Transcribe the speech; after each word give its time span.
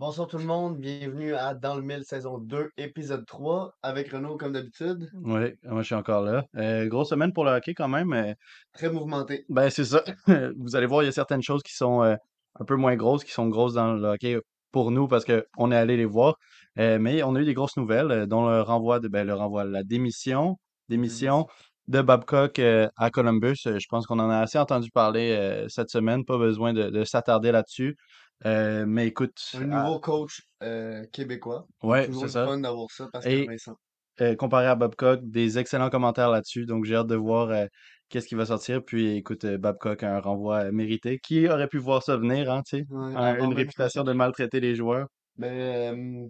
Bonsoir 0.00 0.28
tout 0.28 0.38
le 0.38 0.44
monde, 0.44 0.78
bienvenue 0.78 1.34
à 1.34 1.52
Dans 1.52 1.74
le 1.74 1.82
Mille 1.82 2.04
saison 2.04 2.38
2, 2.38 2.70
épisode 2.78 3.26
3, 3.26 3.74
avec 3.82 4.10
Renaud 4.10 4.38
comme 4.38 4.52
d'habitude. 4.52 5.10
Oui, 5.12 5.52
moi 5.62 5.82
je 5.82 5.86
suis 5.88 5.94
encore 5.94 6.22
là. 6.22 6.42
Euh, 6.56 6.86
grosse 6.86 7.10
semaine 7.10 7.34
pour 7.34 7.44
le 7.44 7.50
hockey 7.50 7.74
quand 7.74 7.86
même. 7.86 8.10
euh, 8.14 8.32
Très 8.72 8.88
mouvementé. 8.88 9.44
ben 9.50 9.68
c'est 9.68 9.84
ça. 9.84 10.02
Vous 10.58 10.74
allez 10.74 10.86
voir, 10.86 11.02
il 11.02 11.04
y 11.04 11.08
a 11.10 11.12
certaines 11.12 11.42
choses 11.42 11.62
qui 11.62 11.74
sont 11.74 12.02
euh, 12.02 12.16
un 12.58 12.64
peu 12.64 12.76
moins 12.76 12.96
grosses, 12.96 13.24
qui 13.24 13.32
sont 13.32 13.46
grosses 13.48 13.74
dans 13.74 13.92
le 13.92 14.08
hockey 14.08 14.38
pour 14.72 14.90
nous 14.90 15.06
parce 15.06 15.26
qu'on 15.26 15.70
est 15.70 15.76
allé 15.76 15.98
les 15.98 16.06
voir. 16.06 16.36
Mais 16.76 17.22
on 17.22 17.34
a 17.34 17.40
eu 17.42 17.44
des 17.44 17.52
grosses 17.52 17.76
nouvelles, 17.76 18.24
dont 18.26 18.48
le 18.48 18.62
renvoi 18.62 19.00
de 19.00 19.08
ben, 19.08 19.26
le 19.26 19.34
renvoi, 19.34 19.64
la 19.66 19.82
démission, 19.82 20.56
démission 20.88 21.46
de 21.88 22.00
Babcock 22.00 22.58
à 22.58 23.10
Columbus. 23.10 23.58
Je 23.66 23.86
pense 23.90 24.06
qu'on 24.06 24.18
en 24.18 24.30
a 24.30 24.38
assez 24.38 24.56
entendu 24.58 24.90
parler 24.90 25.66
cette 25.68 25.90
semaine, 25.90 26.24
pas 26.24 26.38
besoin 26.38 26.72
de, 26.72 26.88
de 26.88 27.04
s'attarder 27.04 27.52
là-dessus. 27.52 27.98
Euh, 28.46 28.86
mais 28.86 29.06
écoute, 29.08 29.38
Un 29.54 29.70
à- 29.72 29.84
nouveau 29.84 30.00
coach 30.00 30.40
euh, 30.62 31.04
québécois. 31.12 31.66
ouais, 31.82 32.08
c'est 32.12 32.28
ça. 32.28 32.46
fun 32.46 32.58
d'avoir 32.58 32.90
ça 32.90 33.08
parce 33.12 33.26
Et- 33.26 33.44
que 33.44 33.50
Vincent. 33.50 33.76
euh, 34.20 34.34
comparé 34.36 34.66
à 34.66 34.74
Babcock, 34.74 35.20
des 35.22 35.58
excellents 35.58 35.90
commentaires 35.90 36.30
là-dessus. 36.30 36.66
Donc, 36.66 36.84
j'ai 36.84 36.94
hâte 36.96 37.06
de 37.06 37.16
voir 37.16 37.66
qu'est-ce 38.08 38.26
qui 38.26 38.34
va 38.34 38.46
sortir. 38.46 38.82
Puis, 38.84 39.16
écoute, 39.16 39.44
Babcock 39.46 40.02
a 40.02 40.16
un 40.16 40.20
renvoi 40.20 40.70
mérité. 40.72 41.18
Qui 41.18 41.48
aurait 41.48 41.68
pu 41.68 41.78
voir 41.78 42.02
ça 42.02 42.16
venir, 42.16 42.50
hein, 42.50 42.62
tu 42.66 42.78
sais? 42.78 42.84
Ouais, 42.90 43.14
Un- 43.14 43.34
avant 43.34 43.44
une 43.46 43.54
réputation 43.54 44.04
de 44.04 44.12
maltraiter 44.12 44.60
les 44.60 44.74
joueurs. 44.74 45.06
Mais 45.36 45.90
euh, 45.90 46.26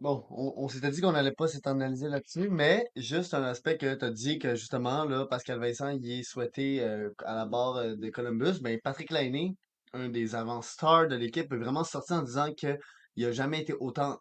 bon, 0.00 0.24
on, 0.30 0.54
on 0.56 0.68
s'était 0.68 0.90
dit 0.90 1.00
qu'on 1.00 1.12
n'allait 1.12 1.32
pas 1.32 1.46
s'éternaliser 1.46 2.08
là-dessus, 2.08 2.48
mais 2.50 2.84
juste 2.96 3.32
un 3.34 3.42
aspect 3.44 3.76
que 3.78 3.94
tu 3.94 4.04
as 4.04 4.10
dit 4.10 4.38
que 4.38 4.54
justement, 4.54 5.04
là, 5.04 5.26
Pascal 5.26 5.60
Vincent, 5.60 5.90
il 5.90 6.10
est 6.10 6.22
souhaité 6.24 6.82
euh, 6.82 7.10
à 7.24 7.34
la 7.34 7.46
barre 7.46 7.96
de 7.96 8.10
Columbus, 8.10 8.60
ben 8.60 8.78
Patrick 8.82 9.10
Lainé, 9.10 9.54
un 9.94 10.08
des 10.08 10.34
avant-stars 10.34 11.08
de 11.08 11.16
l'équipe, 11.16 11.52
est 11.52 11.56
vraiment 11.56 11.84
sorti 11.84 12.12
en 12.12 12.22
disant 12.22 12.48
que 12.52 12.76
il 13.16 13.24
a 13.24 13.32
jamais 13.32 13.60
été 13.60 13.74
autant, 13.78 14.18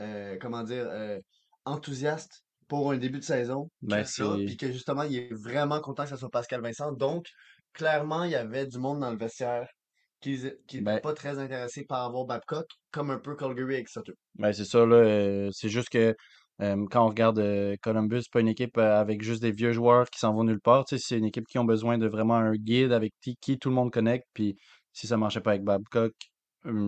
euh, 0.00 0.36
comment 0.40 0.62
dire, 0.62 0.86
euh, 0.88 1.18
enthousiaste 1.64 2.44
pour 2.68 2.92
un 2.92 2.96
début 2.96 3.18
de 3.18 3.24
saison 3.24 3.70
Ben, 3.82 4.04
puis 4.04 4.56
que 4.56 4.72
justement, 4.72 5.02
il 5.02 5.16
est 5.16 5.34
vraiment 5.34 5.80
content 5.80 6.04
que 6.04 6.10
ce 6.10 6.16
soit 6.16 6.30
Pascal 6.30 6.62
Vincent. 6.62 6.92
Donc, 6.92 7.26
clairement, 7.72 8.24
il 8.24 8.30
y 8.30 8.36
avait 8.36 8.66
du 8.66 8.78
monde 8.78 9.00
dans 9.00 9.10
le 9.10 9.18
vestiaire 9.18 9.68
qui 10.20 10.38
n'était 10.38 10.80
Ben- 10.80 11.00
pas 11.00 11.12
très 11.12 11.38
intéressé 11.38 11.84
par 11.84 12.04
avoir 12.04 12.24
Babcock, 12.24 12.66
comme 12.90 13.10
un 13.10 13.18
peu 13.18 13.36
Calgary 13.36 13.74
avec 13.74 13.88
Sutter. 13.88 14.12
Ben, 14.36 14.52
c'est 14.52 14.64
ça, 14.64 14.84
là. 14.86 14.96
euh, 14.96 15.50
c'est 15.52 15.68
juste 15.68 15.90
que 15.90 16.14
euh, 16.62 16.86
quand 16.90 17.04
on 17.04 17.08
regarde 17.08 17.38
euh, 17.38 17.76
Columbus, 17.82 18.22
c'est 18.22 18.32
pas 18.32 18.40
une 18.40 18.48
équipe 18.48 18.78
avec 18.78 19.22
juste 19.22 19.42
des 19.42 19.52
vieux 19.52 19.72
joueurs 19.72 20.08
qui 20.08 20.18
s'en 20.18 20.32
vont 20.32 20.44
nulle 20.44 20.60
part. 20.60 20.84
C'est 20.88 21.18
une 21.18 21.26
équipe 21.26 21.46
qui 21.46 21.58
ont 21.58 21.64
besoin 21.64 21.98
de 21.98 22.08
vraiment 22.08 22.36
un 22.36 22.54
guide 22.54 22.92
avec 22.92 23.12
qui, 23.20 23.36
qui 23.40 23.58
tout 23.58 23.68
le 23.68 23.74
monde 23.74 23.92
connecte. 23.92 24.26
Puis, 24.32 24.56
si 24.96 25.06
ça 25.06 25.16
marchait 25.16 25.40
pas 25.42 25.50
avec 25.50 25.62
Babcock, 25.64 26.14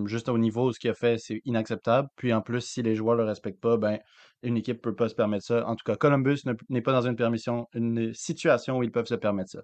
juste 0.07 0.29
au 0.29 0.39
niveau, 0.39 0.73
ce 0.73 0.81
qu'il 0.81 0.91
a 0.91 0.95
fait, 0.95 1.19
c'est 1.19 1.41
inacceptable. 1.45 2.09
Puis, 2.17 2.33
en 2.33 2.41
plus, 2.43 2.63
si 2.63 2.83
les 2.83 2.97
joueurs 2.97 3.17
le 3.17 3.25
respectent 3.25 3.61
pas, 3.61 3.77
ben, 3.77 3.99
une 4.43 4.57
équipe 4.57 4.81
peut 4.83 4.95
pas 4.95 5.09
se 5.09 5.15
permettre 5.15 5.45
ça. 5.45 5.67
En 5.67 5.77
tout 5.77 5.85
cas, 5.85 5.97
Columbus 5.97 6.41
ne- 6.47 6.55
n'est 6.69 6.83
pas 6.83 6.93
dans 6.93 7.07
une 7.07 7.17
permission, 7.17 7.69
une 7.75 8.13
situation 8.15 8.79
où 8.79 8.83
ils 8.83 8.91
peuvent 8.91 9.07
se 9.07 9.15
permettre 9.15 9.51
ça. 9.51 9.61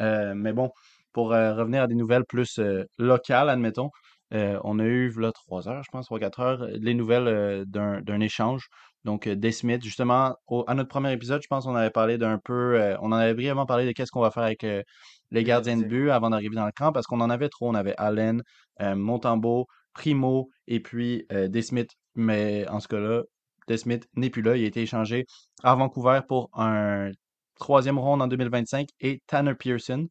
Euh, 0.00 0.34
mais 0.34 0.52
bon, 0.52 0.70
pour 1.12 1.32
euh, 1.32 1.54
revenir 1.54 1.82
à 1.82 1.86
des 1.86 1.94
nouvelles 1.94 2.24
plus 2.24 2.58
euh, 2.58 2.84
locales, 2.98 3.48
admettons, 3.48 3.90
on 4.32 4.80
a 4.80 4.84
eu, 4.84 5.10
là, 5.20 5.30
trois 5.32 5.68
heures, 5.68 5.84
je 5.84 5.90
pense, 5.92 6.06
trois, 6.06 6.18
quatre 6.18 6.40
heures, 6.40 6.66
les 6.66 6.94
nouvelles 6.94 7.64
d'un 7.68 8.20
échange. 8.20 8.68
Donc, 9.04 9.26
euh, 9.26 9.36
Des 9.36 9.52
Smith, 9.52 9.82
justement, 9.84 10.36
au- 10.46 10.64
à 10.66 10.74
notre 10.74 10.88
premier 10.88 11.12
épisode, 11.12 11.42
je 11.42 11.46
pense 11.48 11.64
qu'on 11.64 11.74
avait 11.74 11.90
parlé 11.90 12.18
d'un 12.18 12.38
peu, 12.38 12.80
euh, 12.80 12.96
on 13.00 13.06
en 13.12 13.16
avait 13.16 13.34
brièvement 13.34 13.66
parlé 13.66 13.86
de 13.86 13.92
qu'est-ce 13.92 14.10
qu'on 14.10 14.20
va 14.20 14.30
faire 14.30 14.44
avec 14.44 14.64
euh, 14.64 14.82
les 15.30 15.44
gardiens 15.44 15.76
de 15.76 15.84
but 15.84 16.10
avant 16.10 16.30
d'arriver 16.30 16.56
dans 16.56 16.66
le 16.66 16.72
camp, 16.72 16.92
parce 16.92 17.06
qu'on 17.06 17.20
en 17.20 17.30
avait 17.30 17.48
trop. 17.48 17.68
On 17.68 17.74
avait 17.74 17.94
Allen, 17.98 18.42
euh, 18.80 18.94
Montembeau, 18.94 19.66
Primo 19.92 20.48
et 20.66 20.80
puis 20.80 21.26
Des 21.30 21.62
Smith. 21.62 21.90
Mais 22.14 22.66
en 22.68 22.80
ce 22.80 22.88
cas-là, 22.88 23.22
Des 23.68 23.76
Smith 23.78 24.06
n'est 24.14 24.30
plus 24.30 24.42
là. 24.42 24.56
Il 24.56 24.64
a 24.64 24.66
été 24.66 24.82
échangé 24.82 25.26
à 25.62 25.74
Vancouver 25.74 26.20
pour 26.26 26.50
un 26.54 27.10
troisième 27.58 27.98
ronde 27.98 28.22
en 28.22 28.26
2025 28.26 28.88
et 29.00 29.22
Tanner 29.26 29.54
Pearson. 29.54 30.08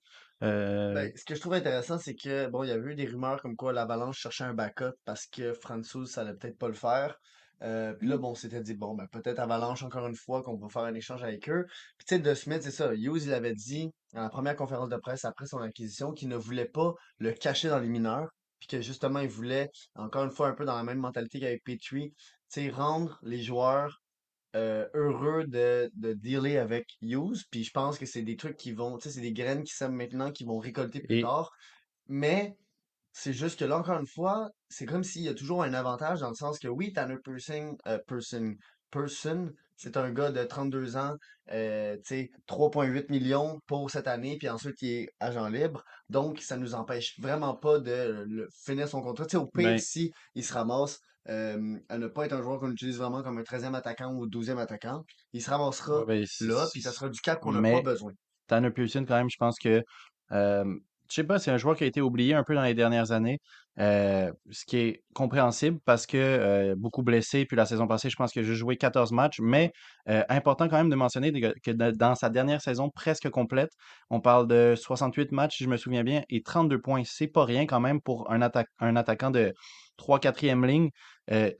Ben, 0.91 1.11
ce 1.15 1.25
que 1.25 1.35
je 1.35 1.39
trouve 1.39 1.53
intéressant, 1.53 1.97
c'est 1.97 2.15
que, 2.15 2.47
bon, 2.49 2.63
il 2.63 2.69
y 2.69 2.71
avait 2.71 2.91
eu 2.91 2.95
des 2.95 3.05
rumeurs 3.05 3.41
comme 3.41 3.55
quoi 3.55 3.73
l'Avalanche 3.73 4.19
cherchait 4.19 4.43
un 4.43 4.53
backup 4.53 4.93
parce 5.05 5.25
que 5.27 5.53
Francouz, 5.53 6.11
ça 6.11 6.21
allait 6.21 6.33
peut-être 6.35 6.57
pas 6.57 6.67
le 6.67 6.73
faire. 6.73 7.17
Euh, 7.63 7.93
puis 7.93 8.07
là, 8.07 8.17
bon, 8.17 8.31
on 8.31 8.35
s'était 8.35 8.61
dit, 8.61 8.73
bon, 8.73 8.93
ben, 8.93 9.07
peut-être 9.07 9.39
Avalanche 9.39 9.83
encore 9.83 10.05
une 10.07 10.15
fois 10.15 10.43
qu'on 10.43 10.57
va 10.57 10.67
faire 10.69 10.83
un 10.83 10.93
échange 10.93 11.23
avec 11.23 11.49
eux. 11.49 11.65
Puis 11.97 12.05
tu 12.05 12.15
sais, 12.15 12.19
De 12.19 12.33
Smith, 12.33 12.61
c'est 12.61 12.71
ça. 12.71 12.93
Hughes, 12.93 13.23
il 13.23 13.33
avait 13.33 13.53
dit, 13.53 13.89
dans 14.13 14.21
la 14.21 14.29
première 14.29 14.55
conférence 14.55 14.89
de 14.89 14.97
presse 14.97 15.25
après 15.25 15.45
son 15.45 15.59
acquisition, 15.59 16.11
qu'il 16.11 16.27
ne 16.27 16.35
voulait 16.35 16.67
pas 16.67 16.93
le 17.19 17.31
cacher 17.31 17.69
dans 17.69 17.79
les 17.79 17.89
mineurs. 17.89 18.29
Puis 18.59 18.67
que 18.67 18.81
justement, 18.81 19.19
il 19.19 19.29
voulait, 19.29 19.69
encore 19.95 20.23
une 20.23 20.31
fois, 20.31 20.47
un 20.47 20.53
peu 20.53 20.65
dans 20.65 20.75
la 20.75 20.83
même 20.83 20.99
mentalité 20.99 21.39
qu'avec 21.39 21.63
Petrie, 21.63 22.13
tu 22.15 22.61
sais, 22.61 22.69
rendre 22.69 23.19
les 23.23 23.41
joueurs 23.41 24.01
euh, 24.55 24.87
heureux 24.93 25.45
de, 25.47 25.89
de 25.95 26.13
dealer 26.13 26.57
avec 26.57 26.87
Hughes. 27.01 27.43
Puis 27.49 27.63
je 27.63 27.71
pense 27.71 27.97
que 27.97 28.05
c'est 28.05 28.21
des 28.21 28.35
trucs 28.35 28.55
qui 28.57 28.71
vont, 28.71 28.97
tu 28.97 29.03
sais, 29.03 29.15
c'est 29.15 29.21
des 29.21 29.33
graines 29.33 29.63
qui 29.63 29.73
sèment 29.73 29.95
maintenant, 29.95 30.31
qui 30.31 30.43
vont 30.45 30.59
récolter 30.59 31.01
plus 31.01 31.19
Et- 31.19 31.21
tard. 31.21 31.51
Mais 32.07 32.55
c'est 33.11 33.33
juste 33.33 33.59
que 33.59 33.65
là, 33.65 33.77
encore 33.77 33.99
une 33.99 34.07
fois, 34.07 34.49
c'est 34.73 34.85
comme 34.85 35.03
s'il 35.03 35.21
y 35.21 35.29
a 35.29 35.33
toujours 35.33 35.63
un 35.63 35.73
avantage 35.73 36.21
dans 36.21 36.29
le 36.29 36.35
sens 36.35 36.59
que 36.59 36.67
oui, 36.67 36.91
Tanner 36.93 37.17
Person, 37.23 37.77
euh, 37.87 37.99
Person, 38.07 38.55
Person, 38.89 39.51
c'est 39.75 39.97
un 39.97 40.11
gars 40.11 40.31
de 40.31 40.43
32 40.43 40.97
ans, 40.97 41.15
euh, 41.51 41.95
tu 41.97 42.01
sais, 42.05 42.31
3,8 42.47 43.09
millions 43.09 43.59
pour 43.67 43.89
cette 43.91 44.07
année, 44.07 44.37
puis 44.37 44.49
ensuite 44.49 44.81
il 44.81 44.89
est 44.89 45.09
agent 45.19 45.47
libre. 45.49 45.83
Donc, 46.09 46.39
ça 46.39 46.57
nous 46.57 46.73
empêche 46.73 47.19
vraiment 47.19 47.55
pas 47.55 47.79
de 47.79 48.25
le, 48.27 48.47
finir 48.65 48.87
son 48.87 49.01
contrat. 49.01 49.25
Tu 49.25 49.31
sais, 49.31 49.37
au 49.37 49.47
pire, 49.47 49.69
Ben- 49.69 49.77
si 49.77 50.11
il 50.35 50.43
se 50.43 50.53
ramasse 50.53 50.99
euh, 51.29 51.77
à 51.89 51.97
ne 51.97 52.07
pas 52.07 52.25
être 52.25 52.33
un 52.33 52.41
joueur 52.41 52.59
qu'on 52.59 52.71
utilise 52.71 52.97
vraiment 52.97 53.23
comme 53.23 53.37
un 53.37 53.43
13e 53.43 53.75
attaquant 53.75 54.13
ou 54.13 54.27
12e 54.27 54.57
attaquant, 54.57 55.03
il 55.31 55.41
se 55.41 55.49
ramassera 55.49 55.99
ouais, 55.99 56.05
ben, 56.05 56.27
là, 56.41 56.67
puis 56.71 56.81
ça 56.81 56.91
sera 56.91 57.09
du 57.09 57.21
cap 57.21 57.39
qu'on 57.39 57.53
n'a 57.53 57.61
pas 57.61 57.81
besoin. 57.81 58.11
Tanner 58.47 58.71
Pearson, 58.71 59.05
quand 59.07 59.17
même, 59.17 59.29
je 59.29 59.37
pense 59.37 59.57
que, 59.57 59.83
euh, 60.31 60.79
je 61.09 61.15
sais 61.15 61.23
pas, 61.23 61.37
c'est 61.39 61.51
un 61.51 61.57
joueur 61.57 61.75
qui 61.75 61.83
a 61.83 61.87
été 61.87 62.01
oublié 62.01 62.33
un 62.33 62.43
peu 62.43 62.55
dans 62.55 62.63
les 62.63 62.73
dernières 62.73 63.11
années, 63.11 63.39
euh, 63.79 64.31
ce 64.51 64.65
qui 64.65 64.77
est 64.77 65.03
compréhensible 65.13 65.79
parce 65.85 66.05
que 66.07 66.17
euh, 66.17 66.75
beaucoup 66.77 67.03
blessé, 67.03 67.45
puis 67.45 67.55
la 67.57 67.65
saison 67.65 67.87
passée, 67.87 68.09
je 68.09 68.15
pense 68.15 68.35
a 68.35 68.41
juste 68.43 68.59
joué 68.59 68.77
14 68.77 69.11
matchs, 69.11 69.39
mais 69.41 69.71
euh, 70.09 70.23
important 70.29 70.67
quand 70.69 70.77
même 70.77 70.89
de 70.89 70.95
mentionner 70.95 71.31
que 71.31 71.53
que 71.63 71.71
dans 71.71 72.15
sa 72.15 72.29
dernière 72.29 72.61
saison 72.61 72.89
presque 72.89 73.29
complète, 73.29 73.71
on 74.09 74.21
parle 74.21 74.47
de 74.47 74.75
68 74.77 75.31
matchs, 75.31 75.57
si 75.57 75.63
je 75.65 75.69
me 75.69 75.77
souviens 75.77 76.03
bien, 76.03 76.23
et 76.29 76.41
32 76.41 76.81
points. 76.81 77.03
C'est 77.05 77.27
pas 77.27 77.45
rien 77.45 77.65
quand 77.65 77.79
même 77.79 78.01
pour 78.01 78.31
un, 78.31 78.39
atta- 78.41 78.65
un 78.79 78.95
attaquant 78.95 79.29
de 79.31 79.53
3-4e 79.97 80.65
ligne. 80.65 80.89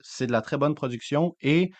C'est 0.00 0.26
de 0.26 0.32
la 0.32 0.42
très 0.42 0.56
bonne 0.56 0.74
production 0.74 1.34
et 1.40 1.70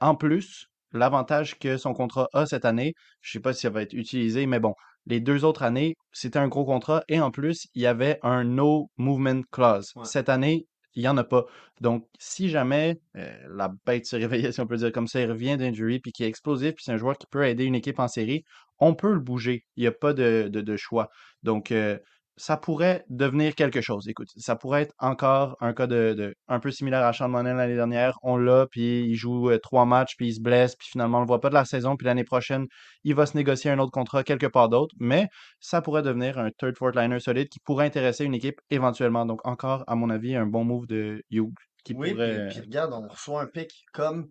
en 0.00 0.14
plus, 0.16 0.66
l'avantage 0.92 1.58
que 1.58 1.76
son 1.76 1.92
contrat 1.94 2.28
a 2.32 2.46
cette 2.46 2.64
année, 2.64 2.94
je 3.20 3.32
sais 3.32 3.40
pas 3.40 3.52
si 3.52 3.60
ça 3.62 3.70
va 3.70 3.82
être 3.82 3.92
utilisé, 3.94 4.46
mais 4.46 4.58
bon, 4.60 4.74
les 5.06 5.20
deux 5.20 5.44
autres 5.44 5.62
années, 5.62 5.96
c'était 6.12 6.38
un 6.38 6.48
gros 6.48 6.64
contrat 6.64 7.02
et 7.08 7.20
en 7.20 7.30
plus, 7.30 7.66
il 7.74 7.82
y 7.82 7.86
avait 7.86 8.18
un 8.22 8.44
no 8.44 8.90
movement 8.96 9.42
clause. 9.50 9.92
Ouais. 9.96 10.04
Cette 10.04 10.28
année, 10.28 10.66
il 10.94 11.02
n'y 11.02 11.08
en 11.08 11.16
a 11.16 11.24
pas. 11.24 11.44
Donc, 11.80 12.06
si 12.18 12.48
jamais 12.48 13.00
euh, 13.16 13.32
la 13.50 13.72
bête 13.86 14.06
se 14.06 14.16
réveillait, 14.16 14.52
si 14.52 14.60
on 14.60 14.66
peut 14.66 14.76
dire 14.76 14.92
comme 14.92 15.06
ça, 15.08 15.20
il 15.20 15.30
revient 15.30 15.56
d'injury 15.56 16.00
puis 16.00 16.12
qui 16.12 16.24
est 16.24 16.28
explosif, 16.28 16.74
puis 16.74 16.84
c'est 16.84 16.92
un 16.92 16.96
joueur 16.96 17.16
qui 17.18 17.26
peut 17.30 17.46
aider 17.46 17.64
une 17.64 17.74
équipe 17.74 17.98
en 17.98 18.08
série, 18.08 18.44
on 18.78 18.94
peut 18.94 19.12
le 19.12 19.20
bouger. 19.20 19.64
Il 19.76 19.82
n'y 19.82 19.86
a 19.86 19.92
pas 19.92 20.12
de, 20.12 20.48
de- 20.50 20.60
de 20.60 20.76
choix. 20.76 21.08
Donc, 21.42 21.70
euh, 21.72 21.98
ça 22.40 22.56
pourrait 22.56 23.04
devenir 23.10 23.54
quelque 23.54 23.80
chose. 23.80 24.08
Écoute, 24.08 24.28
ça 24.36 24.56
pourrait 24.56 24.82
être 24.82 24.94
encore 24.98 25.56
un 25.60 25.72
cas 25.74 25.86
de, 25.86 26.14
de- 26.16 26.34
un 26.48 26.58
peu 26.58 26.70
similaire 26.70 27.04
à 27.04 27.12
Sean 27.12 27.28
Monell 27.28 27.56
l'année 27.56 27.74
dernière. 27.74 28.18
On 28.22 28.36
l'a, 28.38 28.66
puis 28.70 29.04
il 29.04 29.14
joue 29.14 29.50
euh, 29.50 29.58
trois 29.58 29.84
matchs, 29.84 30.16
puis 30.16 30.28
il 30.28 30.34
se 30.34 30.40
blesse, 30.40 30.74
puis 30.76 30.88
finalement 30.90 31.18
on 31.18 31.20
le 31.20 31.26
voit 31.26 31.40
pas 31.40 31.50
de 31.50 31.54
la 31.54 31.64
saison, 31.64 31.96
puis 31.96 32.06
l'année 32.06 32.24
prochaine, 32.24 32.66
il 33.04 33.14
va 33.14 33.26
se 33.26 33.36
négocier 33.36 33.70
un 33.70 33.78
autre 33.78 33.92
contrat 33.92 34.24
quelque 34.24 34.46
part 34.46 34.68
d'autre. 34.70 34.94
Mais 34.98 35.28
ça 35.60 35.82
pourrait 35.82 36.02
devenir 36.02 36.38
un 36.38 36.50
third 36.50 36.76
fourth 36.78 36.96
liner 36.96 37.20
solide 37.20 37.48
qui 37.48 37.60
pourrait 37.60 37.86
intéresser 37.86 38.24
une 38.24 38.34
équipe 38.34 38.60
éventuellement. 38.70 39.26
Donc 39.26 39.46
encore, 39.46 39.84
à 39.86 39.94
mon 39.94 40.08
avis, 40.10 40.34
un 40.34 40.46
bon 40.46 40.64
move 40.64 40.86
de 40.86 41.22
Hughes 41.30 41.52
qui 41.84 41.92
Oui, 41.94 42.08
puis, 42.08 42.14
pourrait. 42.14 42.48
puis 42.50 42.60
regarde, 42.60 42.92
on 42.94 43.06
reçoit 43.08 43.42
un 43.42 43.46
pick 43.46 43.70
comme 43.92 44.28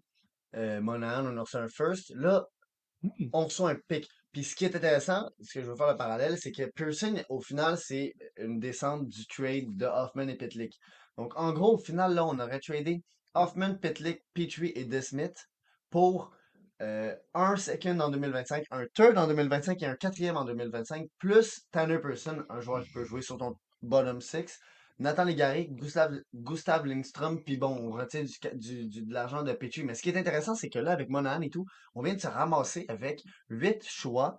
euh, 0.55 0.81
Monahan, 0.81 1.25
on 1.27 1.37
a 1.37 1.41
reçu 1.41 1.57
un 1.57 1.67
first. 1.67 2.11
Là, 2.15 2.43
Hmm. 3.01 3.29
on 3.31 3.45
reçoit 3.45 3.69
un 3.71 3.77
pick. 3.87 4.09
Puis 4.31 4.43
ce 4.43 4.55
qui 4.55 4.65
est 4.65 4.75
intéressant, 4.75 5.27
ce 5.41 5.53
que 5.53 5.65
je 5.65 5.69
veux 5.69 5.75
faire 5.75 5.89
le 5.89 5.97
parallèle, 5.97 6.37
c'est 6.37 6.51
que 6.51 6.63
Pearson, 6.75 7.15
au 7.29 7.41
final, 7.41 7.77
c'est 7.77 8.13
une 8.37 8.59
descente 8.59 9.07
du 9.07 9.25
trade 9.25 9.75
de 9.75 9.85
Hoffman 9.85 10.27
et 10.27 10.35
Pitlick. 10.35 10.79
Donc, 11.17 11.33
en 11.35 11.51
gros, 11.51 11.75
au 11.75 11.77
final, 11.77 12.13
là, 12.13 12.25
on 12.25 12.39
aurait 12.39 12.59
tradé 12.59 13.03
Hoffman, 13.33 13.75
Pitlick, 13.75 14.23
Petrie 14.33 14.71
et 14.75 14.85
DeSmith 14.85 15.49
pour 15.89 16.31
euh, 16.81 17.15
un 17.33 17.55
second 17.57 17.99
en 17.99 18.09
2025, 18.09 18.65
un 18.71 18.85
third 18.93 19.17
en 19.17 19.27
2025 19.27 19.81
et 19.81 19.85
un 19.85 19.95
quatrième 19.95 20.37
en 20.37 20.45
2025, 20.45 21.07
plus 21.17 21.61
Tanner 21.71 21.99
Person, 21.99 22.45
un 22.49 22.61
joueur 22.61 22.83
qui 22.83 22.91
peut 22.91 23.03
jouer 23.03 23.21
sur 23.21 23.37
ton 23.37 23.55
bottom 23.81 24.21
six, 24.21 24.59
Nathan 24.99 25.23
Légaré, 25.23 25.67
Gustav, 25.71 26.13
Gustav 26.33 26.85
Lindstrom, 26.85 27.41
puis 27.43 27.57
bon, 27.57 27.69
on 27.77 27.91
retient 27.91 28.23
du, 28.23 28.87
du- 28.87 29.05
de 29.05 29.13
l'argent 29.13 29.43
de 29.43 29.53
Petrie. 29.53 29.83
Mais 29.83 29.93
ce 29.95 30.01
qui 30.01 30.09
est 30.09 30.17
intéressant, 30.17 30.55
c'est 30.55 30.69
que 30.69 30.79
là, 30.79 30.91
avec 30.91 31.09
Monahan 31.09 31.41
et 31.41 31.49
tout, 31.49 31.65
on 31.95 32.01
vient 32.01 32.13
de 32.15 32.19
se 32.19 32.27
ramasser 32.27 32.85
avec 32.89 33.23
huit 33.49 33.83
choix 33.87 34.37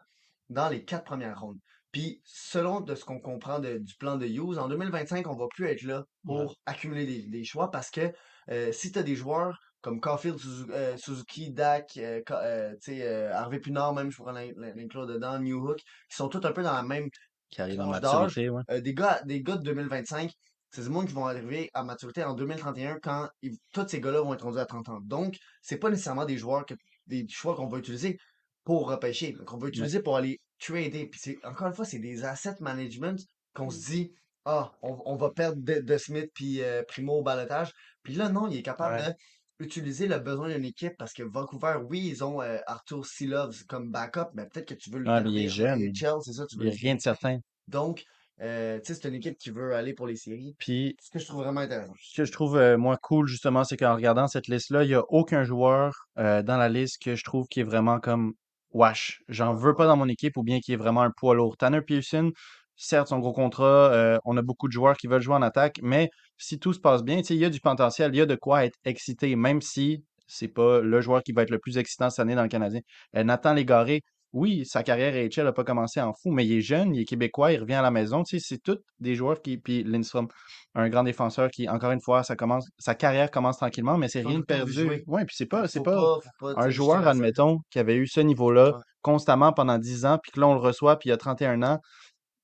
dans 0.50 0.68
les 0.68 0.84
quatre 0.84 1.04
premières 1.04 1.40
rondes. 1.40 1.58
Puis, 1.92 2.20
selon 2.24 2.80
de 2.80 2.94
ce 2.94 3.04
qu'on 3.04 3.20
comprend 3.20 3.58
de- 3.58 3.78
du 3.78 3.94
plan 3.96 4.16
de 4.16 4.26
Hughes, 4.26 4.58
en 4.58 4.68
2025, 4.68 5.26
on 5.28 5.34
va 5.36 5.46
plus 5.48 5.66
être 5.66 5.82
là 5.82 5.98
Ouais. 6.24 6.44
pour 6.44 6.56
accumuler 6.66 7.06
des, 7.06 7.22
des 7.26 7.44
choix 7.44 7.70
parce 7.70 7.90
que 7.90 8.12
euh, 8.50 8.70
si 8.72 8.92
tu 8.92 8.98
as 8.98 9.02
des 9.02 9.16
joueurs 9.16 9.58
comme 9.80 9.98
Caulfield, 10.00 10.36
euh, 10.70 10.96
Suzuki, 10.98 11.52
Dak, 11.52 11.96
euh, 11.96 12.20
euh, 12.30 12.74
euh, 12.90 13.32
Harvey 13.32 13.60
Pinard, 13.60 13.94
même, 13.94 14.10
je 14.10 14.16
pourrais 14.18 14.34
l'in- 14.34 14.52
l'in- 14.56 14.74
l'inclure 14.74 15.06
dedans, 15.06 15.38
New 15.38 15.66
Hook, 15.66 15.78
qui 15.78 16.16
sont 16.16 16.28
tous 16.28 16.46
un 16.46 16.52
peu 16.52 16.62
dans 16.62 16.74
la 16.74 16.82
même 16.82 17.08
Qui 17.48 17.62
arrive 17.62 17.80
en 17.80 17.86
maturité, 17.86 18.50
ouais. 18.50 18.80
Des 18.82 18.92
gars, 18.94 19.20
des 19.24 19.42
gars 19.42 19.56
de 19.56 19.62
2025, 19.62 20.30
c'est 20.70 20.82
du 20.82 20.88
monde 20.90 21.06
qui 21.06 21.12
vont 21.14 21.26
arriver 21.26 21.70
à 21.74 21.82
maturité 21.84 22.22
en 22.24 22.34
2031 22.34 22.98
quand 23.02 23.28
ils- 23.42 23.58
tous 23.72 23.86
ces 23.88 24.00
gars-là 24.00 24.20
vont 24.22 24.34
être 24.34 24.42
rendus 24.44 24.58
à 24.58 24.66
30 24.66 24.88
ans. 24.88 25.00
Donc, 25.02 25.36
c'est 25.62 25.78
pas 25.78 25.90
nécessairement 25.90 26.24
des 26.24 26.36
joueurs 26.38 26.64
que, 26.66 26.74
des 27.06 27.26
choix 27.28 27.54
qu'on 27.56 27.66
va 27.68 27.78
utiliser 27.78 28.16
pour 28.64 28.88
repêcher, 28.88 29.32
qu'on 29.32 29.58
va 29.58 29.68
utiliser 29.68 30.00
pour 30.02 30.16
aller 30.16 30.40
trader. 30.58 31.06
Puis 31.06 31.20
c'est, 31.22 31.38
encore 31.44 31.66
une 31.68 31.74
fois, 31.74 31.84
c'est 31.84 31.98
des 31.98 32.24
asset 32.24 32.54
management 32.60 33.18
qu'on 33.54 33.70
se 33.70 33.84
dit, 33.86 34.12
ah, 34.44 34.72
on, 34.82 34.98
on 35.06 35.16
va 35.16 35.30
perdre 35.30 35.60
de, 35.62 35.80
de 35.80 35.96
Smith 35.98 36.30
puis 36.34 36.62
euh, 36.62 36.82
Primo 36.86 37.14
au 37.18 37.22
balotage. 37.22 37.72
Puis 38.02 38.14
là, 38.14 38.28
non, 38.28 38.48
il 38.48 38.56
est 38.58 38.62
capable 38.62 38.96
Ouais. 38.96 39.08
de 39.08 39.14
utiliser 39.58 40.06
le 40.08 40.18
besoin 40.18 40.48
d'une 40.48 40.64
équipe 40.64 40.94
parce 40.98 41.12
que 41.12 41.22
Vancouver, 41.22 41.76
oui, 41.88 42.06
ils 42.08 42.24
ont 42.24 42.40
euh, 42.40 42.58
Arthur 42.66 43.04
Silovs 43.04 43.64
comme 43.68 43.90
backup, 43.90 44.30
mais 44.34 44.46
peut-être 44.46 44.68
que 44.68 44.74
tu 44.74 44.90
veux 44.90 44.98
le 45.00 45.04
il 45.26 45.36
est 45.36 45.48
garder 45.48 45.48
jeune. 45.48 45.82
AHL, 45.82 46.22
c'est 46.22 46.32
ça, 46.32 46.46
tu 46.46 46.56
Il 46.56 46.58
veux 46.58 46.64
n'y 46.64 46.70
a 46.70 46.74
rien 46.80 46.94
de 46.94 47.00
certain. 47.00 47.38
donc, 47.66 48.02
euh, 48.40 48.78
c'est 48.82 49.04
une 49.04 49.14
équipe 49.14 49.36
qui 49.36 49.50
veut 49.50 49.74
aller 49.74 49.92
pour 49.92 50.06
les 50.06 50.16
séries. 50.16 50.54
Puis, 50.58 50.96
Ce 51.00 51.10
que 51.10 51.18
je 51.18 51.26
trouve 51.26 51.42
vraiment 51.42 51.60
intéressant. 51.60 51.92
ce 52.00 52.22
que 52.22 52.24
je 52.24 52.32
trouve 52.32 52.56
euh, 52.56 52.78
moins 52.78 52.96
cool, 52.96 53.26
justement, 53.26 53.64
c'est 53.64 53.76
qu'en 53.76 53.94
regardant 53.94 54.28
cette 54.28 54.48
liste-là, 54.48 54.84
il 54.84 54.88
n'y 54.88 54.94
a 54.94 55.04
aucun 55.08 55.44
joueur 55.44 56.08
euh, 56.18 56.42
dans 56.42 56.56
la 56.56 56.68
liste 56.68 57.02
que 57.02 57.16
je 57.16 57.24
trouve 57.24 57.46
qui 57.48 57.60
est 57.60 57.64
vraiment 57.64 58.00
comme 58.00 58.32
Wash. 58.72 59.22
J'en 59.28 59.54
veux 59.54 59.74
pas 59.74 59.86
dans 59.86 59.96
mon 59.96 60.08
équipe 60.08 60.36
ou 60.36 60.42
bien 60.42 60.60
qui 60.60 60.72
est 60.72 60.76
vraiment 60.76 61.02
un 61.02 61.10
poids 61.10 61.34
lourd. 61.34 61.56
Tanner 61.56 61.82
Pearson, 61.82 62.32
certes, 62.76 63.08
son 63.08 63.18
gros 63.18 63.32
contrat, 63.32 64.18
on 64.24 64.36
a 64.36 64.42
beaucoup 64.42 64.68
de 64.68 64.72
joueurs 64.72 64.96
qui 64.96 65.08
veulent 65.08 65.20
jouer 65.20 65.34
en 65.34 65.42
attaque, 65.42 65.80
mais 65.82 66.08
si 66.38 66.60
tout 66.60 66.72
se 66.72 66.78
passe 66.78 67.02
bien, 67.02 67.20
il 67.28 67.36
y 67.36 67.44
a 67.44 67.50
du 67.50 67.60
potentiel, 67.60 68.14
il 68.14 68.18
y 68.18 68.20
a 68.20 68.26
de 68.26 68.36
quoi 68.36 68.64
être 68.64 68.78
excité, 68.84 69.34
même 69.34 69.60
si 69.60 70.04
c'est 70.28 70.48
pas 70.48 70.80
le 70.80 71.00
joueur 71.00 71.24
qui 71.24 71.32
va 71.32 71.42
être 71.42 71.50
le 71.50 71.58
plus 71.58 71.78
excitant 71.78 72.10
cette 72.10 72.20
année 72.20 72.36
dans 72.36 72.44
le 72.44 72.48
Canadien. 72.48 72.80
Nathan 73.12 73.54
Légaré, 73.54 74.02
oui, 74.32 74.64
sa 74.64 74.82
carrière 74.82 75.14
à 75.14 75.26
HL 75.28 75.44
n'a 75.44 75.52
pas 75.52 75.64
commencé 75.64 76.00
en 76.00 76.12
fou, 76.12 76.30
mais 76.30 76.46
il 76.46 76.52
est 76.52 76.60
jeune, 76.60 76.94
il 76.94 77.02
est 77.02 77.04
québécois, 77.04 77.52
il 77.52 77.60
revient 77.60 77.74
à 77.74 77.82
la 77.82 77.90
maison. 77.90 78.22
Tu 78.22 78.38
sais, 78.38 78.46
c'est 78.48 78.62
tous 78.62 78.78
des 79.00 79.14
joueurs 79.14 79.42
qui. 79.42 79.58
Puis 79.58 79.82
Lindstrom, 79.82 80.28
un 80.74 80.88
grand 80.88 81.02
défenseur 81.02 81.50
qui, 81.50 81.68
encore 81.68 81.90
une 81.90 82.00
fois, 82.00 82.22
ça 82.22 82.36
commence, 82.36 82.68
sa 82.78 82.94
carrière 82.94 83.30
commence 83.30 83.56
tranquillement, 83.58 83.98
mais 83.98 84.08
c'est 84.08 84.20
rien 84.20 84.38
de 84.38 84.44
perdu. 84.44 85.02
Ouais, 85.06 85.24
puis 85.24 85.34
c'est 85.36 85.46
pas, 85.46 85.66
c'est 85.66 85.82
pas 85.82 86.18
un 86.42 86.70
joueur, 86.70 87.08
admettons, 87.08 87.58
qui 87.70 87.78
avait 87.78 87.96
eu 87.96 88.06
ce 88.06 88.20
niveau-là 88.20 88.72
Ouais. 88.72 88.82
constamment 89.02 89.52
pendant 89.52 89.78
10 89.78 90.04
ans, 90.04 90.18
puis 90.22 90.30
que 90.30 90.40
là, 90.40 90.46
on 90.46 90.54
le 90.54 90.60
reçoit, 90.60 90.98
puis 90.98 91.08
il 91.08 91.12
a 91.12 91.16
31 91.16 91.62
ans. 91.62 91.78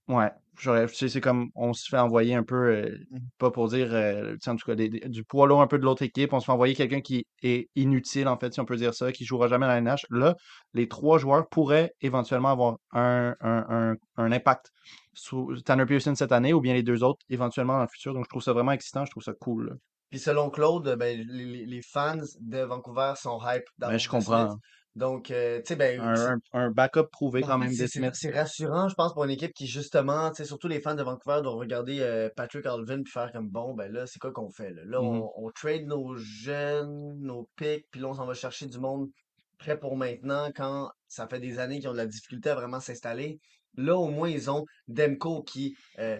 Ouais, 0.09 0.31
c'est 0.59 1.09
c'est 1.09 1.21
comme 1.21 1.51
on 1.55 1.73
se 1.73 1.89
fait 1.89 1.99
envoyer 1.99 2.35
un 2.35 2.43
peu, 2.43 2.57
euh, 2.57 2.99
Mhm. 3.11 3.21
pas 3.39 3.51
pour 3.51 3.69
dire, 3.69 3.89
euh, 3.93 4.33
tu 4.35 4.39
sais, 4.43 4.51
en 4.51 4.57
tout 4.57 4.67
cas, 4.67 4.75
des- 4.75 4.89
des- 4.89 5.09
du 5.09 5.25
poids 5.25 5.47
lourd 5.47 5.61
un 5.63 5.67
peu 5.67 5.79
de 5.79 5.85
l'autre 5.85 6.03
équipe. 6.03 6.33
On 6.33 6.41
se 6.41 6.47
fait 6.47 6.53
envoyer 6.53 6.75
quelqu'un 6.75 7.01
qui 7.01 7.27
est 7.43 7.69
inutile, 7.77 8.29
en 8.29 8.39
fait, 8.39 8.53
si 8.55 8.61
on 8.61 8.65
peut 8.65 8.77
dire 8.77 8.95
ça, 8.95 9.13
qui 9.13 9.25
jouera 9.25 9.49
jamais 9.49 9.67
dans 9.67 9.73
la 9.73 9.79
NH. 9.79 10.07
Là, 10.11 10.35
les 10.75 10.89
trois 10.89 11.19
joueurs 11.19 11.49
pourraient 11.49 11.93
éventuellement 12.01 12.51
avoir 12.51 12.77
un, 12.93 13.35
un, 13.41 13.67
un, 13.69 13.97
un 14.17 14.33
impact 14.33 14.73
sur 15.15 15.49
Tanner 15.65 15.87
Pearson 15.87 16.15
cette 16.15 16.33
année, 16.33 16.53
ou 16.53 16.61
bien 16.61 16.75
les 16.75 16.83
deux 16.83 17.03
autres 17.03 17.21
éventuellement 17.31 17.75
dans 17.77 17.83
le 17.83 17.89
futur. 17.89 18.15
Donc, 18.15 18.25
je 18.25 18.29
trouve 18.31 18.43
ça 18.43 18.53
vraiment 18.53 18.73
excitant, 18.73 19.05
je 19.05 19.11
trouve 19.11 19.23
ça 19.23 19.33
cool. 19.33 19.69
là. 19.71 19.75
Puis 20.11 20.21
selon 20.21 20.51
Claude, 20.51 20.95
ben, 20.99 21.21
les, 21.29 21.83
fans 21.83 22.17
de 22.41 22.59
Vancouver 22.61 23.15
sont 23.17 23.39
hype 23.41 23.65
Ben, 23.79 23.89
d'avoir 23.89 23.99
je 23.99 24.07
De 24.07 24.11
comprends. 24.11 24.57
Donc, 24.97 25.31
euh, 25.31 25.59
tu 25.59 25.67
sais, 25.69 25.77
ben, 25.77 26.01
Un, 26.01 26.33
un, 26.33 26.39
un 26.55 26.71
backup 26.71 27.09
prouvé 27.13 27.43
quand 27.43 27.59
même 27.59 27.71
c'est 27.73 28.31
rassurant, 28.31 28.89
je 28.89 28.95
pense, 28.95 29.13
pour 29.13 29.25
une 29.25 29.31
équipe 29.31 29.53
qui, 29.53 29.67
justement, 29.67 30.31
tu 30.31 30.37
sais, 30.37 30.45
surtout 30.47 30.69
les 30.69 30.81
fans 30.81 30.95
de 30.95 31.03
Vancouver 31.03 31.41
doivent 31.43 31.57
regarder 31.59 32.01
euh, 32.01 32.31
Patrick 32.35 32.65
Alvin 32.65 33.03
puis 33.03 33.13
faire 33.13 33.31
comme, 33.31 33.51
bon, 33.51 33.75
ben 33.75 33.93
là, 33.93 34.07
c'est 34.07 34.19
quoi 34.19 34.33
qu'on 34.33 34.49
fait, 34.51 34.71
là? 34.71 34.83
Là, 34.87 35.01
Mhm. 35.03 35.07
on, 35.07 35.31
on 35.37 35.51
trade 35.51 35.87
nos 35.87 36.17
jeunes, 36.17 37.15
nos 37.21 37.47
picks, 37.57 37.85
puis 37.91 38.01
là, 38.01 38.09
on 38.09 38.15
s'en 38.15 38.25
va 38.27 38.33
chercher 38.33 38.67
du 38.67 38.79
monde 38.79 39.09
prêt 39.59 39.79
pour 39.79 39.97
maintenant 39.97 40.51
quand 40.55 40.91
ça 41.09 41.29
fait 41.29 41.41
des 41.41 41.59
années 41.59 41.79
qu'ils 41.79 41.89
ont 41.89 41.93
de 41.93 41.99
la 41.99 42.07
difficulté 42.07 42.49
à 42.51 42.55
vraiment 42.55 42.81
s'installer. 42.81 43.39
Là, 43.77 43.97
au 43.97 44.09
moins, 44.09 44.31
ils 44.31 44.51
ont 44.51 44.65
Demko 44.89 45.43
qui, 45.43 45.77
euh, 45.99 46.19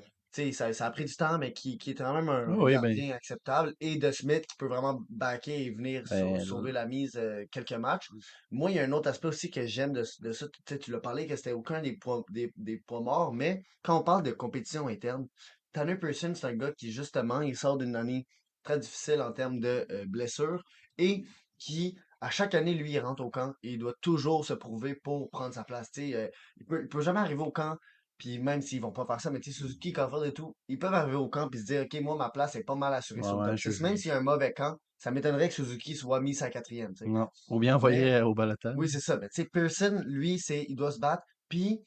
ça, 0.53 0.73
ça 0.73 0.87
a 0.87 0.91
pris 0.91 1.05
du 1.05 1.15
temps, 1.15 1.39
mais 1.39 1.53
qui, 1.53 1.79
qui 1.79 1.91
est 1.91 1.95
quand 1.95 2.15
même 2.15 2.29
un, 2.29 2.49
un 2.49 2.57
Oui, 2.57 2.75
ben, 2.75 2.83
gardien 2.83 3.15
acceptable. 3.15 3.75
Et 3.81 3.97
De 3.97 4.11
Smith 4.11 4.47
qui 4.47 4.57
peut 4.57 4.67
vraiment 4.67 5.01
backer 5.09 5.67
et 5.67 5.71
venir 5.71 6.03
ben, 6.11 6.41
sauver 6.41 6.73
la 6.73 6.87
mise 6.87 7.17
euh, 7.17 7.45
quelques 7.51 7.73
matchs. 7.73 8.09
Moi, 8.51 8.71
il 8.71 8.77
y 8.77 8.81
a 8.81 8.85
un 8.85 8.93
autre 8.93 9.09
aspect 9.09 9.29
aussi 9.29 9.51
que 9.51 9.67
j'aime 9.67 9.93
de, 9.93 10.05
de 10.21 10.33
ça. 10.33 10.47
Tu 10.81 10.91
l'as 10.91 11.01
parlé 11.01 11.27
que 11.27 11.37
c'était 11.37 11.53
aucun 11.53 11.81
des 11.83 11.97
points, 11.97 12.23
des, 12.31 12.53
des 12.57 12.79
points 12.79 13.03
morts, 13.03 13.33
mais 13.33 13.63
quand 13.83 13.99
on 13.99 14.03
parle 14.03 14.23
de 14.23 14.33
compétition 14.33 14.89
interne, 14.89 15.27
Tanner 15.73 15.97
Pearson, 15.97 16.33
c'est 16.35 16.47
un 16.47 16.55
gars 16.55 16.73
qui, 16.73 16.91
justement, 16.91 17.41
il 17.41 17.57
sort 17.57 17.77
d'une 17.77 17.97
année 17.97 18.27
très 18.63 18.79
difficile 18.79 19.21
en 19.21 19.33
termes 19.33 19.61
de 19.61 19.87
euh, 19.91 20.05
blessures 20.09 20.63
et 20.99 21.23
qui, 21.59 21.97
à 22.21 22.31
chaque 22.31 22.55
année, 22.55 22.75
lui, 22.75 22.93
il 22.93 22.99
rentre 22.99 23.23
au 23.25 23.31
camp 23.31 23.53
et 23.63 23.73
il 23.73 23.79
doit 23.79 23.95
toujours 24.01 24.45
se 24.45 24.55
prouver 24.55 24.95
pour 24.95 25.31
prendre 25.31 25.55
sa 25.55 25.65
place. 25.65 25.91
Euh, 25.99 26.29
il 26.57 26.67
peut, 26.67 26.83
il 26.83 26.89
peut 26.89 27.01
jamais 27.01 27.21
arriver 27.21 27.43
au 27.43 27.53
camp, 27.53 27.77
puis 28.19 28.39
même 28.39 28.61
s'ils 28.63 28.81
vont 28.81 28.93
pas 28.93 29.05
faire 29.07 29.21
ça, 29.21 29.31
mais 29.31 29.41
tu 29.41 29.53
sais, 29.53 29.59
Suzuki, 29.61 29.93
Caulfield 29.93 30.27
et 30.27 30.33
tout, 30.33 30.55
ils 30.69 30.79
peuvent 30.79 30.95
arriver 30.95 31.17
au 31.17 31.29
camp 31.29 31.49
et 31.53 31.59
se 31.59 31.65
dire, 31.65 31.83
OK, 31.83 32.01
moi, 32.01 32.17
ma 32.17 32.31
place 32.31 32.55
est 32.57 32.65
pas 32.65 32.75
mal 32.75 32.95
assurée 32.95 33.21
Ouais, 33.21 33.27
sur 33.29 33.41
le 33.43 33.51
ouais, 33.51 33.57
je- 33.57 33.71
6. 33.71 33.81
Même 33.83 33.97
s'il 33.97 34.09
y 34.09 34.11
a 34.13 34.17
un 34.19 34.23
mauvais 34.23 34.53
camp, 34.53 34.77
ça 34.99 35.11
m'étonnerait 35.11 35.49
que 35.49 35.55
Suzuki 35.55 35.95
soit 35.95 36.21
mis 36.21 36.35
sa 36.35 36.49
quatrième. 36.49 36.93
Non. 37.05 37.29
Ou 37.51 37.59
bien 37.59 37.79
Mais- 37.83 38.15
euh, 38.15 38.25
au 38.27 38.35
balotage. 38.35 38.75
Oui, 38.79 38.89
c'est 38.89 39.01
ça. 39.01 39.17
Mais 39.19 39.29
tu 39.29 39.43
sais, 39.43 39.49
Pearson, 39.53 40.03
lui, 40.07 40.39
c'est, 40.39 40.65
il 40.69 40.75
doit 40.77 40.91
se 40.93 40.99
battre. 40.99 41.23
Puis, 41.49 41.81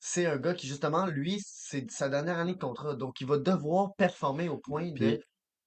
c'est 0.00 0.26
un 0.26 0.36
gars 0.36 0.54
qui, 0.54 0.66
justement, 0.66 1.06
lui, 1.06 1.40
c'est 1.44 1.88
sa 1.90 2.08
dernière 2.08 2.38
année 2.38 2.54
de 2.54 2.58
contrat. 2.58 2.94
Donc, 2.96 3.20
il 3.20 3.26
va 3.26 3.38
devoir 3.38 3.94
performer 3.96 4.48
au 4.48 4.58
point 4.58 4.90
de, 4.92 5.20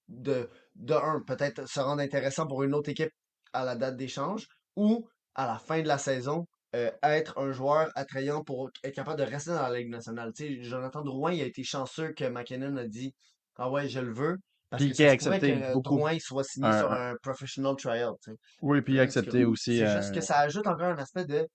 de, 0.08 0.48
de 0.76 0.94
un, 0.94 1.20
peut-être 1.26 1.66
se 1.68 1.80
rendre 1.80 2.02
intéressant 2.02 2.46
pour 2.46 2.62
une 2.62 2.74
autre 2.74 2.90
équipe 2.90 3.10
à 3.52 3.64
la 3.64 3.76
date 3.76 3.96
d'échange 3.96 4.46
ou 4.76 5.08
à 5.34 5.46
la 5.46 5.58
fin 5.58 5.80
de 5.82 5.88
la 5.88 5.98
saison, 5.98 6.46
euh, 6.76 6.90
être 7.02 7.38
un 7.38 7.52
joueur 7.52 7.90
attrayant 7.94 8.42
pour 8.44 8.70
être 8.84 8.94
capable 8.94 9.18
de 9.18 9.24
rester 9.24 9.50
dans 9.50 9.68
la 9.68 9.78
Ligue 9.78 9.90
nationale. 9.90 10.32
Tu 10.32 10.44
sais, 10.46 10.62
Jonathan 10.62 11.02
Drouin, 11.02 11.32
il 11.32 11.42
a 11.42 11.46
été 11.46 11.64
chanceux 11.64 12.12
que 12.12 12.24
McKinnon 12.24 12.76
a 12.76 12.86
dit 12.86 13.14
Ah 13.56 13.70
ouais, 13.70 13.88
je 13.88 14.00
le 14.00 14.12
veux. 14.12 14.36
Parce 14.70 14.82
Puis 14.82 14.92
que 14.92 14.96
qu'il 14.96 15.04
ça 15.04 15.10
a 15.10 15.14
accepté 15.14 15.52
que 15.60 15.72
beaucoup. 15.72 15.96
Drouin 15.96 16.16
soit 16.20 16.44
signé 16.44 16.68
Un- 16.68 16.78
sur 16.78 16.92
un 16.92 17.14
professional 17.22 17.74
tryout. 17.76 18.16
tu 18.22 18.30
sais. 18.30 18.36
Oui, 18.62 18.80
puis 18.82 18.94
Parce 18.96 19.16
accepter 19.16 19.40
que 19.42 19.46
aussi. 19.46 19.78
C'est 19.78 19.86
euh, 19.86 20.00
juste 20.00 20.14
que 20.14 20.20
ça 20.20 20.38
ajoute 20.38 20.66
encore 20.68 20.86
un 20.86 20.98
aspect 20.98 21.24
de. 21.24 21.46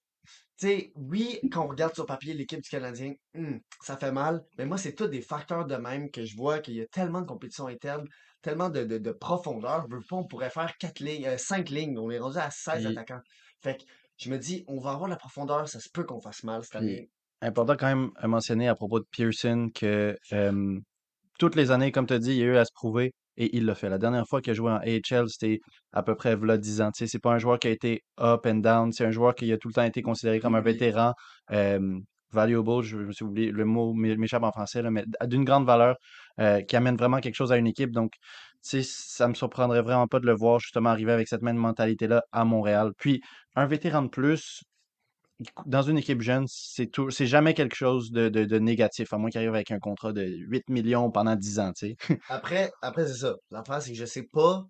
Tu 0.58 0.68
sais, 0.68 0.92
oui, 0.96 1.40
quand 1.52 1.66
on 1.66 1.68
regarde 1.70 1.94
sur 1.94 2.06
papier 2.06 2.34
l'équipe 2.34 2.62
du 2.62 2.70
Canadien, 2.70 3.14
hmm, 3.34 3.58
ça 3.84 3.96
fait 3.98 4.12
mal, 4.12 4.42
mais 4.58 4.66
moi, 4.66 4.78
c'est 4.78 4.94
tous 4.94 5.08
des 5.08 5.22
facteurs 5.22 5.66
de 5.66 5.76
même 5.76 6.10
que 6.12 6.24
je 6.26 6.36
vois 6.36 6.60
qu'il 6.60 6.76
y 6.76 6.82
a 6.82 6.88
tellement 6.88 7.22
de 7.22 7.26
compétition 7.26 7.68
interne, 7.68 8.06
tellement 8.42 8.70
de, 8.70 8.84
de, 8.86 8.98
de 8.98 9.12
profondeur. 9.12 9.86
Je 9.90 9.96
veux 9.96 10.02
pas, 10.10 10.16
on 10.16 10.26
pourrait 10.28 10.50
faire 10.50 10.74
quatre 10.78 11.00
lignes, 11.00 11.26
euh, 11.26 11.38
cinq 11.38 11.70
lignes, 11.70 11.98
on 11.98 12.10
est 12.10 12.20
rendu 12.20 12.38
à 12.38 12.50
16 12.52 12.84
Puis- 12.86 12.88
attaquants. 12.98 13.22
Fait 13.64 13.78
que 13.78 13.84
je 14.18 14.30
me 14.32 14.38
dis, 14.38 14.64
on 14.68 14.80
va 14.80 14.92
avoir 14.92 15.10
la 15.10 15.16
profondeur, 15.18 15.68
ça 15.68 15.80
se 15.80 15.90
peut 15.90 16.04
qu'on 16.04 16.22
fasse 16.22 16.44
mal 16.44 16.64
cette 16.64 16.76
année. 16.76 17.10
Important 17.42 17.76
quand 17.78 17.88
même 17.88 18.12
à 18.16 18.28
mentionner 18.28 18.68
à 18.68 18.76
propos 18.76 19.00
de 19.00 19.06
Pearson 19.12 19.70
que 19.74 20.18
euh, 20.34 20.80
toutes 21.38 21.56
les 21.56 21.72
années, 21.72 21.92
comme 21.92 22.08
tu 22.08 22.14
as 22.14 22.20
dit, 22.20 22.32
il 22.32 22.38
y 22.38 22.44
a 22.44 22.46
eu 22.46 22.58
à 22.58 22.66
se 22.66 22.72
prouver 22.74 23.12
et 23.38 23.56
il 23.58 23.66
l'a 23.66 23.76
fait. 23.76 23.90
La 23.90 23.98
dernière 23.98 24.26
fois 24.28 24.42
qu'il 24.42 24.52
a 24.52 24.54
joué 24.54 24.72
en 24.72 24.78
AHL, 24.78 25.28
c'était 25.30 25.60
à 25.92 26.02
peu 26.02 26.16
près 26.16 26.36
v'là 26.36 26.58
10 26.58 26.82
ans. 26.82 26.92
Tu 26.92 27.00
sais, 27.00 27.08
c'est 27.08 27.20
pas 27.20 27.34
un 27.34 27.38
joueur 27.40 27.60
qui 27.60 27.68
a 27.68 27.72
été 27.72 28.02
up 28.20 28.46
and 28.46 28.56
down, 28.56 28.94
c'est 28.94 29.06
un 29.06 29.12
joueur 29.12 29.36
qui 29.36 29.52
a 29.52 29.58
tout 29.58 29.68
le 29.68 29.74
temps 29.74 29.84
été 29.84 30.02
considéré 30.02 30.40
comme 30.40 30.56
un 30.56 30.62
vétéran. 30.62 31.14
euh, 31.52 32.00
valuable, 32.32 32.82
je 32.84 32.98
me 32.98 33.12
suis 33.14 33.24
oublié, 33.24 33.50
le 33.52 33.64
mot 33.64 33.94
m'é- 33.94 34.18
m'échappe 34.18 34.44
en 34.44 34.52
français, 34.52 34.82
là, 34.82 34.92
mais 34.92 35.06
d'une 35.26 35.46
grande 35.46 35.66
valeur, 35.66 35.96
euh, 36.42 36.62
qui 36.62 36.76
amène 36.76 36.98
vraiment 36.98 37.20
quelque 37.22 37.36
chose 37.36 37.52
à 37.54 37.58
une 37.58 37.68
équipe. 37.68 37.92
Donc, 37.92 38.12
sais, 38.70 38.82
ça 38.84 39.28
me 39.28 39.34
surprendrait 39.34 39.82
vraiment 39.82 40.08
pas 40.08 40.20
de 40.20 40.26
le 40.26 40.34
voir 40.36 40.60
justement 40.60 40.90
arriver 40.90 41.12
avec 41.12 41.28
cette 41.28 41.42
même 41.42 41.58
mentalité-là 41.58 42.24
à 42.32 42.46
Montréal. 42.46 42.92
Puis, 42.98 43.22
un 43.56 43.66
vétéran 43.68 44.04
de 44.04 44.10
plus, 44.10 44.64
dans 45.66 45.82
une 45.82 45.98
équipe 45.98 46.22
jeune, 46.22 46.46
c'est 46.48 46.88
tout, 46.88 47.10
c'est 47.12 47.28
jamais 47.28 47.54
quelque 47.54 47.76
chose 47.76 48.12
de, 48.12 48.30
de, 48.30 48.46
de 48.46 48.58
négatif, 48.60 49.12
à 49.14 49.18
moins 49.18 49.30
qu'il 49.30 49.40
arrive 49.40 49.54
avec 49.54 49.72
un 49.72 49.80
contrat 49.80 50.14
de 50.14 50.24
8 50.24 50.64
millions 50.70 51.12
pendant 51.12 51.36
10 51.36 51.60
ans, 51.60 51.74
tu 51.74 51.90
sais. 51.90 51.96
Après, 52.30 52.72
après 52.82 53.06
c'est 53.08 53.20
ça. 53.20 53.36
L'affaire, 53.52 53.82
c'est 53.82 53.92
que 53.92 53.98
je 53.98 54.06
sais 54.06 54.24
pas 54.32 54.64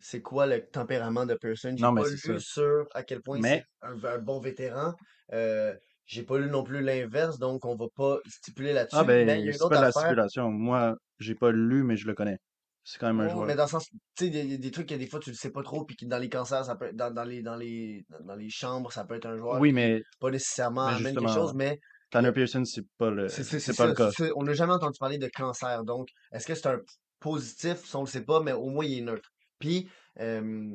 c'est 0.00 0.20
quoi 0.20 0.46
le 0.46 0.66
tempérament 0.66 1.24
de 1.24 1.34
Pearson. 1.34 1.74
J'ai 1.76 1.82
Non, 1.82 1.92
mais 1.92 2.02
pas 2.02 2.08
c'est 2.08 2.28
lu 2.32 2.38
ça. 2.38 2.38
sur 2.40 2.86
à 2.94 3.02
quel 3.04 3.22
point 3.22 3.38
Mais- 3.40 3.64
c'est 3.82 3.88
un, 3.88 4.04
un 4.04 4.18
bon 4.18 4.38
vétéran. 4.40 4.92
Euh, 5.32 5.74
j'ai 6.06 6.22
pas 6.24 6.38
lu 6.38 6.50
non 6.50 6.62
plus 6.62 6.82
l'inverse, 6.82 7.38
donc 7.38 7.64
on 7.64 7.74
va 7.76 7.86
pas 7.96 8.18
stipuler 8.28 8.70
Ah 8.70 8.74
là-dessus. 8.74 8.96
Mais 9.06 9.22
il 9.22 9.22
y 9.22 9.26
ben, 9.26 9.30
a 9.30 9.36
une 9.46 9.52
c'est 9.52 9.62
autre 9.62 9.70
pas 9.70 9.76
de 9.76 9.80
la 9.82 9.86
affaire. 9.88 10.02
stipulation. 10.02 10.50
Moi, 10.50 10.94
j'ai 11.20 11.34
pas 11.34 11.52
lu, 11.52 11.84
mais 11.84 11.96
je 11.96 12.06
le 12.06 12.14
connais. 12.14 12.38
C'est 12.84 12.98
quand 12.98 13.06
même 13.06 13.20
un 13.20 13.26
Ouais, 13.26 13.32
joueur. 13.32 13.46
mais 13.46 13.54
dans 13.54 13.64
le 13.64 13.68
sens, 13.68 13.86
tu 13.88 13.98
sais, 14.18 14.26
il 14.26 14.52
y, 14.52 14.54
a 14.54 14.58
des 14.58 14.70
trucs 14.70 14.88
que 14.88 14.94
des 14.94 15.06
fois 15.06 15.18
tu 15.20 15.30
le 15.30 15.36
sais 15.36 15.50
pas 15.50 15.62
trop, 15.62 15.84
puis 15.84 15.96
que 15.96 16.04
dans 16.04 16.18
les 16.18 16.28
cancers, 16.28 16.64
ça 16.64 16.76
peut 16.76 16.86
être, 16.86 16.96
dans, 16.96 17.10
dans 17.12 17.24
les, 17.24 17.42
dans 17.42 17.56
les, 17.56 18.04
dans 18.24 18.34
les 18.34 18.50
chambres, 18.50 18.92
ça 18.92 19.04
peut 19.04 19.14
être 19.14 19.26
un 19.26 19.36
joueur 19.36 19.60
Oui, 19.60 19.72
mais, 19.72 20.02
pas 20.20 20.30
nécessairement 20.30 20.86
mais 20.86 20.94
amène 20.94 21.16
quelque 21.16 21.32
chose, 21.32 21.54
mais 21.54 21.80
Tanner 22.10 22.32
Pearson, 22.32 22.64
c'est 22.64 22.86
pas 22.98 23.10
le, 23.10 23.28
c'est 23.28 23.42
c'est- 23.42 23.76
pas 23.76 23.86
le 23.86 23.94
cas. 23.94 24.10
On 24.36 24.42
n'a 24.44 24.52
jamais 24.52 24.72
entendu 24.74 24.98
parler 24.98 25.18
de 25.18 25.28
cancer, 25.28 25.84
donc 25.84 26.08
est-ce 26.32 26.46
que 26.46 26.54
c'est 26.54 26.66
un 26.68 26.80
positif, 27.20 27.84
ça 27.86 27.98
on 27.98 28.02
le 28.02 28.06
sait 28.06 28.24
pas, 28.24 28.40
mais 28.42 28.52
au 28.52 28.68
moins 28.68 28.84
il 28.84 28.98
est 28.98 29.02
neutre. 29.02 29.30
Puis, 29.58 29.88
euh, 30.20 30.74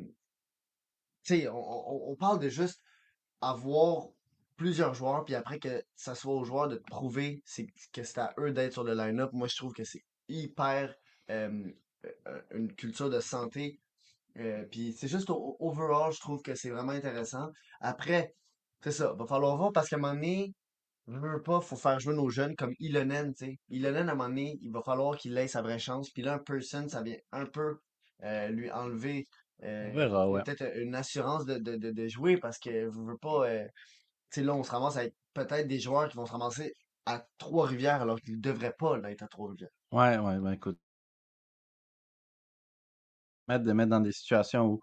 tu 1.24 1.34
sais, 1.40 1.48
on, 1.48 1.56
on- 1.56 2.10
on 2.12 2.16
parle 2.16 2.38
de 2.38 2.48
juste 2.48 2.80
avoir 3.42 4.08
plusieurs 4.56 4.94
joueurs, 4.94 5.24
puis 5.24 5.34
après 5.36 5.58
que 5.60 5.82
ça 5.96 6.14
soit 6.14 6.34
aux 6.34 6.44
joueurs 6.44 6.68
de 6.68 6.76
prouver 6.78 7.42
c'est, 7.46 7.66
que 7.92 8.04
c'est 8.04 8.18
à 8.20 8.34
eux 8.38 8.52
d'être 8.52 8.72
sur 8.74 8.84
le 8.84 8.94
line-up. 8.94 9.30
Moi, 9.32 9.48
je 9.48 9.56
trouve 9.56 9.72
que 9.74 9.84
c'est 9.84 10.02
hyper 10.28 10.94
euh, 11.30 11.72
une 12.52 12.72
culture 12.74 13.10
de 13.10 13.20
santé. 13.20 13.78
Euh, 14.38 14.64
puis 14.70 14.92
c'est 14.92 15.08
juste 15.08 15.30
au- 15.30 15.56
overall, 15.60 16.12
je 16.12 16.20
trouve 16.20 16.42
que 16.42 16.54
c'est 16.54 16.70
vraiment 16.70 16.92
intéressant. 16.92 17.48
Après, 17.80 18.34
c'est 18.82 18.92
ça, 18.92 19.12
va 19.14 19.26
falloir 19.26 19.56
voir 19.56 19.72
parce 19.72 19.88
qu'à 19.88 19.96
un 19.96 20.00
moment 20.00 20.14
donné, 20.14 20.54
je 21.08 21.18
veux 21.18 21.42
pas, 21.42 21.60
faut 21.60 21.76
faire 21.76 21.98
jouer 21.98 22.14
nos 22.14 22.30
jeunes 22.30 22.54
comme 22.54 22.72
Ilonen, 22.78 23.34
tu 23.34 23.46
sais. 23.46 23.58
Ilonen, 23.70 24.08
à 24.08 24.12
un 24.12 24.14
moment 24.14 24.28
donné, 24.28 24.58
il 24.62 24.70
va 24.72 24.82
falloir 24.82 25.16
qu'il 25.16 25.36
ait 25.36 25.48
sa 25.48 25.62
vraie 25.62 25.78
chance. 25.78 26.10
Puis 26.10 26.22
là, 26.22 26.34
un 26.34 26.38
person, 26.38 26.88
ça 26.88 27.02
vient 27.02 27.16
un 27.32 27.46
peu 27.46 27.78
euh, 28.22 28.48
lui 28.48 28.70
enlever 28.70 29.24
euh, 29.64 30.28
ouais. 30.30 30.42
peut-être 30.44 30.64
une 30.76 30.94
assurance 30.94 31.44
de, 31.44 31.58
de, 31.58 31.76
de, 31.76 31.90
de 31.90 32.08
jouer 32.08 32.36
parce 32.38 32.58
que 32.58 32.70
je 32.70 33.00
veux 33.00 33.18
pas. 33.20 33.48
euh, 33.48 33.64
tu 34.30 34.40
sais, 34.40 34.42
là, 34.42 34.54
on 34.54 34.62
se 34.62 34.70
ramasse 34.70 34.96
avec 34.96 35.14
peut-être 35.34 35.66
des 35.66 35.80
joueurs 35.80 36.08
qui 36.08 36.16
vont 36.16 36.26
se 36.26 36.32
ramasser 36.32 36.72
à 37.06 37.26
Trois-Rivières 37.38 38.02
alors 38.02 38.20
qu'ils 38.20 38.36
ne 38.36 38.40
devraient 38.40 38.74
pas 38.78 38.96
l'être 38.98 39.22
à 39.22 39.28
Trois-Rivières. 39.28 39.70
Ouais, 39.90 40.18
ouais, 40.18 40.38
ben 40.38 40.52
écoute. 40.52 40.78
De 43.58 43.72
mettre 43.72 43.90
dans 43.90 44.00
des 44.00 44.12
situations 44.12 44.66
où 44.66 44.80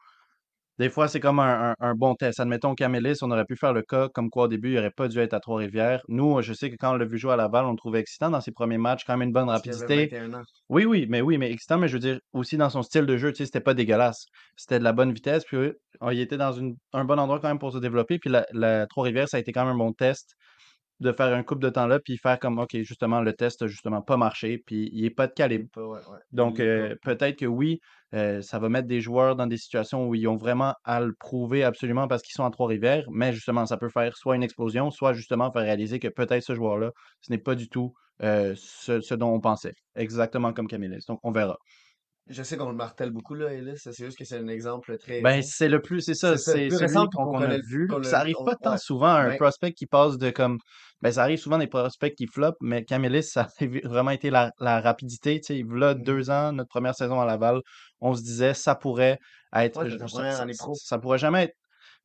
Des 0.79 0.89
fois, 0.89 1.07
c'est 1.07 1.19
comme 1.19 1.39
un, 1.39 1.71
un- 1.71 1.75
un 1.79 1.95
bon 1.95 2.15
test. 2.15 2.39
Admettons, 2.39 2.75
Camélis, 2.75 3.17
on 3.24 3.31
aurait 3.31 3.45
pu 3.45 3.55
faire 3.55 3.74
le 3.74 3.81
cas 3.81 4.09
comme 4.13 4.29
quoi 4.29 4.43
au 4.45 4.47
début, 4.47 4.69
il 4.71 4.75
n'aurait 4.75 4.91
pas 4.91 5.07
dû 5.07 5.19
être 5.19 5.33
à 5.33 5.39
Trois-Rivières. 5.39 6.01
Nous, 6.07 6.41
je 6.43 6.53
sais 6.53 6.69
que 6.69 6.75
quand 6.79 6.93
on 6.93 6.97
l'a 6.97 7.05
vu 7.05 7.17
jouer 7.17 7.33
à 7.33 7.36
Laval, 7.36 7.65
on 7.65 7.71
le 7.71 7.77
trouvait 7.77 8.00
excitant 8.00 8.29
dans 8.29 8.41
ses 8.41 8.51
premiers 8.51 8.77
matchs, 8.77 9.03
quand 9.05 9.17
même 9.17 9.27
une 9.29 9.33
bonne 9.33 9.47
Parce 9.47 9.59
rapidité. 9.65 10.07
21 10.07 10.33
ans. 10.36 10.43
Oui, 10.69 10.86
oui, 10.86 11.07
mais 11.09 11.21
oui, 11.21 11.38
mais 11.39 11.51
excitant, 11.51 11.77
mais 11.79 11.88
je 11.88 11.93
veux 11.93 12.00
dire, 12.00 12.19
aussi 12.33 12.57
dans 12.57 12.69
son 12.69 12.83
style 12.83 13.05
de 13.07 13.17
jeu, 13.17 13.31
tu 13.31 13.38
sais, 13.38 13.45
c'était 13.45 13.62
pas 13.62 13.74
dégueulasse. 13.74 14.25
C'était 14.55 14.79
de 14.79 14.83
la 14.83 14.93
bonne 14.93 15.13
vitesse, 15.13 15.45
puis 15.45 15.57
euh, 15.57 15.74
il 16.12 16.19
était 16.19 16.38
dans 16.38 16.51
une- 16.51 16.75
un 16.93 17.05
bon 17.05 17.17
endroit 17.19 17.39
quand 17.39 17.47
même 17.47 17.57
pour 17.59 17.71
se 17.74 17.77
développer. 17.79 18.19
Puis 18.19 18.29
la, 18.29 18.45
la 18.51 18.86
Trois-Rivières, 18.88 19.29
ça 19.29 19.38
a 19.38 19.39
été 19.39 19.51
quand 19.53 19.65
même 19.65 19.75
un 19.75 19.77
bon 19.77 19.93
test 19.93 20.36
de 21.00 21.12
faire 21.12 21.34
un 21.34 21.44
couple 21.44 21.62
de 21.63 21.70
temps 21.70 21.88
là, 21.88 22.00
puis 22.00 22.18
faire 22.18 22.39
comme, 22.39 22.60
OK, 22.60 22.75
justement, 22.82 23.22
le 23.22 23.34
test 23.34 23.62
a 23.62 23.68
justement 23.68 24.01
pas 24.01 24.18
marché, 24.18 24.58
puis 24.66 24.89
il 24.94 25.06
est 25.06 25.10
pas 25.12 25.27
de 25.27 25.34
calibre. 25.34 25.70
ouais, 25.75 25.84
ouais. 25.84 26.20
Donc, 26.32 26.60
euh, 26.60 26.96
peut-être 27.04 27.38
que 27.38 27.46
oui, 27.46 27.80
euh, 28.13 28.42
ça 28.42 28.60
va 28.60 28.70
mettre 28.70 28.88
des 28.88 29.01
joueurs 29.01 29.36
dans 29.36 29.48
des 29.48 29.58
situations 29.58 30.08
où 30.08 30.16
ils 30.16 30.27
ont 30.27 30.38
vraiment 30.38 30.74
à 30.84 31.00
le 31.01 31.13
prouver 31.13 31.63
absolument 31.63 32.08
parce 32.08 32.22
qu'ils 32.24 32.34
sont 32.34 32.44
en 32.44 32.51
Trois-Rivières, 32.51 33.06
mais 33.12 33.34
justement, 33.34 33.66
ça 33.66 33.77
peut 33.77 33.89
faire 33.89 34.16
soit 34.18 34.36
une 34.36 34.44
explosion, 34.44 34.92
soit 34.92 35.13
justement 35.13 35.51
faire 35.51 35.63
réaliser 35.63 36.00
que 36.00 36.08
peut-être 36.08 36.44
ce 36.44 36.56
joueur-là, 36.56 36.92
ce 37.22 37.32
n'est 37.32 37.38
pas 37.38 37.56
du 37.56 37.70
tout 37.70 37.94
euh, 38.24 38.54
ce, 38.58 39.00
ce 39.01 39.13
dont 39.13 39.30
on 39.30 39.39
pensait. 39.39 39.74
Exactement 39.96 40.54
comme 40.54 40.68
Camille. 40.68 40.98
Donc, 41.08 41.20
on 41.24 41.32
verra. 41.32 41.58
Je 42.29 42.43
sais 42.43 42.57
qu'on 42.57 42.69
le 42.69 42.75
martèle 42.75 43.12
beaucoup, 43.12 43.36
là, 43.36 43.53
Ellis. 43.53 43.77
C'est 43.77 43.93
juste 43.96 44.17
que 44.17 44.25
c'est 44.25 44.38
un 44.38 44.48
exemple 44.48 44.98
très 44.98 45.22
Ben, 45.22 45.41
c'est 45.41 45.69
le 45.69 45.81
plus, 45.81 46.01
c'est 46.01 46.13
ça, 46.13 46.36
C'est 46.38 46.65
le 46.69 46.77
celui 46.77 47.07
qu'on 47.13 47.39
a 47.41 47.57
vu. 47.60 47.88
ça 48.03 48.19
arrive 48.19 48.36
on- 48.39 48.46
pas 48.46 48.55
tant 48.55 48.72
ouais. 48.72 48.77
souvent 48.77 49.07
un 49.07 49.29
Ben, 49.29 49.38
prospect 49.38 49.72
qui 49.74 49.86
passe 49.86 50.17
de 50.17 50.29
comme. 50.29 50.57
Ben, 51.01 51.12
ça 51.12 51.24
arrive 51.24 51.38
souvent 51.38 51.57
des 51.57 51.67
prospects 51.67 52.13
qui 52.15 52.27
flop, 52.27 52.53
mais 52.60 52.84
Camélis, 52.84 53.24
ça 53.24 53.41
a 53.43 53.48
vraiment 53.86 54.10
été 54.12 54.29
la, 54.29 54.51
la 54.60 54.81
rapidité. 54.81 55.39
Tu 55.39 55.55
sais, 55.57 55.63
là, 55.69 55.96
mhm. 55.96 56.03
deux 56.03 56.29
ans, 56.29 56.51
notre 56.51 56.69
première 56.69 56.96
saison 56.96 57.22
à 57.22 57.25
Laval, 57.25 57.62
on 58.01 58.13
se 58.13 58.22
disait, 58.24 58.53
ça 58.53 58.75
pourrait 58.75 59.19
être. 59.53 59.81
Ouais, 59.81 59.89
ça, 60.75 60.98
pourrait 60.98 61.17
jamais 61.19 61.43
être. 61.43 61.55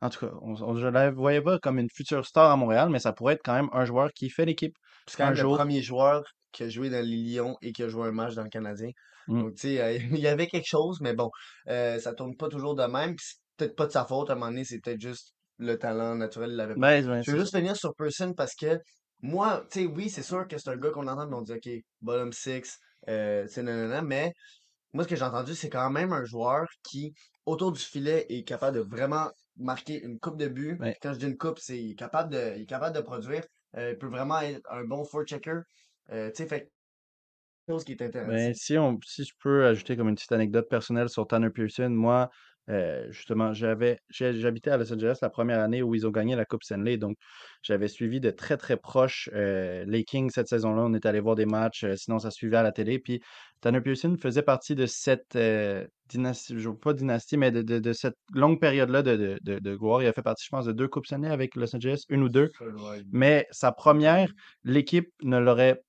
En 0.01 0.09
tout 0.11 0.27
cas, 0.27 0.33
on, 0.43 0.55
on- 0.63 0.77
je 0.77 0.87
la 0.87 1.11
voyais 1.11 1.41
pas 1.41 1.59
comme 1.59 1.79
une 1.79 1.89
future 1.93 2.27
star 2.27 2.51
à 2.51 2.57
Montréal, 2.57 2.91
mais 2.91 2.99
ça 2.99 3.13
pourrait 3.13 3.35
être 3.35 3.43
quand 3.45 3.55
même 3.55 3.69
un 3.73 3.85
joueur 3.85 4.11
qui 4.13 4.31
fait 4.31 4.45
l'équipe 4.45 4.75
C'est 5.09 5.17
quand 5.17 5.25
un 5.25 5.27
même 5.29 5.35
le 5.37 5.41
jour. 5.41 5.57
premier 5.57 5.81
joueur 5.83 6.23
qui 6.53 6.65
a 6.65 6.69
joué 6.69 6.91
dans 6.91 7.05
les 7.05 7.17
Lions 7.17 7.57
et 7.63 7.73
qui 7.73 7.83
a 7.83 7.89
joué 7.89 8.07
un 8.09 8.13
match 8.13 8.35
dans 8.35 8.43
le 8.43 8.49
Canadien. 8.51 8.91
Mm. 9.29 9.43
Donc, 9.43 9.55
tu 9.55 9.61
sais, 9.61 9.81
euh, 9.81 9.93
il 10.13 10.21
y 10.21 10.27
avait 10.27 10.47
quelque 10.47 10.69
chose, 10.69 11.01
mais 11.01 11.15
bon, 11.15 11.31
euh, 11.69 11.99
ça 11.99 12.15
tourne 12.15 12.37
pas 12.37 12.49
toujours 12.49 12.75
de 12.75 12.85
même. 12.85 13.17
Puis 13.17 13.27
c'est 13.27 13.39
peut-être 13.57 13.77
pas 13.77 13.87
de 13.87 13.93
sa 13.93 14.05
faute. 14.05 14.31
À 14.31 14.33
un 14.33 14.37
moment 14.37 14.49
donné, 14.49 14.65
c'est 14.65 14.81
peut-être 14.81 15.01
juste 15.01 15.35
le 15.59 15.79
talent 15.79 16.15
naturel, 16.15 16.51
il 16.51 16.57
l'avait 16.57 16.75
pas. 16.75 16.81
Ben, 16.81 17.07
ben, 17.07 17.23
Je 17.23 17.25
c'est 17.25 17.33
veux 17.33 17.41
juste 17.41 17.57
finir 17.57 17.77
sur 17.77 17.95
Person 17.95 18.35
parce 18.35 18.55
que 18.55 18.79
moi, 19.21 19.65
tu 19.71 19.81
sais, 19.81 19.87
oui, 19.87 20.11
c'est 20.11 20.23
sûr 20.23 20.47
que 20.49 20.59
c'est 20.59 20.71
un 20.71 20.77
gars 20.77 20.91
qu'on 20.91 21.07
entend, 21.07 21.29
mais 21.29 21.37
on 21.37 21.43
dit, 21.43 21.53
OK, 21.53 21.69
bottom 22.01 22.33
six, 22.33 22.79
euh, 23.09 23.47
tu 23.47 23.53
sais, 23.53 23.63
nanana, 23.63 24.03
mais 24.03 24.33
moi, 24.93 25.05
ce 25.05 25.09
que 25.09 25.17
j'ai 25.17 25.25
entendu, 25.25 25.55
c'est 25.55 25.71
quand 25.71 25.91
même 25.91 26.13
un 26.13 26.25
joueur 26.25 26.67
qui, 26.83 27.15
autour 27.47 27.73
du 27.73 27.81
filet, 27.81 28.27
est 28.29 28.43
capable 28.45 28.79
de 28.79 28.83
vraiment 28.83 29.31
marquer 29.57 30.03
une 30.03 30.19
coupe 30.19 30.37
de. 30.37 30.49
Ben, 30.49 30.95
Quand 31.01 31.13
je 31.15 31.19
dis 31.19 31.27
une 31.27 31.37
coupe, 31.37 31.59
c'est 31.59 31.79
il 31.79 31.93
est 31.93 31.95
capable 31.95 32.33
de, 32.33 32.55
il 32.57 32.63
est 32.63 32.67
capable 32.67 32.97
de 32.97 33.01
produire. 33.01 33.45
Euh, 33.77 33.93
il 33.93 33.99
peut 33.99 34.09
vraiment 34.09 34.41
être 34.41 34.61
un 34.71 34.85
bon 34.85 35.05
forechecker. 35.05 35.61
Euh, 36.11 36.31
tu 36.31 36.43
sais, 36.43 36.47
fait 36.49 36.71
chose 37.73 37.85
qui 37.85 37.93
est 37.93 37.97
Ben, 37.97 38.09
intéressant. 38.09 38.55
si, 38.55 38.79
on, 38.79 38.99
si 39.05 39.25
je 39.25 39.33
peux 39.41 39.67
ajouter 39.67 39.97
comme 39.97 40.09
une 40.09 40.15
petite 40.15 40.33
anecdote 40.33 40.69
personnelle 40.69 41.09
sur 41.09 41.27
Tanner 41.27 41.51
Pearson, 41.51 41.91
moi, 41.91 42.31
euh, 42.69 43.11
justement, 43.11 43.53
j'avais, 43.53 43.99
j'habitais 44.11 44.71
à 44.71 44.77
Los 44.77 44.93
Angeles 44.93 45.19
la 45.21 45.31
première 45.31 45.59
année 45.61 45.83
où 45.83 45.97
ils 45.97 46.07
ont 46.07 46.11
gagné 46.13 46.37
la 46.37 46.45
Coupe 46.45 46.63
Stanley, 46.63 46.97
donc 46.97 47.17
j'avais 47.63 47.89
suivi 47.89 48.21
de 48.21 48.31
très 48.31 48.57
très 48.57 48.77
proche 48.77 49.29
euh, 49.35 49.85
les 49.89 50.05
Kings 50.05 50.31
cette 50.31 50.47
saison-là. 50.47 50.83
On 50.85 50.95
est 50.95 51.05
allé 51.05 51.19
voir 51.19 51.35
des 51.35 51.45
matchs, 51.47 51.83
euh, 51.83 51.97
sinon 51.97 52.21
ça 52.21 52.31
suivait 52.31 52.59
à 52.59 52.63
la 52.63 52.71
télé. 52.71 53.01
Puis 53.01 53.21
Tanner 53.63 53.81
Pearson 53.81 54.17
faisait 54.17 54.43
partie 54.43 54.77
de 54.77 54.87
cette 54.87 55.37
dynastie, 56.09 56.55
je 56.59 56.69
pas 56.71 56.93
dynastie, 56.93 57.37
mais 57.37 57.51
de, 57.51 57.63
de- 57.63 57.81
de 57.81 57.93
cette 57.93 58.17
longue 58.33 58.61
période-là 58.61 59.03
de, 59.03 59.17
de, 59.17 59.39
de, 59.43 59.59
de 59.59 59.75
gloire. 59.77 60.01
Il 60.03 60.07
a 60.07 60.13
fait 60.13 60.23
partie, 60.23 60.45
je 60.45 60.51
pense, 60.51 60.65
de 60.67 60.73
deux 60.73 60.87
Coupes 60.89 61.07
Stanley 61.07 61.31
avec 61.31 61.57
Los 61.57 61.75
Angeles, 61.75 62.05
une 62.11 62.23
ou 62.23 62.29
deux. 62.29 62.51
Mais 63.11 63.47
sa 63.51 63.73
première, 63.73 64.31
l'équipe 64.63 65.11
ne 65.23 65.39
l'aurait 65.39 65.81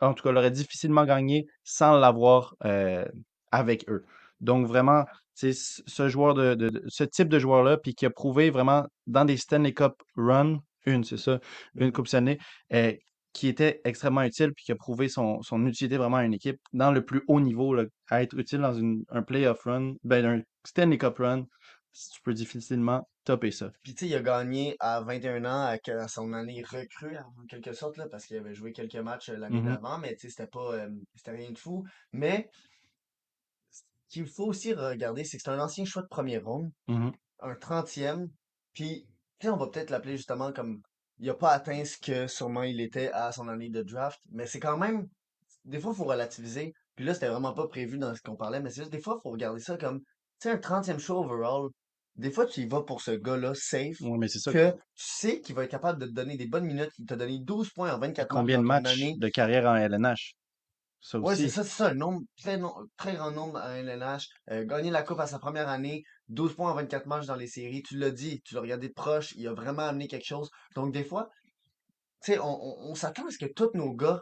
en 0.00 0.14
tout 0.14 0.22
cas, 0.24 0.32
l'aurait 0.32 0.50
difficilement 0.50 1.04
gagné 1.04 1.46
sans 1.64 1.98
l'avoir 1.98 2.54
euh, 2.64 3.04
avec 3.52 3.88
eux. 3.88 4.04
Donc, 4.40 4.66
vraiment, 4.66 5.04
c'est 5.34 5.52
ce 5.52 5.82
ce 5.86 6.08
joueur 6.08 6.34
de, 6.34 6.54
de- 6.54 6.68
de- 6.70 6.82
ce 6.88 7.04
type 7.04 7.28
de 7.28 7.38
joueur-là, 7.38 7.76
puis 7.78 7.94
qui 7.94 8.06
a 8.06 8.10
prouvé 8.10 8.50
vraiment 8.50 8.84
dans 9.06 9.24
des 9.24 9.36
Stanley 9.36 9.72
Cup 9.74 9.94
run, 10.16 10.58
une, 10.86 11.04
c'est 11.04 11.16
ça, 11.16 11.40
une. 11.76 11.92
Coupe 11.92 12.08
Stanley, 12.08 12.38
euh, 12.72 12.92
qui 13.32 13.48
était 13.48 13.80
extrêmement 13.84 14.22
utile, 14.22 14.52
puis 14.54 14.64
qui 14.64 14.72
a 14.72 14.76
prouvé 14.76 15.08
son, 15.08 15.42
son 15.42 15.64
utilité 15.66 15.96
vraiment 15.96 16.16
à 16.18 16.24
une 16.24 16.34
équipe 16.34 16.58
dans 16.72 16.90
le 16.92 17.04
plus 17.04 17.22
haut 17.28 17.40
niveau, 17.40 17.74
là, 17.74 17.84
à 18.10 18.22
être 18.22 18.36
utile 18.38 18.60
dans 18.60 18.74
une, 18.74 19.04
un 19.10 19.22
playoff 19.22 19.62
run, 19.64 19.94
ben, 20.04 20.24
un 20.26 20.42
Stanley 20.64 20.98
Cup 20.98 21.18
run, 21.18 21.44
tu 21.92 22.20
peux 22.22 22.34
difficilement 22.34 23.08
ça. 23.50 23.70
Puis 23.82 23.94
tu 23.94 24.00
sais, 24.00 24.10
il 24.10 24.14
a 24.14 24.22
gagné 24.22 24.76
à 24.80 25.00
21 25.02 25.44
ans 25.44 25.76
à, 25.76 26.08
son 26.08 26.32
année 26.32 26.62
recrue, 26.62 27.16
en 27.18 27.46
quelque 27.46 27.72
sorte, 27.72 27.96
là, 27.96 28.08
parce 28.08 28.26
qu'il 28.26 28.36
avait 28.36 28.54
joué 28.54 28.72
quelques 28.72 28.96
matchs 28.96 29.30
euh, 29.30 29.36
l'année 29.36 29.60
Mhm. 29.60 29.66
d'avant, 29.66 29.98
mais 29.98 30.14
tu 30.14 30.20
sais, 30.22 30.28
c'était 30.30 30.46
pas 30.46 30.72
euh, 30.74 30.90
c'était 31.14 31.32
rien 31.32 31.50
de 31.50 31.58
fou. 31.58 31.84
Mais 32.12 32.48
ce 33.70 33.82
qu'il 34.08 34.26
faut 34.26 34.46
aussi 34.46 34.72
regarder, 34.74 35.24
c'est 35.24 35.36
que 35.36 35.42
c'est 35.44 35.50
un 35.50 35.60
ancien 35.60 35.84
choix 35.84 36.02
de 36.02 36.08
premier 36.08 36.38
round, 36.38 36.70
Mhm. 36.88 37.12
un 37.40 37.54
30e, 37.54 38.28
puis 38.72 39.06
tu 39.38 39.46
sais, 39.46 39.52
on 39.52 39.56
va 39.56 39.68
peut-être 39.68 39.90
l'appeler 39.90 40.16
justement 40.16 40.52
comme 40.52 40.80
il 41.18 41.28
a 41.30 41.34
pas 41.34 41.50
atteint 41.52 41.84
ce 41.84 41.98
que 41.98 42.26
sûrement 42.26 42.62
il 42.62 42.80
était 42.80 43.10
à 43.12 43.32
son 43.32 43.48
année 43.48 43.70
de 43.70 43.82
draft, 43.82 44.20
mais 44.30 44.46
c'est 44.46 44.60
quand 44.60 44.76
même 44.78 45.08
des 45.64 45.80
fois, 45.80 45.92
il 45.92 45.96
faut 45.96 46.04
relativiser. 46.04 46.72
Puis 46.96 47.04
là, 47.04 47.14
c'était 47.14 47.28
vraiment 47.28 47.52
pas 47.54 47.68
prévu 47.68 47.98
dans 47.98 48.14
ce 48.14 48.22
qu'on 48.22 48.36
parlait, 48.36 48.60
mais 48.60 48.70
c'est 48.70 48.82
juste 48.82 48.92
des 48.92 49.00
fois, 49.00 49.16
il 49.18 49.22
faut 49.22 49.30
regarder 49.30 49.60
ça 49.60 49.76
comme, 49.76 50.00
tu 50.00 50.04
sais, 50.40 50.50
un 50.50 50.58
30e 50.58 50.98
choix 50.98 51.18
overall. 51.20 51.70
Des 52.18 52.30
fois, 52.32 52.46
tu 52.46 52.60
y 52.62 52.66
vas 52.66 52.82
pour 52.82 53.00
ce 53.00 53.12
gars-là 53.12 53.52
safe, 53.54 54.00
Ouais, 54.00 54.18
mais 54.18 54.28
c'est 54.28 54.40
ça. 54.40 54.52
que 54.52 54.72
tu 54.72 54.78
sais 54.94 55.40
qu'il 55.40 55.54
va 55.54 55.64
être 55.64 55.70
capable 55.70 56.00
de 56.00 56.06
te 56.06 56.12
donner 56.12 56.36
des 56.36 56.46
bonnes 56.46 56.64
minutes. 56.66 56.90
Il 56.98 57.06
t'a 57.06 57.16
donné 57.16 57.38
12 57.38 57.70
points 57.70 57.94
en 57.94 57.98
24 57.98 58.32
matchs 58.32 58.40
Combien 58.40 58.56
dans 58.56 58.62
de 58.62 58.66
matchs 58.66 59.02
année. 59.02 59.14
de 59.16 59.28
carrière 59.28 59.66
en 59.66 59.76
LNH? 59.76 60.34
Ouais, 61.14 61.36
c'est 61.36 61.48
ça, 61.48 61.62
c'est 61.62 61.70
ça, 61.70 61.88
un 61.90 61.94
nombre, 61.94 62.22
très, 62.42 62.58
très 62.96 63.14
grand 63.14 63.30
nombre 63.30 63.58
à 63.58 63.78
LNH. 63.78 64.26
Euh, 64.50 64.64
gagner 64.64 64.90
la 64.90 65.02
coupe 65.04 65.20
à 65.20 65.28
sa 65.28 65.38
première 65.38 65.68
année, 65.68 66.02
12 66.26 66.54
points 66.56 66.72
en 66.72 66.74
24 66.74 67.06
matchs 67.06 67.26
dans 67.26 67.36
les 67.36 67.46
séries. 67.46 67.82
Tu 67.82 67.96
l'as 67.96 68.10
dit, 68.10 68.40
tu 68.44 68.54
l'as 68.56 68.60
regardé 68.62 68.88
de 68.88 68.92
proche, 68.94 69.32
il 69.36 69.46
a 69.46 69.52
vraiment 69.54 69.82
amené 69.82 70.08
quelque 70.08 70.26
chose. 70.26 70.50
Donc, 70.74 70.92
des 70.92 71.04
fois, 71.04 71.28
tu 72.24 72.32
sais, 72.32 72.38
on, 72.40 72.46
on, 72.48 72.90
on 72.90 72.94
s'attend 72.96 73.26
à 73.28 73.30
ce 73.30 73.38
que 73.38 73.46
tous 73.46 73.70
nos 73.74 73.94
gars 73.94 74.20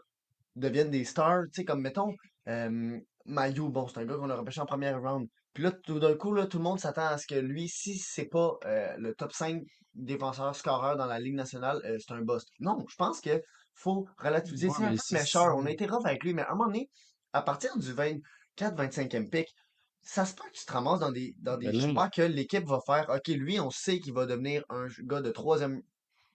deviennent 0.55 0.91
des 0.91 1.05
stars. 1.05 1.45
Tu 1.47 1.63
sais, 1.63 1.65
comme 1.65 1.81
mettons, 1.81 2.13
euh, 2.49 2.99
Mayu, 3.25 3.71
bon, 3.71 3.89
c'est 3.89 3.99
un 4.01 4.05
gars 4.05 4.17
qu'on 4.17 4.29
a 4.31 4.37
repêché 4.37 4.61
en 4.61 4.67
première 4.67 5.01
round. 5.01 5.27
Puis 5.57 5.63
là, 5.63 5.73
tout 5.73 5.99
d'un 5.99 6.15
coup, 6.15 6.35
là, 6.35 6.47
tout 6.47 6.59
le 6.59 6.65
monde 6.65 6.79
s'attend 6.79 7.07
à 7.07 7.17
ce 7.17 7.27
que 7.27 7.35
lui, 7.35 7.67
si 7.67 7.97
c'est 7.97 8.27
pas 8.27 8.59
euh, 8.67 8.95
le 8.99 9.15
top 9.15 9.33
5 9.33 9.63
défenseur 9.95 10.55
scoreur 10.55 10.99
dans 10.99 11.07
la 11.07 11.19
Ligue 11.19 11.35
nationale, 11.35 11.81
euh, 11.87 11.97
c'est 11.99 12.13
un 12.13 12.21
bust. 12.21 12.51
Non, 12.61 12.85
je 12.87 12.95
pense 12.97 13.23
que 13.23 13.43
faut 13.73 14.07
relativiser. 14.19 14.69
Ouais, 14.69 14.75
C'est 14.99 15.17
un 15.17 15.21
méchant. 15.21 15.59
On 15.59 15.65
a 15.65 15.71
été 15.71 15.87
rough 15.87 16.05
avec 16.05 16.23
lui, 16.25 16.35
mais 16.35 16.43
à 16.43 16.51
un 16.51 16.57
moment 16.57 16.67
donné, 16.67 16.91
à 17.33 17.41
partir 17.41 17.75
du 17.79 17.91
24-25e 17.95 19.31
pick, 19.31 19.49
ça 20.03 20.27
se 20.27 20.35
peut 20.35 20.45
que 20.45 20.59
tu 20.59 20.67
te 20.67 20.73
ramasses 20.75 21.01
dans 21.01 21.11
des, 21.11 21.35
dans 21.39 21.57
des 21.57 21.73
Ben 21.73 21.91
choix 21.91 22.11
que 22.11 22.21
l'équipe 22.21 22.67
va 22.67 22.81
faire. 22.85 23.09
OK, 23.09 23.29
lui, 23.29 23.59
on 23.59 23.71
sait 23.71 23.99
qu'il 23.99 24.13
va 24.13 24.27
devenir 24.27 24.63
un 24.69 24.89
gars 25.05 25.23
de 25.23 25.31
troisième 25.31 25.81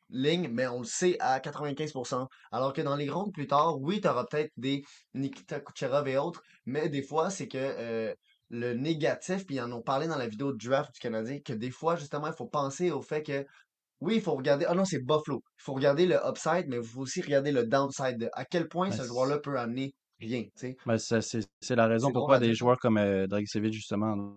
ligne, 0.09 0.47
mais 0.47 0.65
on 0.65 0.79
le 0.79 0.85
sait 0.85 1.15
à 1.19 1.39
95%. 1.39 2.27
Alors 2.51 2.73
que 2.73 2.81
dans 2.81 2.95
les 2.95 3.07
rondes 3.07 3.33
plus 3.33 3.45
tard, 3.45 3.79
oui, 3.79 4.01
tu 4.01 4.07
auras 4.07 4.25
peut-être 4.25 4.51
des 4.57 4.83
Nikita 5.13 5.59
Kucherov 5.59 6.07
et 6.07 6.17
autres, 6.17 6.41
mais 6.65 6.89
des 6.89 7.03
fois, 7.03 7.29
c'est 7.29 7.47
que 7.47 7.59
euh, 7.59 8.15
le 8.51 8.73
négatif, 8.73 9.45
puis 9.45 9.55
ils 9.55 9.61
en 9.61 9.71
ont 9.71 9.81
parlé 9.81 10.07
dans 10.07 10.17
la 10.17 10.27
vidéo 10.27 10.51
de 10.51 10.57
draft 10.57 10.93
du 10.93 10.99
Canadien, 10.99 11.39
que 11.39 11.53
des 11.53 11.71
fois, 11.71 11.95
justement, 11.95 12.27
il 12.27 12.33
faut 12.33 12.47
penser 12.47 12.91
au 12.91 13.01
fait 13.01 13.23
que 13.23 13.45
oui, 14.01 14.15
il 14.15 14.21
faut 14.21 14.33
regarder. 14.33 14.65
Ah 14.67 14.73
non, 14.73 14.83
c'est 14.83 14.99
Buffalo. 14.99 15.43
Il 15.59 15.63
faut 15.63 15.73
regarder 15.73 16.05
le 16.05 16.17
upside, 16.27 16.65
mais 16.67 16.77
il 16.77 16.83
faut 16.83 17.01
aussi 17.01 17.21
regarder 17.21 17.51
le 17.51 17.65
downside. 17.65 18.17
de 18.17 18.29
à 18.33 18.45
quel 18.45 18.67
point 18.67 18.89
Ben, 18.89 18.97
ce 18.97 19.03
joueur-là 19.03 19.37
peut 19.37 19.57
amener 19.57 19.93
rien. 20.19 20.43
tu 20.43 20.51
sais. 20.55 20.77
ben, 20.85 20.97
c'est 20.97 21.75
la 21.75 21.87
raison 21.87 22.11
pourquoi 22.11 22.39
des 22.39 22.53
joueurs 22.53 22.77
comme 22.79 22.97
euh, 22.97 23.27
Dragicevic, 23.27 23.73
justement, 23.73 24.15
le 24.15 24.33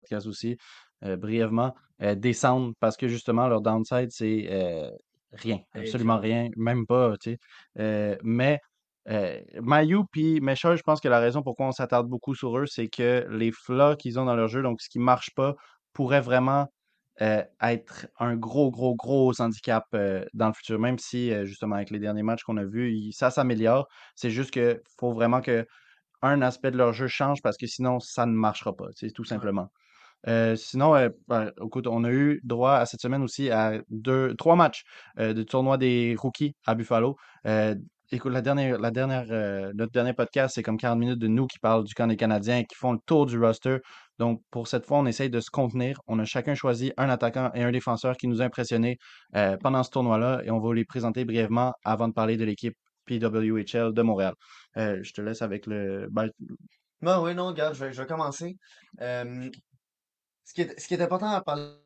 podcast 0.00 0.26
aussi, 0.26 0.56
euh, 1.04 1.16
brièvement, 1.16 1.74
euh, 2.02 2.14
descendent 2.14 2.72
parce 2.80 2.96
que 2.96 3.08
justement, 3.08 3.46
leur 3.46 3.60
downside, 3.60 4.10
c'est 4.10 4.46
euh, 4.50 4.90
rien, 5.32 5.60
absolument 5.74 6.18
rien, 6.18 6.48
même 6.56 6.86
pas, 6.86 7.14
tu 7.18 7.36
sais. 7.76 8.18
Mais 8.22 8.58
euh, 9.10 9.40
Mayu 9.62 10.00
puis 10.10 10.40
Mesha, 10.40 10.76
je 10.76 10.82
pense 10.82 11.00
que 11.00 11.08
la 11.08 11.20
raison 11.20 11.42
pourquoi 11.42 11.66
on 11.66 11.72
s'attarde 11.72 12.08
beaucoup 12.08 12.34
sur 12.34 12.56
eux, 12.58 12.66
c'est 12.66 12.88
que 12.88 13.26
les 13.30 13.52
flaws 13.52 13.96
qu'ils 13.96 14.18
ont 14.18 14.24
dans 14.24 14.36
leur 14.36 14.48
jeu, 14.48 14.62
donc 14.62 14.80
ce 14.80 14.88
qui 14.88 14.98
marche 14.98 15.30
pas, 15.34 15.54
pourrait 15.92 16.20
vraiment 16.20 16.66
euh, 17.22 17.42
être 17.62 18.06
un 18.18 18.34
gros, 18.36 18.70
gros, 18.70 18.94
gros 18.96 19.40
handicap 19.40 19.84
euh, 19.94 20.24
dans 20.34 20.48
le 20.48 20.52
futur, 20.54 20.78
même 20.80 20.98
si, 20.98 21.32
euh, 21.32 21.44
justement, 21.46 21.76
avec 21.76 21.90
les 21.90 22.00
derniers 22.00 22.22
matchs 22.24 22.42
qu'on 22.42 22.56
a 22.56 22.64
vus, 22.64 22.92
il- 22.92 23.12
ça 23.12 23.30
s'améliore. 23.30 23.86
C'est 24.16 24.30
juste 24.30 24.50
que 24.52 24.82
faut 24.98 25.12
vraiment 25.12 25.40
que 25.40 25.64
un 26.22 26.42
aspect 26.42 26.70
de 26.70 26.76
leur 26.78 26.92
jeu 26.92 27.06
change 27.08 27.42
parce 27.42 27.56
que 27.56 27.66
sinon, 27.66 28.00
ça 28.00 28.26
ne 28.26 28.32
marchera 28.32 28.74
pas, 28.76 28.86
c'est 28.96 29.10
tout 29.12 29.24
simplement. 29.24 29.70
Euh, 30.26 30.56
sinon, 30.56 30.94
euh, 30.96 31.10
ben, 31.28 31.52
écoute, 31.62 31.86
on 31.86 32.04
a 32.04 32.10
eu 32.10 32.40
droit 32.44 32.74
à 32.74 32.86
cette 32.86 33.00
semaine 33.00 33.22
aussi 33.22 33.50
à 33.50 33.80
deux, 33.90 34.34
trois 34.36 34.56
matchs 34.56 34.84
euh, 35.18 35.34
de 35.34 35.42
tournoi 35.42 35.76
des 35.78 36.16
rookies 36.18 36.56
à 36.66 36.74
Buffalo. 36.74 37.16
Écoute, 38.14 38.32
la 38.32 38.42
dernière, 38.42 39.26
euh, 39.32 39.72
notre 39.74 39.90
dernier 39.90 40.12
podcast, 40.12 40.54
c'est 40.54 40.62
comme 40.62 40.76
40 40.76 41.00
minutes 41.00 41.18
de 41.18 41.26
nous 41.26 41.48
qui 41.48 41.58
parlent 41.58 41.82
du 41.82 41.94
camp 41.94 42.06
des 42.06 42.16
Canadiens, 42.16 42.62
qui 42.62 42.76
font 42.76 42.92
le 42.92 43.00
tour 43.04 43.26
du 43.26 43.40
roster. 43.40 43.78
Donc, 44.20 44.40
pour 44.52 44.68
cette 44.68 44.86
fois, 44.86 44.98
on 44.98 45.06
essaye 45.06 45.30
de 45.30 45.40
se 45.40 45.50
contenir. 45.50 46.00
On 46.06 46.20
a 46.20 46.24
chacun 46.24 46.54
choisi 46.54 46.92
un 46.96 47.08
attaquant 47.08 47.50
et 47.54 47.64
un 47.64 47.72
défenseur 47.72 48.16
qui 48.16 48.28
nous 48.28 48.40
a 48.40 48.44
impressionnés 48.44 48.98
euh, 49.34 49.56
pendant 49.56 49.82
ce 49.82 49.90
tournoi-là 49.90 50.42
et 50.44 50.52
on 50.52 50.60
va 50.60 50.72
les 50.74 50.84
présenter 50.84 51.24
brièvement 51.24 51.72
avant 51.84 52.06
de 52.06 52.12
parler 52.12 52.36
de 52.36 52.44
l'équipe 52.44 52.76
PWHL 53.06 53.92
de 53.92 54.02
Montréal. 54.02 54.34
Euh, 54.76 55.00
je 55.02 55.12
te 55.12 55.20
laisse 55.20 55.42
avec 55.42 55.66
le. 55.66 56.06
ben, 56.08 57.20
oui, 57.20 57.34
non, 57.34 57.48
regarde, 57.48 57.74
je 57.74 57.84
vais, 57.84 58.06
commencer. 58.06 58.56
Ce 59.00 60.52
qui 60.52 60.62
est 60.62 61.02
important 61.02 61.30
à 61.30 61.40
parler 61.40 61.83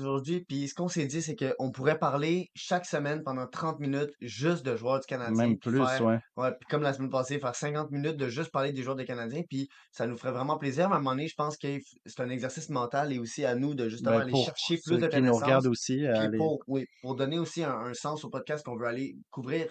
aujourd'hui, 0.00 0.44
puis 0.44 0.68
ce 0.68 0.74
qu'on 0.74 0.88
s'est 0.88 1.06
dit, 1.06 1.22
c'est 1.22 1.36
qu'on 1.36 1.70
pourrait 1.70 1.98
parler 1.98 2.50
chaque 2.54 2.86
semaine 2.86 3.22
pendant 3.22 3.46
30 3.46 3.80
minutes 3.80 4.10
juste 4.20 4.64
de 4.64 4.76
joueurs 4.76 5.00
du 5.00 5.06
Canadien, 5.06 5.48
même 5.48 5.58
plus, 5.58 5.78
faire, 5.84 6.04
ouais. 6.04 6.18
ouais, 6.36 6.50
puis 6.52 6.68
comme 6.68 6.82
la 6.82 6.92
semaine 6.92 7.10
passée, 7.10 7.38
faire 7.38 7.54
50 7.54 7.90
minutes 7.90 8.16
de 8.16 8.28
juste 8.28 8.50
parler 8.50 8.72
des 8.72 8.82
joueurs 8.82 8.96
des 8.96 9.04
Canadiens, 9.04 9.42
puis 9.48 9.68
ça 9.90 10.06
nous 10.06 10.16
ferait 10.16 10.32
vraiment 10.32 10.58
plaisir. 10.58 10.88
Mais 10.88 10.94
à 10.94 10.98
un 10.98 11.00
moment 11.00 11.12
donné, 11.12 11.28
je 11.28 11.34
pense 11.36 11.56
que 11.56 11.78
c'est 12.06 12.20
un 12.20 12.30
exercice 12.30 12.68
mental 12.70 13.12
et 13.12 13.18
aussi 13.18 13.44
à 13.44 13.54
nous 13.54 13.74
de 13.74 13.88
justement 13.88 14.18
Ben, 14.18 14.22
aller 14.22 14.44
chercher 14.44 14.78
plus 14.84 14.98
de 14.98 15.06
qui 15.06 15.20
nous 15.20 15.34
regardent 15.34 15.64
connaissances, 15.64 15.66
aussi, 15.66 16.04
pour, 16.36 16.60
oui, 16.66 16.86
pour 17.02 17.14
donner 17.14 17.38
aussi 17.38 17.64
un, 17.64 17.78
un 17.78 17.94
sens 17.94 18.24
au 18.24 18.30
podcast 18.30 18.64
qu'on 18.64 18.76
veut 18.76 18.86
aller 18.86 19.16
couvrir 19.30 19.68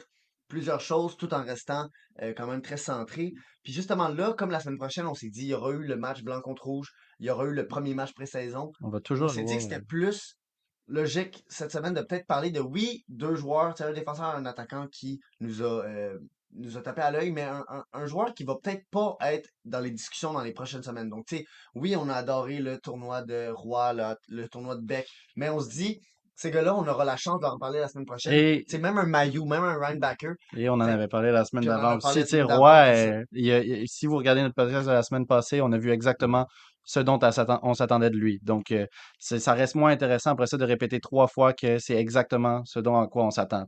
plusieurs 0.48 0.82
choses 0.82 1.18
tout 1.18 1.34
en 1.34 1.44
restant 1.44 1.88
euh, 2.22 2.34
quand 2.36 2.48
même 2.48 2.62
très 2.62 2.78
centré. 2.78 3.32
Puis 3.64 3.74
justement 3.74 4.08
là, 4.08 4.34
comme 4.34 4.50
la 4.52 4.60
semaine 4.60 4.78
prochaine, 4.78 5.06
on 5.08 5.14
s'est 5.14 5.30
dit, 5.30 5.42
il 5.42 5.48
y 5.50 5.54
aura 5.54 5.72
eu 5.72 5.84
le 5.84 5.96
match 5.98 6.24
blanc 6.24 6.42
contre 6.42 6.64
rouge, 6.66 6.92
il 7.20 7.28
y 7.28 7.30
aura 7.30 7.46
eu 7.46 7.54
le 7.54 7.68
premier 7.68 7.94
match 7.94 8.14
pré-saison. 8.14 8.72
On 8.82 8.90
va 8.90 8.98
On 8.98 9.02
toujours 9.02 9.30
s'est 9.30 9.44
dit 9.44 9.56
que 9.58 9.64
c'était 9.64 9.82
plus 9.82 10.36
logique 10.88 11.44
cette 11.48 11.72
semaine 11.72 11.94
de 11.94 12.02
peut-être 12.02 12.26
parler 12.28 12.50
de, 12.52 12.62
oui, 12.62 13.04
deux 13.10 13.36
joueurs, 13.36 13.76
un 13.82 13.94
défenseur 13.94 14.28
un 14.28 14.46
attaquant 14.46 14.88
qui 14.88 15.20
nous 15.42 15.62
a, 15.62 15.86
euh, 15.86 16.18
nous 16.54 16.78
a 16.78 16.82
tapé 16.82 17.02
à 17.02 17.12
l'œil, 17.12 17.32
mais 17.32 17.42
un, 17.44 17.66
un- 17.68 17.84
un 17.92 18.06
joueur 18.06 18.34
qui 18.34 18.46
va 18.46 18.56
peut-être 18.56 18.86
pas 18.90 19.18
être 19.22 19.50
dans 19.66 19.82
les 19.82 19.92
discussions 19.92 20.32
dans 20.32 20.44
les 20.44 20.54
prochaines 20.54 20.84
semaines. 20.84 21.10
Donc, 21.10 21.26
tu 21.28 21.38
sais, 21.38 21.46
oui, 21.76 21.96
on 21.98 22.08
a 22.08 22.14
adoré 22.14 22.60
le 22.60 22.80
tournoi 22.80 23.22
de 23.22 23.50
Roy, 23.54 23.94
le, 23.94 24.16
le 24.30 24.48
tournoi 24.48 24.78
de 24.78 24.82
Beck, 24.86 25.08
mais 25.36 25.50
on 25.50 25.60
se 25.60 25.70
dit, 25.70 26.00
ces 26.38 26.52
gars-là, 26.52 26.74
on 26.76 26.88
aura 26.88 27.04
la 27.04 27.18
chance 27.18 27.42
d'en 27.42 27.58
parler 27.58 27.80
la 27.80 27.88
semaine 27.90 28.06
prochaine. 28.06 28.32
Et, 28.34 28.64
sais, 28.72 28.78
même 28.78 28.98
un 28.98 29.06
Mayu, 29.06 29.44
même 29.46 29.64
un 29.64 29.78
Rhinebacker, 29.78 30.36
et 30.56 30.70
on 30.70 30.76
en 30.76 30.80
avait 30.82 31.08
parlé 31.10 31.32
la 31.32 31.44
semaine 31.44 31.66
d'avant 31.76 31.98
aussi. 31.98 32.08
Tu 32.24 32.30
sais, 32.30 32.42
Roy, 32.58 32.86
c'est 32.96 33.26
il 33.34 33.46
y 33.46 33.52
a- 33.52 33.60
il 33.64 33.88
si 33.88 34.06
vous 34.06 34.16
regardez 34.18 34.42
notre 34.44 34.56
podcast 34.56 34.88
de 34.88 34.92
la 34.94 35.04
semaine 35.04 35.26
passée, 35.28 35.60
on 35.62 35.72
a 35.74 35.78
vu 35.78 35.92
exactement 35.92 36.46
ce 36.84 37.02
dont 37.02 37.20
on 37.64 37.74
s'attendait 37.74 38.10
de 38.10 38.16
lui. 38.16 38.40
Donc, 38.44 38.72
euh, 38.72 38.86
c'est- 39.20 39.40
ça 39.40 39.52
reste 39.54 39.76
moins 39.76 39.92
intéressant 39.92 40.32
après 40.32 40.48
ça 40.48 40.56
de 40.56 40.64
répéter 40.64 41.02
trois 41.02 41.28
fois 41.28 41.52
que 41.52 41.80
c'est 41.80 41.98
exactement 41.98 42.62
ce 42.64 42.80
dont 42.80 42.98
à 42.98 43.08
quoi 43.08 43.26
on 43.26 43.32
s'attend. 43.32 43.66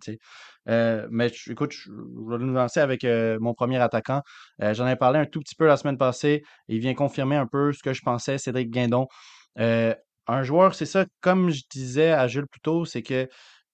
Euh, 0.70 1.06
mais 1.12 1.30
je- 1.30 1.52
écoute, 1.52 1.72
je, 1.74 1.90
je 1.92 2.38
vais 2.38 2.38
nous 2.46 2.54
lancer 2.54 2.80
avec 2.80 3.04
euh, 3.04 3.38
mon 3.42 3.54
premier 3.54 3.80
attaquant. 3.80 4.22
J'en 4.60 4.88
ai 4.88 4.96
parlé 4.96 5.20
un 5.20 5.26
tout 5.26 5.40
petit 5.42 5.56
peu 5.56 5.66
la 5.68 5.76
semaine 5.76 5.98
passée. 5.98 6.44
Il 6.70 6.80
vient 6.80 6.94
confirmer 6.94 7.36
un 7.36 7.48
peu 7.48 7.74
ce 7.74 7.82
que 7.84 7.92
je 7.94 8.02
pensais, 8.04 8.38
Cédric 8.38 8.70
Guindon. 8.70 9.08
Un 10.32 10.44
joueur, 10.44 10.76
c'est 10.76 10.86
ça, 10.86 11.06
comme 11.22 11.50
je 11.50 11.63
disais 11.72 12.12
à 12.12 12.28
Jules 12.28 12.46
plus 12.48 12.62
tôt, 12.62 12.86
c'est 12.86 13.02
que 13.02 13.28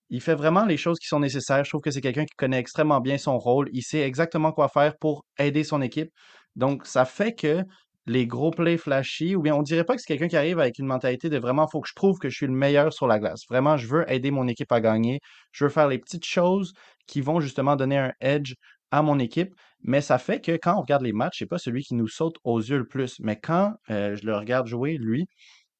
il 0.09 0.21
fait 0.21 0.35
vraiment 0.35 0.65
les 0.65 0.77
choses 0.77 0.99
qui 0.99 1.07
sont 1.07 1.19
nécessaires. 1.19 1.65
Je 1.65 1.69
trouve 1.69 1.81
que 1.81 1.91
c'est 1.91 1.99
quelqu'un 2.01 2.23
qui 2.25 2.35
connaît 2.37 2.59
extrêmement 2.59 3.01
bien 3.01 3.17
son 3.17 3.37
rôle. 3.37 3.69
Il 3.73 3.83
sait 3.83 4.01
exactement 4.01 4.53
quoi 4.53 4.69
faire 4.69 4.97
pour 4.97 5.25
aider 5.37 5.65
son 5.65 5.81
équipe. 5.81 6.09
Donc, 6.55 6.85
ça 6.85 7.03
fait 7.05 7.33
que 7.33 7.63
les 8.05 8.25
gros 8.27 8.51
plays 8.51 8.77
flashy, 8.77 9.35
ou 9.35 9.41
bien 9.41 9.53
on 9.55 9.63
dirait 9.63 9.83
pas 9.83 9.95
que 9.95 10.01
c'est 10.01 10.07
quelqu'un 10.07 10.29
qui 10.29 10.37
arrive 10.37 10.59
avec 10.59 10.79
une 10.79 10.85
mentalité 10.85 11.29
de 11.29 11.37
vraiment, 11.39 11.67
faut 11.67 11.81
que 11.81 11.89
je 11.89 11.93
prouve 11.95 12.19
que 12.19 12.29
je 12.29 12.37
suis 12.37 12.47
le 12.47 12.53
meilleur 12.53 12.93
sur 12.93 13.07
la 13.07 13.19
glace. 13.19 13.41
Vraiment, 13.49 13.75
je 13.75 13.87
veux 13.87 14.09
aider 14.09 14.31
mon 14.31 14.47
équipe 14.47 14.71
à 14.71 14.79
gagner. 14.79 15.19
Je 15.51 15.65
veux 15.65 15.69
faire 15.69 15.89
les 15.89 15.99
petites 15.99 16.25
choses 16.25 16.71
qui 17.07 17.19
vont 17.19 17.41
justement 17.41 17.75
donner 17.75 17.97
un 17.97 18.13
edge 18.21 18.53
à 18.91 19.01
mon 19.01 19.19
équipe. 19.19 19.53
Mais 19.83 19.99
ça 20.01 20.19
fait 20.19 20.39
que 20.39 20.53
quand 20.61 20.77
on 20.77 20.81
regarde 20.81 21.03
les 21.03 21.13
matchs, 21.13 21.39
c'est 21.39 21.47
pas 21.47 21.57
celui 21.57 21.83
qui 21.83 21.95
nous 21.95 22.07
saute 22.07 22.35
aux 22.45 22.59
yeux 22.59 22.77
le 22.77 22.87
plus. 22.87 23.17
Mais 23.19 23.37
quand 23.37 23.73
euh, 23.89 24.15
je 24.15 24.25
le 24.25 24.37
regarde 24.37 24.67
jouer, 24.67 24.97
lui, 24.97 25.27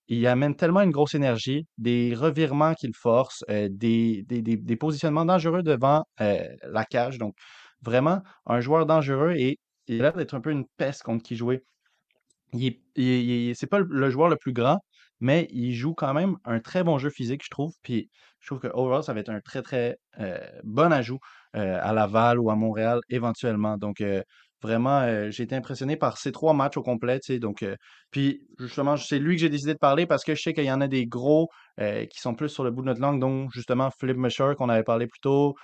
il 0.07 0.27
amène 0.27 0.55
tellement 0.55 0.81
une 0.81 0.91
grosse 0.91 1.15
énergie, 1.15 1.67
des 1.77 2.13
revirements 2.15 2.73
qu'il 2.75 2.93
force, 2.95 3.43
euh, 3.49 3.67
des, 3.71 4.25
positionnements 4.79 5.25
dangereux 5.25 5.63
devant 5.63 6.03
euh, 6.21 6.47
la 6.63 6.85
cage. 6.85 7.17
Donc, 7.17 7.35
vraiment, 7.81 8.21
un 8.45 8.59
joueur 8.59 8.85
dangereux 8.85 9.33
et 9.35 9.59
il 9.87 9.99
a 10.01 10.03
l'air 10.03 10.13
d'être 10.13 10.33
un 10.35 10.41
peu 10.41 10.51
une 10.51 10.65
peste 10.77 11.03
contre 11.03 11.23
qui 11.23 11.35
jouer. 11.35 11.63
Il 12.53 12.63
il 12.95 13.03
il 13.05 13.49
est- 13.51 13.53
c'est 13.55 13.67
pas 13.67 13.79
le, 13.79 14.09
joueur 14.09 14.29
le 14.29 14.37
plus 14.37 14.53
grand, 14.53 14.79
mais 15.19 15.47
il 15.51 15.73
joue 15.73 15.93
quand 15.93 16.13
même 16.13 16.37
un 16.45 16.59
très 16.59 16.83
bon 16.83 16.97
jeu 16.97 17.09
physique, 17.09 17.43
je 17.43 17.49
trouve. 17.49 17.73
Puis 17.83 18.09
je 18.39 18.47
trouve 18.47 18.59
que 18.59 18.67
overall, 18.73 19.03
ça 19.03 19.13
va 19.13 19.19
être 19.21 19.29
un 19.29 19.41
très, 19.41 19.61
très 19.61 19.97
euh, 20.19 20.39
bon 20.63 20.91
ajout 20.91 21.19
à 21.53 21.93
Laval 21.93 22.39
ou 22.39 22.49
à 22.51 22.55
Montréal 22.55 22.99
éventuellement. 23.09 23.77
Donc, 23.77 24.01
vraiment, 24.61 25.01
euh, 25.01 25.29
j'ai 25.31 25.43
été 25.43 25.55
impressionné 25.55 25.95
par 25.95 26.17
ces 26.17 26.31
trois 26.31 26.53
matchs 26.53 26.77
au 26.77 26.83
complet. 26.83 27.19
Donc, 27.39 27.63
euh, 27.63 27.75
puis 28.11 28.41
justement, 28.59 28.97
c'est 28.97 29.19
lui 29.19 29.35
que 29.35 29.41
j'ai 29.41 29.49
décidé 29.49 29.73
de 29.73 29.79
parler 29.79 30.05
parce 30.05 30.23
que 30.23 30.35
je 30.35 30.41
sais 30.41 30.53
qu'il 30.53 30.65
y 30.65 30.71
en 30.71 30.81
a 30.81 30.87
des 30.87 31.05
gros 31.05 31.49
euh, 31.79 32.05
qui 32.05 32.19
sont 32.19 32.35
plus 32.35 32.49
sur 32.49 32.63
le 32.63 32.71
bout 32.71 32.81
de 32.81 32.87
notre 32.87 33.01
langue, 33.01 33.19
dont 33.19 33.49
justement 33.49 33.89
Philippe 33.99 34.17
Mesher 34.17 34.53
qu'on 34.57 34.69
avait 34.69 34.83
parlé 34.83 35.07
plus 35.07 35.19
tôt, 35.19 35.55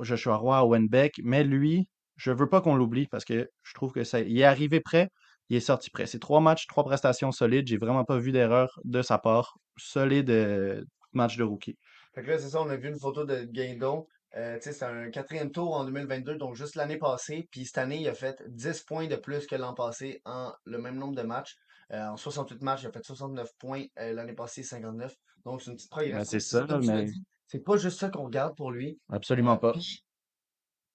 Joshua 0.00 0.36
Roy, 0.36 0.64
Owen 0.64 0.88
Beck. 0.88 1.14
Mais 1.22 1.44
lui, 1.44 1.88
je 2.16 2.30
veux 2.30 2.48
pas 2.48 2.60
qu'on 2.60 2.74
l'oublie 2.74 3.06
parce 3.06 3.24
que 3.24 3.48
je 3.62 3.74
trouve 3.74 3.92
que 3.92 4.04
ça, 4.04 4.20
il 4.20 4.38
est 4.38 4.44
arrivé 4.44 4.80
prêt 4.80 5.08
il 5.50 5.56
est 5.58 5.60
sorti 5.60 5.90
prêt. 5.90 6.06
C'est 6.06 6.20
trois 6.20 6.40
matchs, 6.40 6.66
trois 6.66 6.84
prestations 6.84 7.30
solides. 7.30 7.66
J'ai 7.66 7.76
vraiment 7.76 8.04
pas 8.04 8.16
vu 8.16 8.32
d'erreur 8.32 8.80
de 8.84 9.02
sa 9.02 9.18
part. 9.18 9.58
Solide 9.76 10.86
match 11.12 11.36
de 11.36 11.44
rookie. 11.44 11.76
Fait 12.14 12.22
que 12.22 12.30
là, 12.30 12.38
c'est 12.38 12.50
ça, 12.50 12.62
on 12.62 12.68
a 12.70 12.76
vu 12.76 12.88
une 12.88 12.98
photo 12.98 13.24
de 13.24 13.44
Guindon. 13.44 14.06
Euh, 14.36 14.58
c'est 14.60 14.82
un 14.82 15.10
quatrième 15.10 15.50
tour 15.52 15.74
en 15.74 15.84
2022, 15.84 16.36
donc 16.36 16.56
juste 16.56 16.74
l'année 16.74 16.98
passée. 16.98 17.46
Puis 17.52 17.66
cette 17.66 17.78
année, 17.78 18.00
il 18.00 18.08
a 18.08 18.14
fait 18.14 18.42
10 18.48 18.82
points 18.82 19.06
de 19.06 19.16
plus 19.16 19.46
que 19.46 19.54
l'an 19.54 19.74
passé 19.74 20.20
en 20.24 20.52
le 20.64 20.78
même 20.78 20.96
nombre 20.96 21.14
de 21.14 21.22
matchs. 21.22 21.54
Euh, 21.92 22.08
en 22.08 22.16
68 22.16 22.62
matchs, 22.62 22.82
il 22.82 22.86
a 22.88 22.92
fait 22.92 23.04
69 23.04 23.48
points. 23.58 23.84
Euh, 24.00 24.12
l'année 24.12 24.32
passée, 24.32 24.62
59. 24.62 25.14
Donc 25.44 25.62
c'est 25.62 25.70
une 25.70 25.76
petite 25.76 25.90
Ben, 25.90 25.96
progression. 25.96 26.24
c'est 26.24 26.40
ça, 26.40 26.66
mais 26.78 27.06
c'est 27.46 27.62
pas 27.62 27.76
juste 27.76 28.00
ça 28.00 28.08
qu'on 28.08 28.24
regarde 28.24 28.56
pour 28.56 28.72
lui. 28.72 28.98
absolument 29.08 29.56
pas. 29.56 29.72
puis 29.72 30.02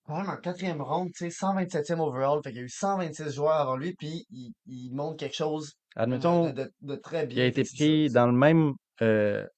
en 0.08 0.38
quatrième 0.38 0.84
sais, 1.14 1.30
127e 1.30 2.00
overall. 2.00 2.42
Fait 2.44 2.50
qu'il 2.50 2.60
y 2.60 2.62
a 2.62 2.66
eu 2.66 2.70
126 2.70 3.34
joueurs 3.34 3.54
avant 3.54 3.78
lui, 3.78 3.94
puis 3.94 4.26
il, 4.32 4.52
il 4.66 4.92
montre 4.94 5.18
quelque 5.18 5.36
chose 5.36 5.76
de, 5.96 6.02
Admettons, 6.02 6.50
de, 6.52 6.74
de 6.82 6.96
très 6.96 7.20
il 7.20 7.24
a 7.24 7.26
bien. 7.28 7.46
été 7.46 7.64
pris 7.64 8.10
dans 8.10 8.26
le 8.26 8.34
même 8.34 8.74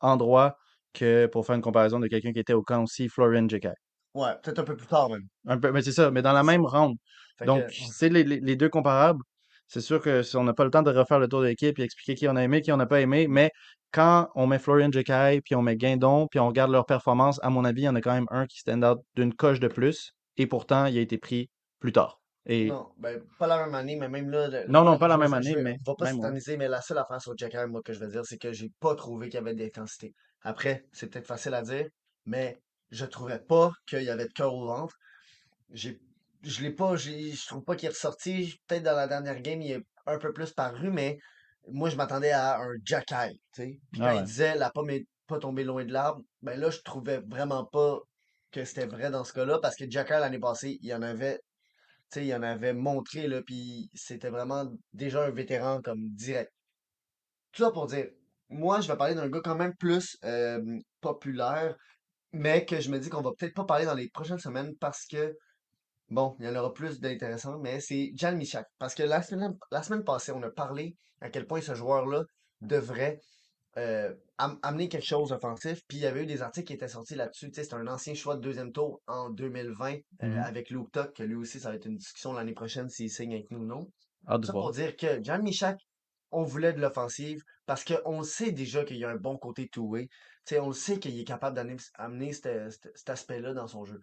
endroit 0.02 0.56
que, 0.94 1.28
pour 1.28 1.46
faire 1.46 1.56
une 1.56 1.62
comparaison 1.62 2.00
de 2.00 2.08
quelqu'un 2.08 2.34
qui 2.34 2.40
était 2.40 2.54
au 2.54 2.64
camp 2.64 2.84
aussi, 2.84 3.10
Florian 3.10 3.48
Jekai. 3.48 3.74
Ouais, 4.14 4.32
peut-être 4.44 4.60
un 4.60 4.64
peu 4.64 4.76
plus 4.76 4.88
tard 4.88 5.10
même. 5.10 5.24
Un 5.48 5.58
peu, 5.58 5.72
mais 5.72 5.82
c'est 5.82 5.92
ça, 5.94 6.12
mais 6.12 6.22
dans 6.22 6.34
la 6.34 6.44
même 6.44 6.66
ronde. 6.66 6.98
Fait 7.38 7.46
Donc, 7.46 7.64
que, 7.68 7.72
c'est 7.72 8.10
les, 8.10 8.24
les- 8.24 8.40
les 8.42 8.56
deux 8.56 8.70
comparables. 8.70 9.22
C'est 9.68 9.80
sûr 9.82 10.02
que 10.02 10.22
si 10.22 10.36
on 10.36 10.44
n'a 10.44 10.54
pas 10.54 10.66
le 10.66 10.70
temps 10.72 10.82
de 10.82 10.92
refaire 10.92 11.18
le 11.20 11.30
tour 11.30 11.42
de 11.42 11.46
l'équipe 11.48 11.80
et 11.80 11.84
expliquer 11.84 12.16
qui 12.16 12.28
on 12.28 12.36
a 12.36 12.44
aimé, 12.44 12.62
qui 12.62 12.74
on 12.74 12.78
n'a 12.78 12.86
pas 12.86 13.00
aimé, 13.00 13.28
mais 13.30 13.52
quand 13.92 14.28
on 14.36 14.48
met 14.48 14.60
Florian 14.60 14.92
Jekai, 14.92 15.40
puis 15.44 15.56
on 15.56 15.62
met 15.62 15.78
Guindon, 15.78 16.28
puis 16.30 16.40
on 16.40 16.48
regarde 16.48 16.72
leur 16.72 16.86
performance, 16.86 17.40
à 17.42 17.50
mon 17.50 17.64
avis, 17.64 17.84
il 17.84 17.86
y 17.86 17.90
en 17.90 17.96
a 17.96 18.02
quand 18.02 18.14
même 18.14 18.28
un 18.32 18.46
qui 18.48 18.60
stand 18.60 18.84
out 18.84 19.00
d'une 19.16 19.34
coche 19.34 19.62
de 19.62 19.70
plus, 19.70 20.12
et 20.38 20.46
pourtant, 20.46 20.86
il 20.88 20.98
a 20.98 21.02
été 21.02 21.18
pris 21.18 21.50
plus 21.80 21.94
tard. 21.94 22.20
Et 22.46 22.68
Non, 22.68 22.90
ben, 22.98 23.22
pas 23.40 23.48
la 23.48 23.66
même 23.66 23.76
année, 23.76 23.96
mais 23.96 24.10
même 24.10 24.30
là, 24.30 24.48
le- 24.50 24.68
non, 24.68 24.84
non, 24.84 24.98
pas 24.98 25.08
la 25.08 25.18
même 25.18 25.34
année, 25.34 25.52
je 25.52 25.56
vais- 25.56 25.64
mais 25.64 25.78
on 25.86 25.92
va 25.92 25.96
pas 25.96 26.06
s'éterniser, 26.08 26.58
mais 26.58 26.68
la 26.68 26.82
seule 26.82 26.98
affaire 26.98 27.22
sur 27.22 27.38
Jacker, 27.38 27.68
moi, 27.68 27.82
que 27.82 27.94
je 27.94 28.00
veux 28.00 28.08
dire, 28.08 28.26
c'est 28.26 28.38
que 28.38 28.52
j'ai 28.52 28.70
pas 28.80 28.96
trouvé 28.96 29.30
qu'il 29.30 29.36
y 29.36 29.38
avait 29.38 29.54
d'intensité. 29.54 30.14
Après, 30.44 30.86
c'est 30.92 31.08
peut-être 31.10 31.28
facile 31.28 31.54
à 31.54 31.62
dire, 31.62 31.88
mais 32.26 32.62
je 32.90 33.06
trouvais 33.06 33.40
pas 33.40 33.72
qu'il 33.88 34.04
y 34.04 34.10
avait 34.10 34.26
de 34.28 34.34
cœur 34.34 34.54
au 34.54 34.66
ventre. 34.68 34.96
J'ai, 35.72 36.00
je 36.44 36.62
l'ai 36.62 36.72
pas, 36.72 36.96
j'ai- 36.96 37.32
je 37.32 37.48
trouve 37.48 37.64
pas 37.64 37.76
qu'il 37.76 37.88
est 37.88 37.92
ressorti. 37.92 38.56
Peut-être 38.68 38.84
dans 38.84 38.96
la 38.96 39.08
dernière 39.08 39.42
game, 39.42 39.62
il 39.62 39.72
est 39.72 39.84
un 40.06 40.18
peu 40.18 40.34
plus 40.34 40.52
paru, 40.54 40.90
mais 40.92 41.18
moi, 41.68 41.90
je 41.90 41.96
m'attendais 41.96 42.32
à 42.32 42.60
un 42.60 42.74
Jackal. 42.84 43.34
Puis 43.54 43.80
Ah 43.94 43.98
quand 43.98 44.12
il 44.12 44.24
disait 44.24 44.56
la 44.56 44.70
pomme 44.72 44.90
est 44.90 45.06
pas 45.28 45.40
tombée 45.40 45.64
loin 45.64 45.86
de 45.86 45.94
l'arbre, 45.94 46.22
ben 46.42 46.60
là, 46.60 46.70
je 46.70 46.80
trouvais 46.82 47.22
vraiment 47.28 47.66
pas 47.66 48.00
que 48.52 48.66
c'était 48.66 48.86
vrai 48.88 49.12
dans 49.12 49.24
ce 49.24 49.34
cas-là, 49.34 49.60
parce 49.60 49.76
que 49.76 49.90
Jackal, 49.90 50.22
l'année 50.22 50.40
passée, 50.40 50.78
il 50.82 50.88
y 50.90 50.94
en 50.94 51.02
avait, 51.02 51.38
tu 52.12 52.20
sais, 52.22 52.26
il 52.28 52.36
en 52.36 52.44
avait 52.44 52.74
montré, 52.74 53.28
là, 53.28 53.42
puis 53.44 53.90
c'était 53.94 54.30
vraiment 54.30 54.66
déjà 54.94 55.26
un 55.26 55.32
vétéran 55.32 55.82
comme 55.82 56.10
direct. 56.12 56.52
Tout 57.52 57.64
ça 57.64 57.72
pour 57.72 57.88
dire, 57.88 58.10
moi, 58.52 58.82
je 58.82 58.88
vais 58.88 58.98
parler 58.98 59.16
d'un 59.16 59.30
gars 59.30 59.42
quand 59.44 59.56
même 59.56 59.76
plus 59.76 60.18
euh, 60.24 60.62
populaire, 61.02 61.76
mais 62.34 62.66
que 62.66 62.80
je 62.80 62.90
me 62.90 63.00
dis 63.00 63.10
qu'on 63.10 63.22
va 63.22 63.32
peut-être 63.38 63.54
pas 63.56 63.66
parler 63.66 63.86
dans 63.86 63.94
les 63.96 64.10
prochaines 64.10 64.40
semaines 64.40 64.76
parce 64.80 65.06
que, 65.08 65.36
bon, 66.10 66.36
il 66.40 66.46
y 66.46 66.50
en 66.50 66.56
aura 66.56 66.74
plus 66.74 67.00
d'intéressants, 67.00 67.60
mais 67.60 67.80
c'est 67.80 68.12
Jan 68.16 68.36
Michak. 68.36 68.68
Parce 68.80 68.96
que 68.96 69.04
la 69.04 69.22
semaine, 69.22 69.58
la 69.72 69.84
semaine 69.84 70.04
passée, 70.04 70.32
on 70.32 70.44
a 70.44 70.50
parlé 70.52 70.96
à 71.22 71.30
quel 71.30 71.48
point 71.48 71.62
ce 71.62 71.74
joueur-là 71.76 72.24
devrait 72.62 73.20
euh, 73.78 74.14
am- 74.38 74.60
amener 74.64 74.90
quelque 74.90 75.06
chose 75.06 75.30
d'offensif, 75.30 75.82
puis 75.88 75.98
il 76.00 76.04
y 76.04 76.06
avait 76.06 76.24
eu 76.24 76.26
des 76.26 76.42
articles 76.42 76.68
qui 76.68 76.74
étaient 76.74 76.90
sortis 76.90 77.16
là-dessus. 77.16 77.50
C'est 77.54 77.74
un 77.74 77.88
ancien 77.88 78.14
choix 78.14 78.36
de 78.36 78.42
deuxième 78.42 78.72
tour 78.74 79.02
en 79.08 79.30
2020 79.30 79.94
euh, 79.94 79.98
Mhm. 80.28 80.38
avec 80.40 80.70
Luke 80.72 80.92
Tuck, 80.92 81.14
que 81.14 81.24
lui 81.24 81.36
aussi, 81.36 81.60
ça 81.60 81.70
va 81.70 81.76
être 81.76 81.86
une 81.86 81.96
discussion 81.96 82.34
l'année 82.34 82.54
prochaine 82.54 82.90
s'il 82.90 83.10
signe 83.10 83.34
avec 83.34 83.50
nous 83.50 83.60
ou 83.60 83.66
non. 83.66 83.88
Ça 84.48 84.52
pour 84.52 84.72
dire 84.72 84.96
que 84.98 85.24
Jan 85.24 85.42
Michak, 85.42 85.80
on 86.32 86.44
voulait 86.44 86.74
de 86.74 86.82
l'offensive 86.82 87.44
parce 87.65 87.84
qu'on 87.84 88.24
sait 88.24 88.52
déjà 88.52 88.84
qu'il 88.84 88.98
y 88.98 89.06
a 89.06 89.10
un 89.10 89.15
bon 89.15 89.38
côté 89.38 89.67
two-way. 89.70 90.10
On 90.60 90.67
le 90.67 90.74
sait 90.74 91.00
qu'il 91.00 91.20
est 91.20 91.24
capable 91.24 91.56
d'amener 91.56 91.78
amener 91.96 92.34
cet, 92.34 92.72
cet- 92.72 92.91
cet 92.96 93.10
aspect-là 93.10 93.54
dans 93.54 93.67
son 93.67 93.86
jeu. 93.86 94.00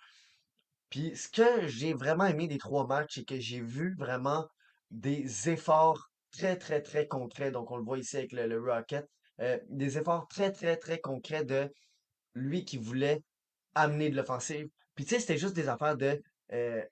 Puis 0.91 1.15
ce 1.17 1.29
que 1.29 1.67
j'ai 1.67 1.93
vraiment 1.93 2.25
aimé 2.27 2.49
des 2.49 2.59
trois 2.59 2.87
matchs, 2.87 3.17
c'est 3.17 3.25
que 3.25 3.39
j'ai 3.39 3.61
vu 3.61 3.95
vraiment 3.99 4.47
des 4.91 5.49
efforts 5.51 6.09
très, 6.31 6.57
très, 6.57 6.81
très 6.81 7.07
concrets. 7.07 7.51
Donc, 7.51 7.71
on 7.71 7.77
le 7.77 7.85
voit 7.85 7.99
ici 7.99 8.17
avec 8.17 8.33
le, 8.33 8.47
le 8.47 8.61
Rocket. 8.61 9.07
euh, 9.41 9.59
des 9.69 9.99
efforts 9.99 10.27
très, 10.29 10.53
très, 10.53 10.77
très 10.77 11.01
concrets 11.01 11.45
de 11.45 11.71
lui 12.35 12.65
qui 12.65 12.79
voulait 12.79 13.23
amener 13.75 14.11
de 14.11 14.17
l'offensive. 14.17 14.69
Puis 14.95 15.05
tu 15.05 15.15
sais, 15.15 15.21
c'était 15.21 15.39
juste 15.39 15.55
des 15.55 15.69
affaires 15.69 15.97
de... 15.97 16.21
euh, 16.53 16.85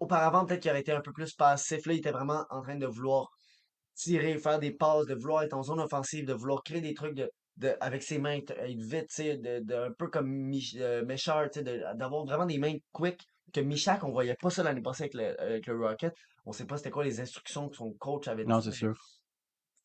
auparavant, 0.00 0.44
peut-être 0.44 0.60
qu'il 0.60 0.70
aurait 0.70 0.80
été 0.80 0.92
un 0.92 1.00
peu 1.00 1.12
plus 1.12 1.34
passif. 1.34 1.86
Là, 1.86 1.92
il 1.92 1.98
était 1.98 2.10
vraiment 2.10 2.44
en 2.50 2.62
train 2.62 2.76
de 2.76 2.86
vouloir 2.86 3.30
tirer, 3.98 4.38
faire 4.38 4.58
des 4.58 4.72
passes, 4.72 5.06
de 5.06 5.14
vouloir 5.14 5.42
être 5.42 5.54
en 5.54 5.62
zone 5.62 5.80
offensive, 5.80 6.24
de 6.26 6.32
vouloir 6.32 6.62
créer 6.62 6.80
des 6.80 6.94
trucs 6.94 7.14
de, 7.14 7.30
de, 7.56 7.74
avec 7.80 8.02
ses 8.02 8.18
mains, 8.18 8.38
être 8.38 8.80
vite, 8.80 9.08
tu 9.08 9.14
sais, 9.16 9.36
de, 9.36 9.60
de- 9.60 9.74
un 9.74 9.92
peu 9.92 10.08
comme 10.08 10.28
Mich 10.30 10.76
euh, 10.78 11.04
Méchard, 11.04 11.48
d'avoir 11.94 12.24
vraiment 12.24 12.46
des 12.46 12.58
mains 12.58 12.76
quick. 12.92 13.20
Que 13.52 13.60
Michak, 13.60 14.04
on 14.04 14.10
voyait 14.12 14.36
pas 14.40 14.50
ça 14.50 14.62
l'année 14.62 14.82
passée 14.82 15.04
avec 15.04 15.14
le, 15.14 15.40
avec 15.40 15.66
le 15.66 15.74
Rocket. 15.78 16.12
On 16.44 16.52
sait 16.52 16.66
pas 16.66 16.76
c'était 16.76 16.90
quoi 16.90 17.02
les 17.04 17.18
instructions 17.20 17.68
que 17.70 17.76
son 17.76 17.92
coach 17.94 18.28
avait 18.28 18.44
Non, 18.44 18.60
c'est 18.60 18.72
sûr. 18.72 18.94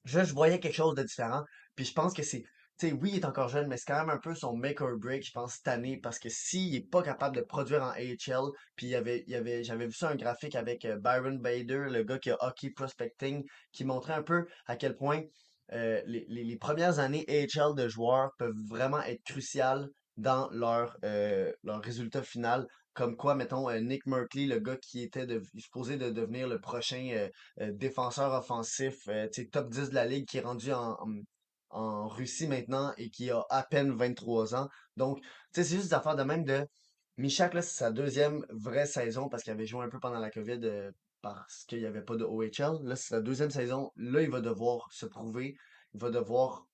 je, 0.03 0.23
je 0.23 0.33
voyais 0.33 0.59
quelque 0.59 0.75
chose 0.75 0.95
de 0.95 1.03
différent. 1.03 1.43
Puis 1.75 1.85
je 1.85 1.93
pense 1.93 2.13
que 2.13 2.23
c'est, 2.23 2.43
tu 2.79 2.87
sais, 2.87 2.93
oui, 2.93 3.11
il 3.13 3.19
est 3.19 3.25
encore 3.25 3.49
jeune, 3.49 3.67
mais 3.67 3.77
c'est 3.77 3.85
quand 3.85 3.99
même 3.99 4.09
un 4.09 4.17
peu 4.17 4.33
son 4.33 4.55
make 4.55 4.81
or 4.81 4.97
break, 4.97 5.23
je 5.25 5.31
pense, 5.31 5.55
cette 5.55 5.67
année, 5.67 5.97
parce 5.97 6.17
que 6.17 6.29
s'il 6.29 6.75
est 6.75 6.89
pas 6.89 7.03
capable 7.03 7.35
de 7.35 7.41
produire 7.41 7.83
en 7.83 7.91
AHL, 7.91 8.49
puis 8.75 8.87
il 8.87 8.95
avait, 8.95 9.23
j'avais 9.63 9.85
vu 9.85 9.93
ça 9.93 10.09
un 10.09 10.15
graphique 10.15 10.55
avec 10.55 10.85
euh, 10.85 10.97
Byron 10.97 11.39
Bader, 11.39 11.85
le 11.89 12.03
gars 12.03 12.17
qui 12.17 12.31
a 12.31 12.37
hockey 12.41 12.71
prospecting, 12.71 13.43
qui 13.71 13.85
montrait 13.85 14.13
un 14.13 14.23
peu 14.23 14.47
à 14.65 14.75
quel 14.75 14.95
point 14.95 15.21
euh, 15.71 16.01
les, 16.05 16.57
premières 16.57 16.99
années 16.99 17.25
AHL 17.27 17.75
de 17.75 17.87
joueurs 17.87 18.31
peuvent 18.37 18.57
vraiment 18.67 19.01
être 19.03 19.23
cruciales 19.23 19.87
dans 20.17 20.49
leur, 20.51 20.97
euh, 21.05 21.51
résultat 21.63 22.23
final. 22.23 22.67
Comme 22.93 23.15
quoi, 23.15 23.33
mettons, 23.35 23.71
Nick 23.81 24.05
Merkley, 24.05 24.45
le 24.45 24.59
gars 24.59 24.77
qui 24.77 25.01
était 25.01 25.25
de- 25.25 25.41
supposé 25.57 25.97
de 25.97 26.11
devenir 26.11 26.47
le 26.47 26.59
prochain 26.59 27.27
défenseur 27.59 28.33
offensif, 28.33 29.09
top 29.51 29.69
10 29.69 29.89
de 29.89 29.95
la 29.95 30.05
ligue, 30.05 30.27
qui 30.27 30.37
est 30.37 30.41
rendu 30.41 30.71
en, 30.71 30.91
en, 30.91 31.07
en 31.73 32.07
Russie 32.07 32.47
maintenant 32.47 32.93
et 32.97 33.09
qui 33.09 33.31
a 33.31 33.43
à 33.49 33.63
peine 33.63 33.91
23 33.91 34.55
ans. 34.55 34.69
Donc, 34.97 35.21
tu 35.21 35.27
sais, 35.53 35.63
c'est 35.63 35.75
juste 35.75 35.89
des 35.89 35.93
affaires 35.93 36.15
de 36.15 36.23
même 36.23 36.43
de... 36.43 36.65
Michak, 37.17 37.53
là, 37.53 37.61
c'est 37.61 37.77
sa 37.77 37.91
deuxième 37.91 38.43
vraie 38.49 38.87
saison 38.87 39.29
parce 39.29 39.43
qu'il 39.43 39.53
avait 39.53 39.67
joué 39.67 39.85
un 39.85 39.89
peu 39.89 39.99
pendant 39.99 40.19
la 40.19 40.31
COVID 40.31 40.59
euh, 40.63 40.91
parce 41.21 41.63
qu'il 41.65 41.79
n'y 41.79 41.85
avait 41.85 42.01
pas 42.01 42.15
de 42.15 42.23
OHL. 42.23 42.83
Là, 42.83 42.95
c'est 42.95 43.09
sa 43.09 43.21
deuxième 43.21 43.51
saison. 43.51 43.91
Là, 43.95 44.21
il 44.21 44.31
va 44.31 44.41
devoir 44.41 44.87
se 44.91 45.05
prouver. 45.05 45.55
Il 45.93 46.01
va 46.01 46.09
devoir 46.09 46.65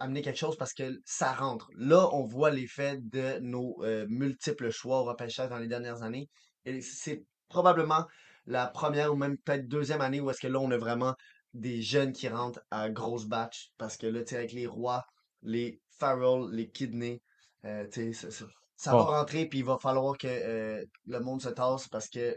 amener 0.00 0.22
quelque 0.22 0.38
chose 0.38 0.56
parce 0.56 0.74
que 0.74 1.00
ça 1.04 1.32
rentre. 1.32 1.70
Là, 1.76 2.08
on 2.12 2.24
voit 2.24 2.50
l'effet 2.50 2.98
de 3.00 3.38
nos 3.40 3.76
euh, 3.84 4.06
multiples 4.08 4.70
choix 4.70 5.00
au 5.00 5.04
repêchage 5.04 5.50
dans 5.50 5.58
les 5.58 5.68
dernières 5.68 6.02
années. 6.02 6.28
Et 6.64 6.80
c'est 6.80 7.24
probablement 7.48 8.06
la 8.46 8.66
première 8.66 9.12
ou 9.12 9.16
même 9.16 9.36
peut-être 9.38 9.68
deuxième 9.68 10.00
année 10.00 10.20
où 10.20 10.30
est-ce 10.30 10.40
que 10.40 10.48
là, 10.48 10.58
on 10.58 10.70
a 10.70 10.78
vraiment 10.78 11.14
des 11.54 11.82
jeunes 11.82 12.12
qui 12.12 12.28
rentrent 12.28 12.60
à 12.70 12.90
grosse 12.90 13.26
batch. 13.26 13.70
Parce 13.78 13.96
que 13.96 14.06
là, 14.06 14.22
tu 14.22 14.30
sais, 14.30 14.36
avec 14.36 14.52
les 14.52 14.66
rois, 14.66 15.04
les 15.42 15.80
Farrell, 15.98 16.50
les 16.52 16.70
Kidney, 16.70 17.22
euh, 17.64 17.86
tu 17.92 18.12
sais, 18.14 18.30
ça, 18.76 18.92
va 18.92 18.98
Bon. 18.98 19.04
rentrer 19.04 19.46
puis 19.46 19.58
il 19.60 19.64
va 19.64 19.78
falloir 19.78 20.16
que 20.16 20.28
euh, 20.28 20.84
le 21.06 21.20
monde 21.20 21.42
se 21.42 21.48
tasse 21.48 21.88
parce 21.88 22.08
que 22.08 22.36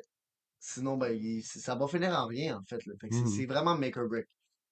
sinon, 0.60 0.97
ben, 0.97 1.12
il- 1.12 1.43
ça 1.43 1.76
va 1.76 1.88
finir 1.88 2.12
en 2.17 2.26
rien, 2.28 2.58
en 2.58 2.63
fait. 2.67 2.80
que 2.80 3.08
c'est 3.28 3.45
vraiment 3.45 3.78
make 3.78 3.97
or 3.97 4.08
break. 4.08 4.26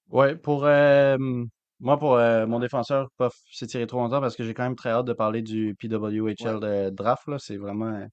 Ouais, 0.09 0.35
pour 0.35 0.65
euh, 0.65 1.17
moi, 1.79 1.97
pour 1.99 2.15
euh, 2.15 2.47
mon 2.47 2.59
défenseur, 2.59 3.09
pas 3.17 3.29
s'étirer 3.51 3.87
trop 3.87 3.99
longtemps 3.99 4.21
parce 4.21 4.35
que 4.35 4.43
j'ai 4.43 4.53
quand 4.53 4.63
même 4.63 4.75
très 4.75 4.89
hâte 4.89 5.05
de 5.05 5.13
parler 5.13 5.41
du 5.41 5.75
PWHL 5.79 6.55
Ouais. 6.55 6.59
de 6.59 6.89
draft, 6.89 7.27
là. 7.27 7.37
C'est 7.39 7.57
vraiment. 7.57 8.05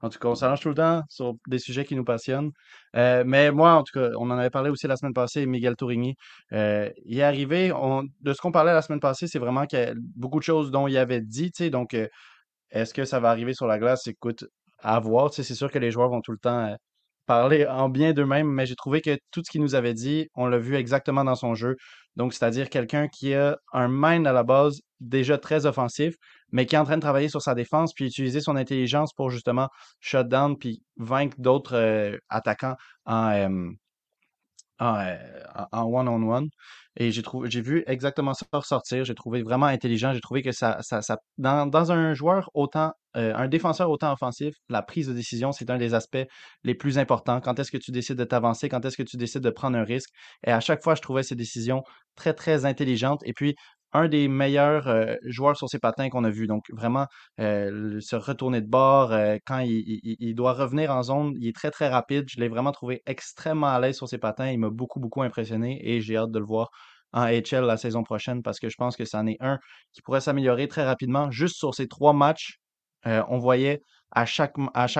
En 0.00 0.08
tout 0.08 0.18
cas, 0.18 0.28
on 0.28 0.34
s'arrange 0.34 0.60
tout 0.60 0.68
le 0.68 0.74
temps 0.74 1.02
sur 1.08 1.34
des 1.48 1.58
sujets 1.58 1.84
qui 1.84 1.96
nous 1.96 2.04
passionnent. 2.04 2.50
Euh, 2.96 3.24
mais 3.26 3.50
moi, 3.50 3.72
en 3.72 3.82
tout 3.82 3.98
cas, 3.98 4.10
on 4.18 4.30
en 4.30 4.38
avait 4.38 4.50
parlé 4.50 4.70
aussi 4.70 4.86
la 4.86 4.96
semaine 4.96 5.12
passée, 5.12 5.46
Miguel 5.46 5.76
Tourigny. 5.76 6.14
Euh, 6.52 6.88
il 7.04 7.18
est 7.18 7.22
arrivé, 7.22 7.72
de 8.20 8.32
ce 8.32 8.40
qu'on 8.40 8.52
parlait 8.52 8.72
la 8.72 8.82
semaine 8.82 9.00
passée, 9.00 9.26
c'est 9.26 9.38
vraiment 9.38 9.62
a 9.62 9.92
beaucoup 10.16 10.38
de 10.38 10.44
choses 10.44 10.70
dont 10.70 10.86
il 10.86 10.96
avait 10.96 11.20
dit, 11.20 11.50
donc 11.70 11.94
euh, 11.94 12.06
est-ce 12.70 12.94
que 12.94 13.04
ça 13.04 13.20
va 13.20 13.30
arriver 13.30 13.54
sur 13.54 13.66
la 13.66 13.78
glace? 13.78 14.06
Écoute, 14.06 14.44
à 14.78 15.00
voir. 15.00 15.32
C'est 15.32 15.42
sûr 15.42 15.70
que 15.70 15.78
les 15.78 15.90
joueurs 15.90 16.10
vont 16.10 16.20
tout 16.20 16.32
le 16.32 16.38
temps 16.38 16.76
parler 17.26 17.66
en 17.66 17.88
bien 17.88 18.12
d'eux-mêmes, 18.12 18.48
mais 18.48 18.66
j'ai 18.66 18.74
trouvé 18.74 19.00
que 19.00 19.18
tout 19.30 19.42
ce 19.44 19.50
qu'il 19.50 19.60
nous 19.60 19.74
avait 19.74 19.94
dit, 19.94 20.28
on 20.34 20.46
l'a 20.46 20.58
vu 20.58 20.76
exactement 20.76 21.24
dans 21.24 21.34
son 21.34 21.54
jeu. 21.54 21.76
Donc, 22.16 22.32
c'est-à-dire 22.32 22.70
quelqu'un 22.70 23.08
qui 23.08 23.34
a 23.34 23.58
un 23.72 23.88
mind 23.88 24.26
à 24.26 24.32
la 24.32 24.42
base 24.44 24.80
déjà 25.00 25.38
très 25.38 25.66
offensif, 25.66 26.14
mais 26.52 26.66
qui 26.66 26.74
est 26.74 26.78
en 26.78 26.84
train 26.84 26.96
de 26.96 27.02
travailler 27.02 27.28
sur 27.28 27.42
sa 27.42 27.54
défense, 27.54 27.92
puis 27.94 28.06
utiliser 28.06 28.40
son 28.40 28.56
intelligence 28.56 29.12
pour 29.12 29.30
justement 29.30 29.68
shut 30.00 30.28
down, 30.28 30.56
puis 30.56 30.82
vaincre 30.96 31.36
d'autres 31.38 31.76
euh, 31.76 32.16
attaquants 32.28 32.76
en, 33.04 33.30
euh, 33.32 33.70
euh, 34.80 35.16
en 35.72 35.84
one-on-one. 35.84 36.48
Et 37.00 37.12
j'ai 37.12 37.60
vu 37.60 37.84
exactement 37.86 38.34
ça 38.34 38.44
ressortir. 38.52 39.04
J'ai 39.04 39.14
trouvé 39.14 39.42
vraiment 39.42 39.66
intelligent. 39.66 40.12
J'ai 40.12 40.20
trouvé 40.20 40.42
que 40.42 40.50
ça, 40.50 40.80
dans, 41.36 41.92
un 41.92 42.12
joueur 42.14 42.50
autant, 42.54 42.92
un 43.14 43.46
défenseur 43.46 43.88
autant 43.88 44.12
offensif, 44.12 44.54
la 44.68 44.82
prise 44.82 45.06
de 45.06 45.12
décision, 45.12 45.52
c'est 45.52 45.70
un 45.70 45.78
des 45.78 45.94
aspects 45.94 46.26
les 46.64 46.74
plus 46.74 46.98
importants. 46.98 47.40
Quand 47.40 47.56
est-ce 47.60 47.70
que 47.70 47.76
tu 47.76 47.92
décides 47.92 48.16
de 48.16 48.24
t'avancer? 48.24 48.68
Quand 48.68 48.84
est-ce 48.84 48.96
que 48.96 49.04
tu 49.04 49.16
décides 49.16 49.42
de 49.42 49.50
prendre 49.50 49.78
un 49.78 49.84
risque? 49.84 50.10
Et 50.44 50.50
à 50.50 50.58
chaque 50.58 50.82
fois, 50.82 50.96
je 50.96 51.00
trouvais 51.00 51.22
ces 51.22 51.36
décisions 51.36 51.84
très, 52.16 52.34
très 52.34 52.64
intelligentes. 52.64 53.20
Et 53.24 53.32
puis, 53.32 53.54
un 53.92 54.08
des 54.08 54.28
meilleurs 54.28 54.88
euh, 54.88 55.14
joueurs 55.24 55.56
sur 55.56 55.68
ses 55.68 55.78
patins 55.78 56.08
qu'on 56.10 56.24
a 56.24 56.30
vu. 56.30 56.46
Donc, 56.46 56.64
vraiment, 56.72 57.06
euh, 57.40 58.00
se 58.00 58.16
retourner 58.16 58.60
de 58.60 58.66
bord, 58.66 59.12
euh, 59.12 59.36
quand 59.46 59.60
il, 59.60 60.34
doit 60.34 60.52
revenir 60.52 60.90
en 60.90 61.02
zone, 61.02 61.34
il 61.40 61.48
est 61.48 61.54
très, 61.54 61.70
très 61.70 61.88
rapide. 61.88 62.26
Je 62.28 62.40
l'ai 62.40 62.48
vraiment 62.48 62.72
trouvé 62.72 63.02
extrêmement 63.06 63.68
à 63.68 63.80
l'aise 63.80 63.96
sur 63.96 64.08
ses 64.08 64.18
patins. 64.18 64.50
Il 64.50 64.58
m'a 64.58 64.70
beaucoup, 64.70 65.00
beaucoup 65.00 65.22
impressionné 65.22 65.80
et 65.82 66.00
j'ai 66.00 66.16
hâte 66.16 66.30
de 66.30 66.38
le 66.38 66.44
voir 66.44 66.70
en 67.12 67.26
HL 67.26 67.64
la 67.64 67.78
saison 67.78 68.02
prochaine 68.02 68.42
parce 68.42 68.60
que 68.60 68.68
je 68.68 68.76
pense 68.76 68.96
que 68.96 69.06
c'en 69.06 69.26
est 69.26 69.38
un 69.40 69.58
qui 69.92 70.02
pourrait 70.02 70.20
s'améliorer 70.20 70.68
très 70.68 70.84
rapidement. 70.84 71.30
Juste 71.30 71.56
sur 71.56 71.74
ces 71.74 71.88
trois 71.88 72.12
matchs, 72.12 72.58
on 73.06 73.38
voyait 73.38 73.80
à 74.10 74.26
chaque, 74.26 74.58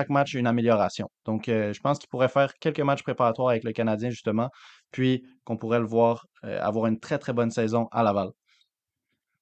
match 0.09 0.33
une 0.33 0.47
amélioration. 0.47 1.09
Donc, 1.25 1.43
je 1.47 1.79
pense 1.81 1.99
qu'il 1.99 2.09
pourrait 2.09 2.29
faire 2.29 2.53
quelques 2.59 2.79
matchs 2.79 3.03
préparatoires 3.03 3.49
avec 3.49 3.63
le 3.63 3.71
Canadien, 3.73 4.09
justement, 4.09 4.49
puis 4.91 5.23
qu'on 5.43 5.57
pourrait 5.57 5.79
le 5.79 5.85
voir 5.85 6.25
avoir 6.43 6.87
une 6.87 6.99
très, 6.99 7.19
très 7.19 7.33
bonne 7.33 7.51
saison 7.51 7.87
à 7.91 8.01
Laval. 8.03 8.29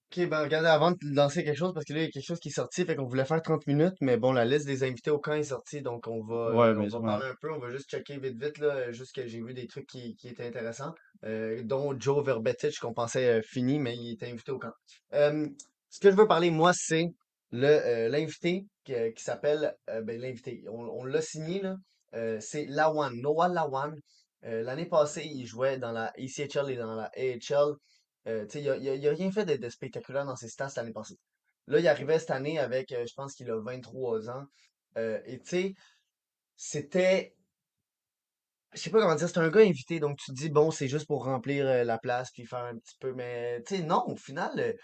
Ok, 0.09 0.25
ben 0.29 0.41
regardez, 0.41 0.69
avant 0.69 0.91
de 0.91 0.97
lancer 1.01 1.43
quelque 1.43 1.57
chose, 1.57 1.73
parce 1.73 1.85
que 1.85 1.91
là, 1.93 1.99
il 1.99 2.05
y 2.05 2.07
a 2.07 2.11
quelque 2.11 2.25
chose 2.25 2.39
qui 2.39 2.47
est 2.47 2.51
sorti, 2.51 2.85
fait 2.85 2.95
qu'on 2.95 3.05
voulait 3.05 3.25
faire 3.25 3.41
30 3.41 3.67
minutes, 3.67 3.95
mais 3.99 4.15
bon, 4.17 4.31
la 4.31 4.45
liste 4.45 4.65
des 4.65 4.83
invités 4.83 5.11
au 5.11 5.19
camp 5.19 5.33
est 5.33 5.43
sortie, 5.43 5.81
donc 5.81 6.07
on 6.07 6.23
va, 6.23 6.55
Ouais, 6.55 6.67
euh, 6.67 6.75
mais 6.75 6.95
on 6.95 6.99
va 6.99 6.99
ouais. 6.99 7.05
parler 7.19 7.25
un 7.27 7.35
peu, 7.41 7.51
on 7.51 7.59
va 7.59 7.69
juste 7.69 7.89
checker 7.89 8.17
vite 8.17 8.41
vite, 8.41 8.57
là, 8.59 8.89
juste 8.93 9.13
que 9.13 9.27
j'ai 9.27 9.41
vu 9.41 9.53
des 9.53 9.67
trucs 9.67 9.85
qui, 9.85 10.15
qui 10.15 10.29
étaient 10.29 10.47
intéressants, 10.47 10.93
euh, 11.25 11.61
dont 11.63 11.93
Joe 11.99 12.25
Verbetic, 12.25 12.79
qu'on 12.79 12.93
pensait 12.93 13.39
euh, 13.39 13.41
fini, 13.43 13.79
mais 13.79 13.97
il 13.97 14.13
était 14.13 14.27
invité 14.31 14.51
au 14.53 14.59
camp. 14.59 14.71
Euh, 15.13 15.45
ce 15.89 15.99
que 15.99 16.09
je 16.09 16.15
veux 16.15 16.27
parler, 16.27 16.51
moi, 16.51 16.71
c'est 16.73 17.07
le 17.51 17.67
euh, 17.67 18.07
l'invité 18.07 18.63
qui, 18.85 18.93
qui 19.13 19.23
s'appelle, 19.23 19.73
euh, 19.89 20.01
ben 20.01 20.19
l'invité, 20.21 20.63
on, 20.71 20.83
on 21.01 21.03
l'a 21.03 21.21
signé, 21.21 21.61
là, 21.61 21.75
euh, 22.13 22.37
c'est 22.39 22.65
Lawan, 22.65 23.13
Noah 23.21 23.49
Lawan. 23.49 23.93
Euh, 24.45 24.61
l'année 24.63 24.85
passée, 24.85 25.25
il 25.25 25.45
jouait 25.45 25.77
dans 25.77 25.91
la 25.91 26.13
ECHL 26.17 26.69
et 26.71 26.75
dans 26.77 26.95
la 26.95 27.11
AHL. 27.17 27.73
Il 28.27 29.07
a, 29.07 29.11
rien 29.11 29.31
fait 29.31 29.45
de, 29.45 29.69
spectaculaire 29.69 30.25
dans 30.25 30.35
ses 30.35 30.49
stats 30.49 30.71
l'année 30.75 30.91
passée. 30.91 31.17
Là, 31.67 31.79
il 31.79 31.87
arrivait 31.87 32.19
cette 32.19 32.31
année 32.31 32.59
avec, 32.59 32.91
euh, 32.91 33.05
je 33.07 33.13
pense 33.13 33.33
qu'il 33.33 33.49
a 33.51 33.59
23 33.59 34.29
ans. 34.29 34.45
Euh, 34.97 35.19
et 35.25 35.39
tu 35.39 35.49
sais, 35.49 35.73
c'était. 36.55 37.35
Je 38.73 38.79
sais 38.79 38.89
pas 38.89 38.99
comment 38.99 39.15
dire, 39.15 39.27
c'est 39.27 39.37
un 39.37 39.49
gars 39.49 39.61
invité, 39.61 39.99
donc 39.99 40.17
tu 40.17 40.31
te 40.31 40.35
dis, 40.35 40.49
bon, 40.49 40.71
c'est 40.71 40.87
juste 40.87 41.07
pour 41.07 41.23
remplir 41.25 41.65
euh, 41.65 41.83
la 41.83 41.97
place 41.97 42.31
puis 42.31 42.45
faire 42.45 42.59
un 42.59 42.77
petit 42.77 42.95
peu. 42.99 43.13
Mais 43.13 43.61
tu 43.63 43.77
sais, 43.77 43.83
non, 43.83 44.03
au 44.07 44.15
final, 44.15 44.75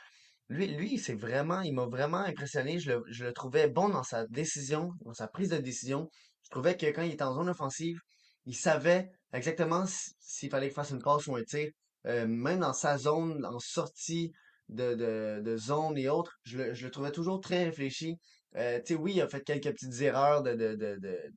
lui, 0.49 0.67
lui 0.67 0.97
c'est 0.97 1.13
vraiment, 1.13 1.61
il 1.61 1.73
m'a 1.73 1.85
vraiment 1.85 2.19
impressionné. 2.19 2.79
Je 2.79 2.91
le, 2.91 3.03
je 3.09 3.25
le 3.25 3.33
trouvais 3.33 3.69
bon 3.69 3.89
dans 3.89 4.03
sa 4.03 4.25
décision, 4.27 4.91
dans 5.01 5.13
sa 5.13 5.27
prise 5.27 5.49
de 5.49 5.57
décision. 5.57 6.09
Je 6.43 6.49
trouvais 6.49 6.77
que 6.77 6.85
quand 6.87 7.03
il 7.03 7.13
était 7.13 7.23
en 7.23 7.33
zone 7.33 7.49
offensive, 7.49 7.97
il 8.45 8.55
savait 8.55 9.09
exactement 9.33 9.85
s'il 10.19 10.49
fallait 10.49 10.67
qu'il 10.67 10.75
fasse 10.75 10.91
une 10.91 11.01
passe 11.01 11.27
ou 11.27 11.35
un 11.35 11.43
tir. 11.43 11.69
Euh, 12.07 12.27
même 12.27 12.59
dans 12.59 12.73
sa 12.73 12.97
zone, 12.97 13.45
en 13.45 13.59
sortie 13.59 14.31
de, 14.69 14.93
de, 14.95 15.41
de 15.41 15.57
zone 15.57 15.97
et 15.97 16.09
autres, 16.09 16.37
je 16.43 16.57
le, 16.57 16.73
je 16.73 16.85
le 16.85 16.91
trouvais 16.91 17.11
toujours 17.11 17.39
très 17.41 17.65
réfléchi. 17.65 18.17
Euh, 18.55 18.79
tu 18.79 18.93
sais, 18.93 18.99
oui, 18.99 19.13
il 19.15 19.21
a 19.21 19.27
fait 19.27 19.41
quelques 19.41 19.71
petites 19.71 20.01
erreurs 20.01 20.43
de, 20.43 20.53
de, 20.53 20.75
de, 20.75 20.97
de, 20.99 21.31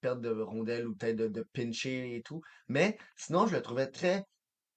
perte 0.00 0.20
de 0.20 0.30
rondelle 0.40 0.86
ou 0.86 0.94
peut-être 0.94 1.16
de, 1.16 1.42
pincher 1.52 2.16
et 2.16 2.22
tout. 2.22 2.40
Mais 2.68 2.98
sinon, 3.16 3.46
je 3.46 3.54
le 3.56 3.62
trouvais 3.62 3.86
très, 3.88 4.24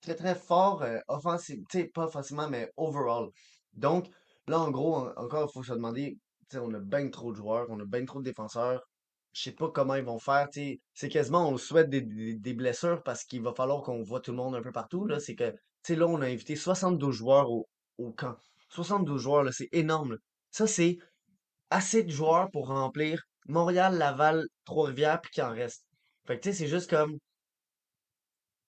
très, 0.02 0.16
très 0.16 0.36
fort 0.36 0.84
euh, 0.84 1.00
offensif, 1.08 1.60
tu 1.70 1.80
sais, 1.80 1.86
pas 1.88 2.06
offensivement, 2.06 2.50
mais 2.50 2.72
overall. 2.78 3.30
Donc, 3.74 4.08
là, 4.48 4.60
en 4.60 4.72
gros, 4.72 4.96
en- 4.98 5.14
encore, 5.18 5.50
il 5.50 5.54
faut 5.54 5.64
se 5.64 5.74
demander, 5.74 6.18
tu 6.50 6.58
sais, 6.58 6.60
on 6.60 6.74
a 6.74 6.80
bien 6.80 7.10
trop 7.10 7.32
de 7.32 7.38
joueurs, 7.38 7.68
on 7.70 7.80
a 7.80 7.86
bien 7.86 8.06
trop 8.06 8.20
de 8.20 8.26
défenseurs. 8.26 8.89
Je 9.40 9.46
sais 9.46 9.52
pas 9.54 9.70
comment 9.72 9.96
ils 9.96 10.04
vont 10.04 10.20
faire. 10.20 10.50
C'est 10.94 11.10
quasiment, 11.10 11.48
on 11.50 11.58
souhaite 11.58 11.90
des, 11.90 12.02
des, 12.02 12.36
des 12.36 12.54
blessures 12.54 13.02
parce 13.04 13.24
qu'il 13.24 13.42
va 13.42 13.54
falloir 13.54 13.84
qu'on 13.84 14.04
voit 14.04 14.20
tout 14.20 14.32
le 14.32 14.38
monde 14.38 14.54
un 14.56 14.62
peu 14.62 14.74
partout, 14.74 15.06
là. 15.06 15.22
C'est 15.22 15.36
que, 15.36 15.52
tu 15.52 15.58
sais, 15.84 15.96
là, 15.96 16.08
on 16.08 16.20
a 16.22 16.28
invité 16.28 16.58
72 16.58 17.16
joueurs 17.16 17.50
au, 17.50 17.70
au 17.98 18.12
camp. 18.12 18.36
72 18.70 19.22
joueurs, 19.22 19.44
là, 19.44 19.52
c'est 19.54 19.70
énorme, 19.72 20.12
là. 20.14 20.18
Ça, 20.52 20.68
c'est 20.68 20.98
assez 21.70 22.04
de 22.04 22.12
joueurs 22.12 22.52
pour 22.52 22.68
remplir 22.68 23.24
Montréal, 23.48 23.98
Laval, 23.98 24.46
Trois-Rivières, 24.66 25.22
puis 25.22 25.32
qu'il 25.32 25.44
en 25.44 25.52
reste. 25.52 25.86
Fait 26.28 26.38
que, 26.38 26.44
tu 26.44 26.50
sais, 26.52 26.58
c'est 26.58 26.68
juste 26.68 26.90
comme, 26.90 27.18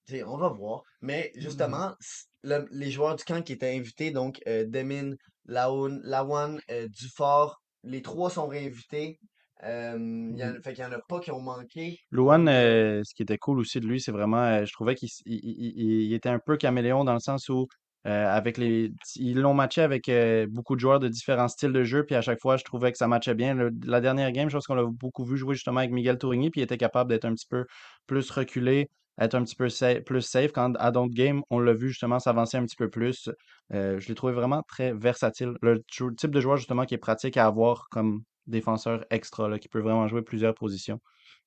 tu 0.06 0.14
sais, 0.14 0.24
on 0.24 0.36
va 0.36 0.48
voir. 0.48 0.82
Mais 1.00 1.32
Mhm. 1.34 1.40
justement, 1.42 1.94
le- 2.42 2.66
les 2.70 2.90
joueurs 2.90 3.16
du 3.16 3.24
camp 3.24 3.42
qui 3.42 3.52
étaient 3.52 3.76
invités, 3.76 4.10
donc 4.10 4.40
euh, 4.46 4.64
Demin, 4.66 5.12
Laoun, 5.46 6.00
Lawan, 6.04 6.60
euh, 6.70 6.88
Dufort, 6.88 7.60
les 7.84 8.02
trois 8.02 8.30
sont 8.30 8.46
réinvités. 8.48 9.18
Euh, 9.64 9.96
il 9.98 10.36
y 10.38 10.44
en, 10.44 10.48
Mhm. 10.48 10.62
fait 10.62 10.72
qu'il 10.74 10.82
y 10.84 10.86
en 10.86 10.92
a 10.92 10.98
pas 11.08 11.20
qui 11.20 11.30
ont 11.30 11.40
manqué. 11.40 11.98
Luan, 12.10 12.48
euh, 12.48 13.02
ce 13.04 13.14
qui 13.14 13.22
était 13.22 13.38
cool 13.38 13.58
aussi 13.60 13.80
de 13.80 13.86
lui, 13.86 14.00
c'est 14.00 14.12
vraiment, 14.12 14.42
euh, 14.42 14.64
je 14.64 14.72
trouvais 14.72 14.94
qu'il 14.94 15.08
il, 15.26 15.40
il- 15.44 16.02
il- 16.06 16.12
était 16.14 16.28
un 16.28 16.38
peu 16.44 16.56
caméléon 16.56 17.04
dans 17.04 17.14
le 17.14 17.20
sens 17.20 17.48
où, 17.48 17.66
avec 18.04 18.58
les, 18.58 18.92
ils 19.16 19.38
l'ont 19.40 19.54
matché 19.54 19.80
avec 19.82 20.10
beaucoup 20.50 20.74
de 20.74 20.80
joueurs 20.80 20.98
de 20.98 21.06
différents 21.08 21.46
styles 21.48 21.72
de 21.72 21.84
jeu, 21.84 22.04
puis 22.04 22.16
à 22.16 22.20
chaque 22.20 22.40
fois, 22.40 22.56
je 22.56 22.64
trouvais 22.64 22.90
que 22.90 22.98
ça 22.98 23.06
matchait 23.06 23.34
bien. 23.34 23.54
Le- 23.54 23.70
la 23.84 24.00
dernière 24.00 24.32
game, 24.32 24.48
je 24.50 24.56
pense 24.56 24.66
qu'on 24.66 24.74
l'a 24.74 24.84
beaucoup 24.84 25.24
vu 25.24 25.36
jouer 25.36 25.54
justement 25.54 25.78
avec 25.78 25.92
Miguel 25.92 26.18
Tourigny, 26.18 26.50
puis 26.50 26.60
il 26.60 26.64
était 26.64 26.76
capable 26.78 27.10
d'être 27.10 27.24
un 27.24 27.34
petit 27.34 27.46
peu 27.48 27.64
plus 28.06 28.28
reculé, 28.30 28.88
être 29.20 29.34
un 29.36 29.44
petit 29.44 29.54
peu 29.54 29.68
sa- 29.68 30.00
plus 30.00 30.22
safe. 30.22 30.50
Quand 30.52 30.74
à 30.78 30.90
d'autres 30.90 31.14
games, 31.14 31.42
on 31.50 31.60
l'a 31.60 31.72
vu 31.74 31.88
justement 31.90 32.18
s'avancer 32.18 32.56
un 32.56 32.64
petit 32.66 32.76
peu 32.76 32.90
plus. 32.90 33.30
Je 33.70 34.06
l'ai 34.08 34.14
trouvé 34.16 34.32
vraiment 34.32 34.62
très 34.66 34.92
versatile. 34.92 35.52
Le 35.62 35.82
type 36.16 36.30
de 36.32 36.40
joueur 36.40 36.56
justement 36.56 36.84
qui 36.86 36.94
est 36.94 36.98
pratique 36.98 37.36
à 37.36 37.46
avoir 37.46 37.88
comme 37.90 38.22
défenseur 38.46 39.04
extra, 39.10 39.48
là, 39.48 39.58
qui 39.58 39.68
peut 39.68 39.80
vraiment 39.80 40.08
jouer 40.08 40.22
plusieurs 40.22 40.54
positions. 40.54 41.00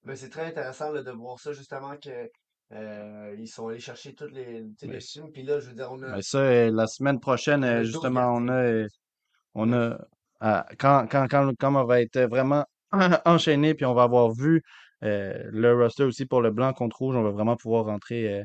ben, 0.04 0.16
c'est 0.16 0.30
très 0.30 0.46
intéressant 0.46 0.92
là, 0.92 1.04
de 1.04 1.12
voir 1.12 1.40
ça, 1.40 1.52
justement, 1.54 1.96
que 1.98 2.30
euh, 2.72 3.36
ils 3.38 3.48
sont 3.48 3.68
allés 3.68 3.80
chercher 3.80 4.14
tous 4.16 4.28
les, 4.28 4.64
Mais 4.84 4.94
les 4.94 5.02
films. 5.02 5.32
Puis 5.32 5.44
là, 5.44 5.60
je 5.60 5.68
veux 5.68 5.76
dire, 5.76 5.90
on 5.92 6.02
a, 6.04 6.16
Mais 6.16 6.22
ça, 6.22 6.40
euh, 6.40 6.72
la 6.72 6.88
semaine 6.88 7.20
prochaine, 7.20 7.64
euh, 7.64 7.80
12 7.82 7.88
justement, 7.92 8.34
on 8.34 8.48
a, 8.50 8.86
on 9.54 9.74
a, 9.74 9.98
ah, 10.42 10.66
quand, 10.78 11.08
quand, 11.10 11.28
quand, 11.30 11.52
quand 11.60 11.76
on 11.76 11.86
va 11.86 12.02
être 12.02 12.20
vraiment 12.22 12.66
enchaîné, 13.26 13.74
puis 13.74 13.86
on 13.86 13.94
va 13.94 14.04
avoir 14.04 14.32
vu 14.32 14.64
euh, 15.04 15.50
le 15.52 15.74
roster 15.74 16.04
aussi 16.04 16.26
pour 16.26 16.42
le 16.42 16.52
blanc 16.52 16.74
contre 16.74 16.98
rouge, 16.98 17.16
on 17.16 17.24
va 17.24 17.32
vraiment 17.32 17.56
pouvoir 17.56 17.86
rentrer 17.86 18.34
euh, 18.34 18.44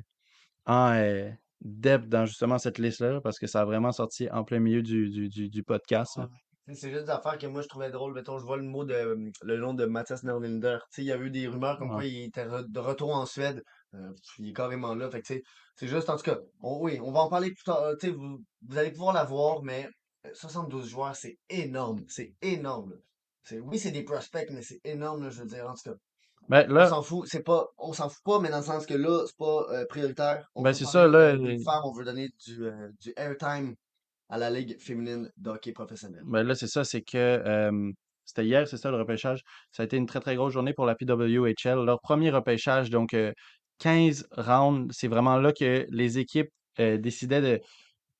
en 0.66 0.92
euh, 0.92 1.30
depth 1.62 2.08
dans 2.08 2.26
justement 2.26 2.58
cette 2.58 2.78
liste-là, 2.78 3.20
parce 3.20 3.38
que 3.38 3.46
ça 3.46 3.62
a 3.62 3.64
vraiment 3.64 3.92
sorti 3.92 4.28
en 4.30 4.44
plein 4.44 4.60
milieu 4.60 4.82
du, 4.82 5.08
du, 5.08 5.28
du, 5.28 5.48
du 5.48 5.62
podcast. 5.62 6.18
C'est 6.74 6.90
juste 6.90 7.04
des 7.04 7.10
affaires 7.10 7.38
que 7.38 7.46
moi 7.46 7.62
je 7.62 7.68
trouvais 7.68 7.90
drôle. 7.90 8.14
Mettons, 8.14 8.38
je 8.38 8.44
vois 8.44 8.56
le 8.56 8.62
mot 8.62 8.84
de 8.84 8.94
euh, 8.94 9.16
le 9.42 9.56
nom 9.58 9.74
de 9.74 9.84
Mathias 9.86 10.22
Nerlinder. 10.22 10.78
Il 10.98 11.04
y 11.04 11.12
a 11.12 11.16
eu 11.18 11.30
des 11.30 11.46
rumeurs 11.48 11.78
comme 11.78 11.88
Ouais. 11.90 11.94
quoi 11.96 12.04
il 12.06 12.24
était 12.24 12.44
re- 12.46 12.66
de 12.70 12.78
retour 12.80 13.14
en 13.14 13.26
Suède. 13.26 13.62
Euh, 13.94 14.12
il 14.38 14.50
est 14.50 14.52
carrément 14.52 14.94
là. 14.94 15.10
Fait 15.10 15.20
que 15.22 15.26
c'est 15.76 15.86
juste 15.86 16.08
en 16.10 16.16
tout 16.16 16.22
cas. 16.24 16.38
on- 16.62 16.78
oui, 16.80 16.98
on 17.02 17.12
va 17.12 17.20
en 17.20 17.28
parler 17.28 17.48
plus 17.50 17.64
tard. 17.64 17.82
Euh, 17.82 17.94
vous, 18.12 18.38
vous 18.68 18.78
allez 18.78 18.90
pouvoir 18.92 19.14
la 19.14 19.24
voir, 19.24 19.62
mais 19.62 19.88
euh, 20.26 20.30
72 20.34 20.88
joueurs, 20.88 21.16
c'est 21.16 21.36
énorme. 21.48 22.04
C'est 22.08 22.34
énorme. 22.42 22.94
oui, 23.52 23.78
c'est 23.78 23.90
des 23.90 24.04
prospects, 24.04 24.48
mais 24.52 24.62
c'est 24.62 24.80
énorme, 24.84 25.24
là, 25.24 25.30
je 25.30 25.40
veux 25.40 25.46
dire, 25.48 25.66
en 25.68 25.74
tout 25.74 25.90
cas. 25.90 25.96
Ben 26.48 26.66
On 26.70 26.88
s'en 26.88 27.02
fout, 27.02 27.28
c'est 27.28 27.42
pas. 27.42 27.66
On 27.78 27.92
s'en 27.92 28.08
fout 28.08 28.22
pas, 28.24 28.40
mais 28.40 28.48
dans 28.48 28.58
le 28.58 28.64
sens 28.64 28.86
que 28.86 28.94
là, 28.94 29.24
c'est 29.26 29.36
pas 29.36 29.66
euh, 29.70 29.84
prioritaire. 29.88 30.46
On 30.54 30.62
ben 30.62 30.72
c'est 30.72 30.84
ça, 30.84 31.06
là. 31.06 31.18
euh, 31.18 31.36
euh, 31.38 31.80
on 31.84 31.92
veut 31.92 32.04
donner 32.04 32.28
du, 32.44 32.64
euh, 32.64 32.88
du 33.00 33.12
airtime 33.16 33.74
à 34.30 34.38
la 34.38 34.48
Ligue 34.50 34.78
féminine 34.80 35.30
de 35.36 35.50
hockey 35.50 35.72
professionnel. 35.72 36.22
Ben 36.24 36.42
là, 36.42 36.54
c'est 36.54 36.66
ça, 36.68 36.84
c'est 36.84 37.02
que 37.02 37.16
euh, 37.18 37.90
c'était 38.24 38.44
hier, 38.46 38.66
c'est 38.68 38.76
ça 38.76 38.90
le 38.90 38.96
repêchage. 38.96 39.42
Ça 39.72 39.82
a 39.82 39.86
été 39.86 39.96
une 39.96 40.06
très 40.06 40.20
très 40.20 40.36
grosse 40.36 40.52
journée 40.52 40.72
pour 40.72 40.86
la 40.86 40.94
PWHL. 40.94 41.84
Leur 41.84 42.00
premier 42.00 42.30
repêchage, 42.30 42.90
donc 42.90 43.12
euh, 43.14 43.32
15 43.80 44.26
rounds, 44.36 44.94
c'est 44.96 45.08
vraiment 45.08 45.36
là 45.36 45.52
que 45.52 45.84
les 45.90 46.18
équipes 46.18 46.50
euh, 46.78 46.96
décidaient 46.98 47.40
de 47.40 47.60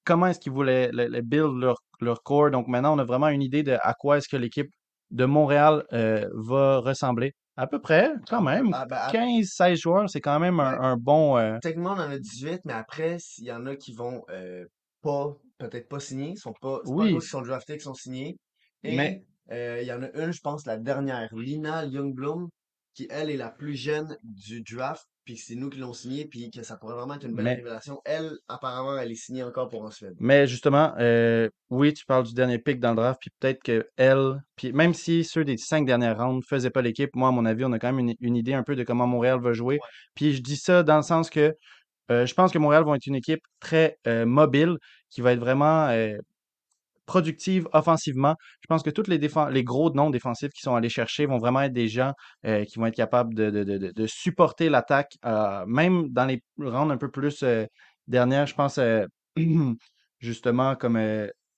comment 0.05 0.27
est-ce 0.27 0.41
qu'ils 0.41 0.53
voulaient 0.53 0.91
le, 0.93 1.07
le 1.07 1.21
build 1.23 1.57
leur, 1.59 1.77
leur 2.01 2.23
core. 2.23 2.51
Donc 2.51 2.67
maintenant, 2.67 2.95
on 2.97 2.99
a 2.99 3.05
vraiment 3.05 3.29
une 3.29 3.43
idée 3.43 3.63
de 3.63 3.77
à 3.83 3.95
quoi 3.95 4.19
est-ce 4.19 4.29
que 4.29 4.37
l'équipe 4.37 4.71
de 5.11 5.25
Montréal 5.25 5.85
euh, 5.93 6.29
va 6.35 6.79
ressembler. 6.79 7.33
À 7.57 7.67
peu 7.67 7.81
près, 7.81 8.11
quand 8.29 8.41
même. 8.41 8.71
ah, 8.73 8.87
ben, 8.87 8.97
à- 8.97 9.13
15-16 9.13 9.77
joueurs, 9.77 10.09
c'est 10.09 10.21
quand 10.21 10.41
même 10.41 10.61
un, 10.61 10.73
ben, 10.73 10.83
un 10.83 10.97
bon. 10.97 11.37
euh, 11.37 11.59
techniquement, 11.61 11.91
on 11.97 12.01
en 12.01 12.11
a 12.11 12.19
18, 12.19 12.61
mais 12.65 12.73
après, 12.73 13.19
s'il 13.19 13.45
y 13.45 13.53
en 13.53 13.67
a 13.67 13.77
qui 13.77 13.93
vont 13.93 14.23
euh, 14.31 14.65
pas, 15.03 15.37
peut-être 15.61 15.89
pas 15.89 16.01
signer, 16.01 16.35
sont 16.37 16.55
pas, 16.61 16.81
c'est 16.85 16.91
pas 16.91 16.97
oui, 16.97 17.13
cause 17.13 17.23
qu'ils 17.23 17.31
sont 17.31 17.43
draftés 17.43 17.75
qu'ils 17.75 17.83
sont 17.83 17.95
signés. 17.95 18.37
mais 18.83 19.23
euh, 19.53 19.79
il 19.83 19.87
y 19.87 19.93
en 19.93 20.03
a 20.03 20.11
une, 20.15 20.33
je 20.33 20.41
pense, 20.41 20.67
la 20.67 20.77
dernière, 20.77 21.35
Lina 21.35 21.85
Youngblum, 21.85 22.49
qui 22.95 23.07
elle 23.11 23.31
est 23.31 23.37
la 23.37 23.51
plus 23.51 23.75
jeune 23.75 24.17
du 24.23 24.63
draft, 24.63 25.05
puis 25.25 25.37
c'est 25.37 25.55
nous 25.55 25.71
qui 25.71 25.79
l'ont 25.79 25.93
signée, 25.93 26.27
puis 26.27 26.51
que 26.51 26.63
ça 26.63 26.77
pourrait 26.77 26.95
vraiment 26.95 27.15
être 27.15 27.27
une 27.27 27.35
belle 27.35 27.45
mais 27.45 27.55
révélation. 27.55 28.01
Elle, 28.05 28.33
apparemment, 28.49 28.99
elle 28.99 29.11
est 29.13 29.17
signée 29.17 29.43
encore 29.43 29.69
pour 29.69 29.83
en 29.83 29.91
Suède. 29.91 30.15
Mais 30.19 30.47
justement, 30.47 30.95
euh, 30.99 31.49
oui, 31.69 31.93
tu 31.93 32.05
parles 32.05 32.25
du 32.25 32.35
dernier 32.35 32.59
pick 32.59 32.81
dans 32.81 32.91
le 32.91 32.97
draft, 32.97 33.21
puis 33.21 33.31
peut-être 33.39 33.63
que 33.63 33.87
elle, 33.97 34.41
puis 34.57 34.73
même 34.73 34.95
si 34.95 35.25
ceux 35.25 35.45
des 35.45 35.57
cinq 35.57 35.85
dernières 35.87 36.19
rounds 36.19 36.45
faisaient 36.49 36.71
pas 36.71 36.83
l'équipe, 36.83 37.15
moi, 37.15 37.29
à 37.29 37.33
mon 37.33 37.45
avis, 37.45 37.65
on 37.65 37.73
a 37.73 37.79
quand 37.79 37.93
même 37.93 38.09
une, 38.09 38.15
une 38.21 38.37
idée 38.37 38.55
un 38.55 38.63
peu 38.63 38.77
de 38.77 38.85
comment 38.85 39.07
Montréal 39.07 39.41
va 39.41 39.53
jouer. 39.53 39.75
Ouais. 39.75 39.89
Puis 40.15 40.35
je 40.35 40.43
dis 40.43 40.57
ça 40.57 40.83
dans 40.83 40.97
le 40.97 41.03
sens 41.03 41.31
que 41.31 41.55
euh, 42.11 42.27
je 42.27 42.35
pense 42.35 42.53
que 42.53 42.59
Montréal 42.59 42.85
va 42.85 42.97
être 42.97 43.07
une 43.07 43.15
équipe 43.15 43.43
très 43.61 43.99
euh, 44.07 44.27
mobile, 44.27 44.77
qui 45.11 45.21
va 45.21 45.33
être 45.33 45.41
vraiment 45.41 45.89
euh, 45.89 46.17
productive 47.07 47.69
offensivement. 47.73 48.37
Je 48.61 48.67
pense 48.69 48.83
que 48.83 48.91
tous 48.91 49.09
les, 49.09 49.65
gros 49.65 49.91
noms 49.93 50.11
défensifs 50.11 50.51
qui 50.53 50.63
sont 50.63 50.75
allés 50.75 50.89
chercher 50.89 51.27
vont 51.27 51.39
vraiment 51.39 51.63
être 51.63 51.73
des 51.73 51.89
gens 51.89 52.13
qui 52.45 52.79
vont 52.79 52.87
être 52.87 52.95
capables 52.95 53.35
de, 53.35 54.07
supporter 54.07 54.69
l'attaque, 54.69 55.17
même 55.67 56.09
dans 56.11 56.27
les 56.27 56.41
rounds 56.59 56.93
un 56.93 56.97
peu 56.99 57.11
plus 57.11 57.45
dernières. 58.07 58.47
Je 58.47 58.55
pense 58.55 58.79
justement 60.21 60.77
comme 60.77 61.01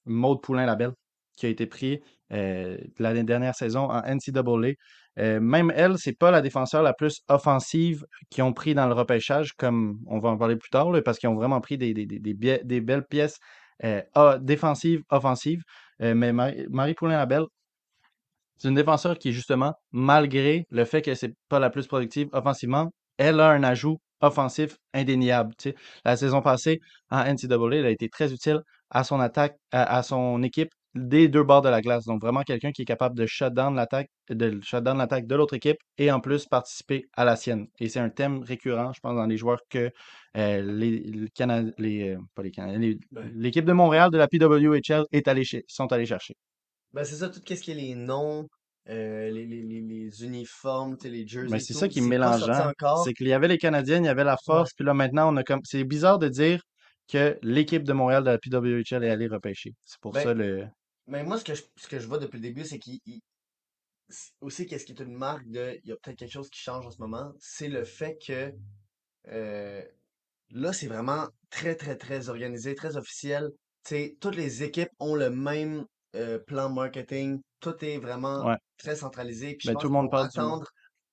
Maude 0.07 0.41
Poulain-Labelle 0.41 0.93
qui 1.37 1.45
a 1.45 1.51
été 1.51 1.67
pris 1.67 2.01
l'année 2.31 3.25
dernière 3.25 3.55
saison 3.55 3.91
en 3.91 4.01
NCAA. 4.01 4.73
Euh, 5.19 5.41
même 5.41 5.73
elle, 5.77 5.99
c'est 5.99 6.17
pas 6.17 6.31
la 6.31 6.41
défenseur 6.41 6.83
la 6.83 6.95
plus 6.95 7.21
offensive 7.29 8.05
qu'ils 8.31 8.45
ont 8.45 8.53
pris 8.53 8.75
dans 8.75 8.87
le 8.87 8.95
repêchage, 8.95 9.53
comme 9.53 9.99
on 10.07 10.19
va 10.19 10.31
en 10.31 10.39
parler 10.39 10.57
plus 10.57 10.71
tard, 10.71 10.91
parce 11.05 11.19
qu'ils 11.19 11.29
ont 11.29 11.35
vraiment 11.35 11.61
pris 11.61 11.77
des, 11.77 11.93
belles 12.81 13.05
pièces 13.05 13.39
euh, 13.85 14.03
a- 14.15 14.39
défensive, 14.39 15.03
offensive. 15.11 15.63
Euh, 16.01 16.15
mais 16.15 16.33
Marie, 16.33 16.67
Marie 16.71 16.95
Poulin-Labelle, 16.95 17.45
c'est 18.57 18.69
une 18.69 18.75
défenseur 18.75 19.19
qui, 19.19 19.33
justement, 19.33 19.75
malgré 19.91 20.67
le 20.71 20.85
fait 20.85 21.03
que 21.03 21.15
c'est 21.15 21.35
pas 21.49 21.59
la 21.59 21.69
plus 21.69 21.87
productive 21.87 22.29
offensivement, 22.33 22.91
elle 23.19 23.41
a 23.41 23.51
un 23.51 23.65
ajout 23.65 23.99
offensif 24.21 24.77
indéniable. 24.95 25.55
La 26.05 26.17
saison 26.17 26.41
passée, 26.43 26.81
en 27.11 27.25
NCAA, 27.25 27.77
elle 27.77 27.87
a 27.87 27.91
été 27.91 28.09
très 28.09 28.33
utile 28.33 28.61
à 28.91 29.05
son 29.05 29.21
attaque, 29.21 29.57
à 29.73 30.03
son 30.03 30.43
équipe 30.43 30.71
des 30.95 31.29
deux 31.29 31.43
bords 31.43 31.63
de 31.63 31.69
la 31.69 31.81
glace. 31.81 32.05
Donc, 32.05 32.21
vraiment 32.21 32.43
quelqu'un 32.43 32.71
qui 32.73 32.83
est 32.83 32.85
capable 32.87 33.17
de 33.17 33.25
shut 33.27 33.53
down 33.55 33.75
l'attaque, 33.75 34.09
de 34.29 34.61
l'attaque 34.99 35.27
de 35.27 35.35
l'autre 35.35 35.55
équipe 35.55 35.79
et 35.99 36.11
en 36.13 36.21
plus 36.21 36.47
participer 36.47 37.07
à 37.15 37.25
la 37.25 37.37
sienne. 37.37 37.67
Et 37.81 37.89
c'est 37.89 38.01
un 38.01 38.11
thème 38.11 38.43
récurrent, 38.43 38.93
je 38.93 39.01
pense, 39.01 39.17
dans 39.17 39.27
les 39.27 39.37
joueurs 39.39 39.61
que 39.71 39.91
euh, 40.37 40.63
les, 40.63 40.99
les, 41.01 41.29
Cana- 41.31 41.73
les, 41.79 42.11
euh, 42.15 42.19
pas 42.35 42.43
les 42.43 42.51
Canadiens, 42.51 42.79
les- 42.79 42.99
Ben, 43.11 43.31
l'équipe 43.35 43.65
de 43.65 43.73
Montréal 43.73 44.11
de 44.11 44.19
la 44.19 44.29
PWHL 44.29 45.05
est 45.13 45.29
allée 45.29 45.45
sont 45.67 45.91
allés 45.93 46.07
chercher. 46.07 46.35
ben 46.93 47.05
c'est 47.05 47.17
ça, 47.17 47.29
tout 47.29 47.41
ce 47.47 47.55
qui 47.63 47.71
est 47.71 47.75
les 47.75 47.95
noms, 47.95 48.47
euh, 48.91 49.31
les, 49.31 49.47
les, 49.47 49.63
les, 49.63 49.81
les 49.81 50.25
uniformes, 50.25 50.97
les 51.05 51.27
jerseys 51.27 51.57
et 51.57 51.61
c'est 51.61 51.73
ça 51.75 51.89
qui 51.89 52.01
est 52.01 52.03
mélangeant. 52.03 52.69
encore. 52.69 53.05
C'est 53.05 53.15
qu'il 53.15 53.29
y 53.29 53.33
avait 53.33 53.49
les 53.49 53.59
Canadiens, 53.59 53.99
il 53.99 54.05
y 54.05 54.09
avait 54.09 54.25
la 54.25 54.33
Ouais. 54.33 54.39
force, 54.45 54.73
puis 54.75 54.85
là 54.85 54.93
maintenant, 54.93 55.33
on 55.33 55.37
a 55.37 55.43
comme. 55.45 55.61
C'est 55.65 55.85
bizarre 55.85 56.19
de 56.19 56.29
dire 56.29 56.61
que 57.11 57.39
l'équipe 57.43 57.83
de 57.85 57.93
Montréal 57.93 58.25
de 58.25 58.31
la 58.31 58.39
PWHL 58.39 59.05
est 59.05 59.11
allée 59.11 59.27
repêcher. 59.29 59.73
C'est 59.85 60.01
pour 60.01 60.13
Ben, 60.13 60.23
ça 60.23 60.35
le. 60.35 60.67
Mais 61.07 61.25
moi, 61.25 61.39
ce 61.39 61.45
que 61.45 61.55
je, 61.55 61.63
ce 61.77 61.89
que 61.89 61.99
je 62.01 62.07
vois 62.07 62.19
depuis 62.19 62.37
le 62.39 62.43
début, 62.43 62.65
c'est 62.65 62.79
qu'il 62.79 63.01
il- 63.07 63.21
c'est- 64.09 64.33
aussi 64.41 64.67
qu'est-ce 64.67 64.85
qui 64.87 64.93
est 64.93 65.01
une 65.03 65.15
marque 65.17 65.49
de 65.51 65.79
il 65.85 65.89
y 65.91 65.93
a 65.93 65.97
peut-être 66.03 66.19
quelque 66.19 66.33
chose 66.33 66.51
qui 66.51 66.61
change 66.61 66.87
en 66.87 66.91
ce 66.91 67.01
moment, 67.01 67.33
c'est 67.41 67.69
le 67.69 67.85
fait 67.85 68.19
que 68.27 68.53
euh, 69.29 69.85
là, 70.51 70.73
c'est 70.73 70.87
vraiment 70.89 71.29
très, 71.51 71.77
très, 71.77 71.97
très 71.97 72.29
organisé, 72.29 72.75
très 72.75 72.97
officiel. 72.97 73.51
Tu 73.85 73.91
sais, 73.97 74.17
toutes 74.21 74.37
les 74.37 74.63
équipes 74.63 74.91
ont 75.01 75.15
le 75.17 75.31
même 75.31 75.87
euh, 76.17 76.39
plan 76.39 76.71
marketing. 76.71 77.41
Tout 77.61 77.85
est 77.85 77.99
vraiment 77.99 78.47
Ouais. 78.47 78.57
très 78.79 78.97
centralisé. 78.97 79.57
Puis 79.57 79.69
je 79.69 79.71
Ben, 79.71 79.75
pense 79.75 79.83
tout 79.83 79.89
le 79.89 79.93
qu'ils 79.93 79.95
monde 79.95 80.11
vont 80.11 80.11
parle 80.11 80.29
du. 80.29 80.41
attendre 80.41 80.67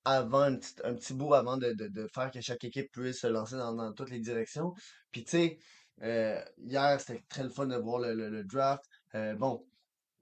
avant 0.05 0.41
un 0.41 0.55
petit, 0.57 0.73
un 0.83 0.95
petit 0.95 1.13
bout 1.13 1.33
avant 1.33 1.57
de, 1.57 1.73
de, 1.73 1.87
de 1.87 2.07
faire 2.13 2.31
que 2.31 2.41
chaque 2.41 2.63
équipe 2.63 2.91
puisse 2.91 3.19
se 3.21 3.27
lancer 3.27 3.55
dans, 3.57 3.73
dans 3.73 3.93
toutes 3.93 4.09
les 4.11 4.19
directions. 4.19 4.73
Puis 5.11 5.23
tu 5.25 5.31
sais, 5.31 5.57
euh, 6.01 6.43
hier, 6.57 6.99
c'était 6.99 7.21
très 7.29 7.43
le 7.43 7.49
fun 7.49 7.67
de 7.67 7.75
voir 7.77 7.99
le, 7.99 8.13
le- 8.15 8.29
le 8.29 8.43
draft. 8.45 8.83
Euh, 9.15 9.35
bon, 9.35 9.67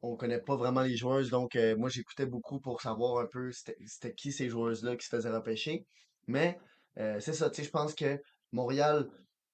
on 0.02 0.16
connaît 0.16 0.42
pas 0.42 0.56
vraiment 0.56 0.82
les 0.82 0.96
joueuses, 0.98 1.30
donc 1.30 1.56
euh, 1.56 1.76
moi 1.78 1.90
j'écoutais 1.90 2.26
beaucoup 2.26 2.60
pour 2.60 2.82
savoir 2.82 3.20
un 3.24 3.28
peu 3.28 3.52
c'était 3.52 3.78
c'était 3.86 4.14
qui 4.14 4.32
ces 4.32 4.50
joueuses-là 4.50 4.96
qui 4.98 5.06
se 5.06 5.10
faisaient 5.16 5.32
repêcher. 5.32 5.86
Mais 6.28 6.60
euh, 7.00 7.20
c'est 7.20 7.34
ça, 7.34 7.50
tu 7.50 7.58
sais, 7.58 7.64
je 7.64 7.72
pense 7.72 7.96
que 7.96 8.22
Montréal, 8.52 9.10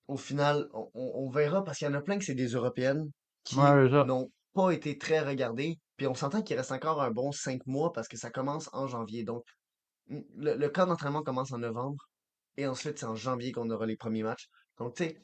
au 0.07 0.17
final, 0.17 0.69
on, 0.73 0.89
on- 0.93 1.29
verra 1.29 1.63
parce 1.63 1.77
qu'il 1.79 1.87
y 1.87 1.91
en 1.91 1.93
a 1.93 2.01
plein 2.01 2.17
que 2.17 2.25
c'est 2.25 2.35
des 2.35 2.47
Européennes 2.53 3.09
qui 3.43 3.79
Ouais, 3.79 3.89
n'ont 4.01 4.31
pas 4.53 4.71
été 4.71 4.97
très 4.97 5.19
regardées. 5.21 5.79
Puis 5.97 6.07
on 6.07 6.13
s'entend 6.15 6.41
qu'il 6.41 6.57
reste 6.57 6.71
encore 6.71 7.01
un 7.01 7.11
bon 7.11 7.31
cinq 7.31 7.65
mois 7.67 7.91
parce 7.93 8.07
que 8.07 8.17
ça 8.17 8.29
commence 8.31 8.69
en 8.73 8.87
janvier. 8.87 9.23
Donc 9.23 9.43
mm, 10.07 10.21
le, 10.37 10.55
le 10.57 10.69
camp 10.69 10.87
d'entraînement 10.87 11.23
commence 11.23 11.51
en 11.53 11.59
novembre 11.59 12.03
et 12.57 12.67
ensuite 12.67 12.99
c'est 12.99 13.05
en 13.05 13.15
janvier 13.15 13.51
qu'on 13.51 13.69
aura 13.71 13.85
les 13.85 13.97
premiers 13.97 14.23
matchs. 14.23 14.49
Donc 14.79 14.95
tu 14.95 15.05
sais, 15.05 15.23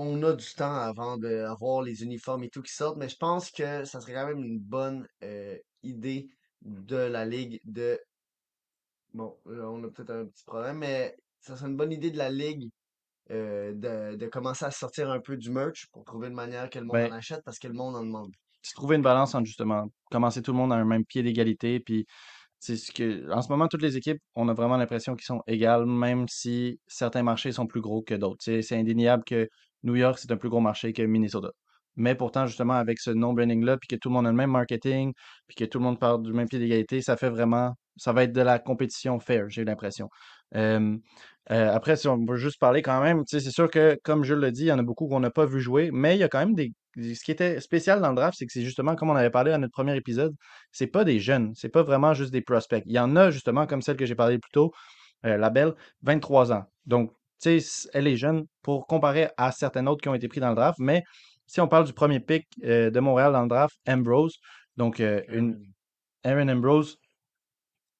on 0.00 0.22
a 0.22 0.32
du 0.32 0.54
temps 0.54 0.76
avant 0.76 1.18
d'avoir 1.18 1.82
les 1.82 2.04
uniformes 2.04 2.44
et 2.44 2.48
tout 2.50 2.62
qui 2.62 2.72
sortent, 2.72 2.98
mais 2.98 3.08
je 3.08 3.16
pense 3.16 3.50
que 3.50 3.84
ça 3.84 4.00
serait 4.00 4.14
quand 4.14 4.28
même 4.28 4.44
une 4.44 4.60
bonne 4.60 5.08
euh, 5.24 5.56
idée 5.82 6.28
de 6.62 6.96
la 6.96 7.24
Ligue 7.26 7.60
de... 7.64 8.00
Bon, 9.12 9.36
là, 9.46 9.68
on 9.68 9.82
a 9.82 9.88
peut-être 9.88 10.10
un 10.10 10.26
petit 10.26 10.44
problème, 10.44 10.78
mais 10.78 11.16
ça 11.40 11.56
serait 11.56 11.68
une 11.68 11.76
bonne 11.76 11.90
idée 11.90 12.12
de 12.12 12.16
la 12.16 12.30
Ligue 12.30 12.70
euh, 13.32 13.72
de, 13.74 14.14
de 14.14 14.26
commencer 14.28 14.64
à 14.64 14.70
sortir 14.70 15.10
un 15.10 15.18
peu 15.18 15.36
du 15.36 15.50
merch 15.50 15.88
pour 15.92 16.04
trouver 16.04 16.28
une 16.28 16.34
manière 16.34 16.70
que 16.70 16.78
le 16.78 16.84
monde 16.84 16.94
Ben, 16.94 17.12
en 17.12 17.16
achète 17.16 17.42
parce 17.44 17.58
que 17.58 17.66
le 17.66 17.74
monde 17.74 17.96
en 17.96 18.04
demande. 18.04 18.30
c'est 18.62 18.74
trouver 18.74 18.94
une 18.96 19.02
balance 19.02 19.34
entre 19.34 19.46
justement 19.46 19.88
commencer 20.12 20.42
tout 20.42 20.52
le 20.52 20.58
monde 20.58 20.72
à 20.72 20.76
un 20.76 20.84
même 20.84 21.04
pied 21.04 21.24
d'égalité. 21.24 21.80
Puis 21.80 22.06
c'est 22.60 22.76
ce 22.76 22.92
que, 22.92 23.28
en 23.32 23.42
ce 23.42 23.48
moment, 23.48 23.66
toutes 23.66 23.82
les 23.82 23.96
équipes, 23.96 24.20
on 24.36 24.48
a 24.48 24.54
vraiment 24.54 24.76
l'impression 24.76 25.16
qu'ils 25.16 25.26
sont 25.26 25.42
égales, 25.48 25.86
même 25.86 26.26
si 26.28 26.78
certains 26.86 27.24
marchés 27.24 27.50
sont 27.50 27.66
plus 27.66 27.80
gros 27.80 28.02
que 28.02 28.14
d'autres. 28.14 28.44
C'est 28.44 28.76
indéniable 28.76 29.24
que 29.24 29.48
New 29.82 29.96
York, 29.96 30.18
c'est 30.18 30.30
un 30.32 30.36
plus 30.36 30.48
gros 30.48 30.60
marché 30.60 30.92
que 30.92 31.02
Minnesota. 31.02 31.50
Mais 31.96 32.14
pourtant, 32.14 32.46
justement, 32.46 32.74
avec 32.74 33.00
ce 33.00 33.10
non-branding-là, 33.10 33.76
puis 33.76 33.88
que 33.88 33.96
tout 33.96 34.08
le 34.08 34.14
monde 34.14 34.26
a 34.26 34.30
le 34.30 34.36
même 34.36 34.52
marketing, 34.52 35.12
puis 35.48 35.56
que 35.56 35.64
tout 35.64 35.78
le 35.78 35.84
monde 35.84 35.98
part 35.98 36.20
du 36.20 36.32
même 36.32 36.48
pied 36.48 36.60
d'égalité, 36.60 37.02
ça 37.02 37.16
fait 37.16 37.28
vraiment, 37.28 37.74
ça 37.96 38.12
va 38.12 38.22
être 38.22 38.32
de 38.32 38.40
la 38.40 38.60
compétition 38.60 39.18
fair, 39.18 39.48
j'ai 39.48 39.64
l'impression. 39.64 40.08
Euh, 41.50 41.72
après, 41.72 41.96
si 41.96 42.08
on 42.08 42.24
veut 42.24 42.36
juste 42.36 42.58
parler 42.60 42.82
quand 42.82 43.00
même, 43.00 43.22
c'est 43.26 43.40
sûr 43.40 43.70
que, 43.70 43.98
comme 44.04 44.22
je 44.22 44.34
le 44.34 44.52
dis, 44.52 44.64
il 44.64 44.66
y 44.66 44.72
en 44.72 44.78
a 44.78 44.82
beaucoup 44.82 45.08
qu'on 45.08 45.20
n'a 45.20 45.30
pas 45.30 45.46
vu 45.46 45.60
jouer, 45.60 45.90
mais 45.92 46.14
il 46.16 46.20
y 46.20 46.22
a 46.22 46.28
quand 46.28 46.38
même 46.38 46.54
des. 46.54 46.72
Ce 46.96 47.22
qui 47.24 47.30
était 47.30 47.60
spécial 47.60 48.00
dans 48.00 48.10
le 48.10 48.16
draft, 48.16 48.36
c'est 48.38 48.46
que 48.46 48.52
c'est 48.52 48.64
justement, 48.64 48.96
comme 48.96 49.10
on 49.10 49.16
avait 49.16 49.30
parlé 49.30 49.52
à 49.52 49.58
notre 49.58 49.72
premier 49.72 49.96
épisode, 49.96 50.34
c'est 50.72 50.88
pas 50.88 51.04
des 51.04 51.20
jeunes, 51.20 51.52
c'est 51.54 51.68
pas 51.68 51.82
vraiment 51.82 52.12
juste 52.12 52.32
des 52.32 52.42
prospects. 52.42 52.82
Il 52.86 52.92
y 52.92 52.98
en 52.98 53.16
a 53.16 53.30
justement, 53.30 53.66
comme 53.66 53.82
celle 53.82 53.96
que 53.96 54.04
j'ai 54.04 54.16
parlé 54.16 54.38
plus 54.38 54.50
tôt, 54.52 54.72
euh, 55.24 55.36
la 55.36 55.50
belle, 55.50 55.74
23 56.02 56.52
ans. 56.52 56.64
Donc, 56.86 57.12
tu 57.40 57.60
sais, 57.60 57.88
elle 57.92 58.06
est 58.06 58.16
jeune 58.16 58.44
pour 58.62 58.86
comparer 58.86 59.28
à 59.36 59.52
certaines 59.52 59.88
autres 59.88 60.02
qui 60.02 60.08
ont 60.08 60.14
été 60.14 60.28
pris 60.28 60.40
dans 60.40 60.50
le 60.50 60.56
draft, 60.56 60.78
mais 60.78 61.02
si 61.46 61.60
on 61.60 61.68
parle 61.68 61.86
du 61.86 61.92
premier 61.92 62.20
pick 62.20 62.46
euh, 62.64 62.90
de 62.90 63.00
Montréal 63.00 63.32
dans 63.32 63.42
le 63.42 63.48
draft, 63.48 63.76
Ambrose, 63.88 64.36
donc 64.76 65.00
euh, 65.00 65.22
une, 65.28 65.58
Aaron 66.24 66.48
Ambrose, 66.48 66.98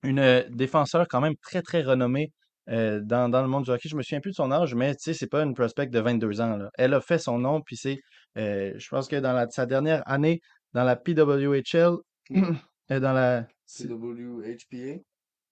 une 0.03 0.19
euh, 0.19 0.43
défenseur 0.51 1.07
quand 1.09 1.21
même 1.21 1.37
très, 1.43 1.63
très 1.63 1.83
renommée 1.83 2.33
euh, 2.69 3.01
dans, 3.03 3.29
dans 3.29 3.43
le 3.43 3.49
monde 3.49 3.65
du 3.65 3.71
hockey. 3.71 3.89
Je 3.89 3.97
me 3.97 4.03
souviens 4.03 4.21
plus 4.21 4.33
de 4.33 4.37
son 4.37 4.53
âge, 4.53 4.75
mais 4.75 4.95
tu 4.95 5.05
sais, 5.05 5.15
c'est 5.15 5.27
pas 5.27 5.43
une 5.43 5.55
prospect 5.55 5.87
de 5.87 6.01
22 6.01 6.41
ans. 6.41 6.57
là. 6.57 6.71
Elle 6.75 6.95
a 6.95 7.01
fait 7.01 7.19
son 7.19 7.39
nom, 7.39 7.61
puis 7.63 7.77
c'est, 7.77 7.99
euh, 8.37 8.75
je 8.77 8.89
pense 8.89 9.09
que 9.09 9.17
dans 9.17 9.33
la, 9.33 9.49
sa 9.49 9.67
dernière 9.67 10.03
année 10.07 10.41
dans 10.75 10.85
la 10.85 10.97
PWHL, 10.97 11.97
dans 12.31 13.13
la 13.13 13.47
CWHPA. 13.67 15.01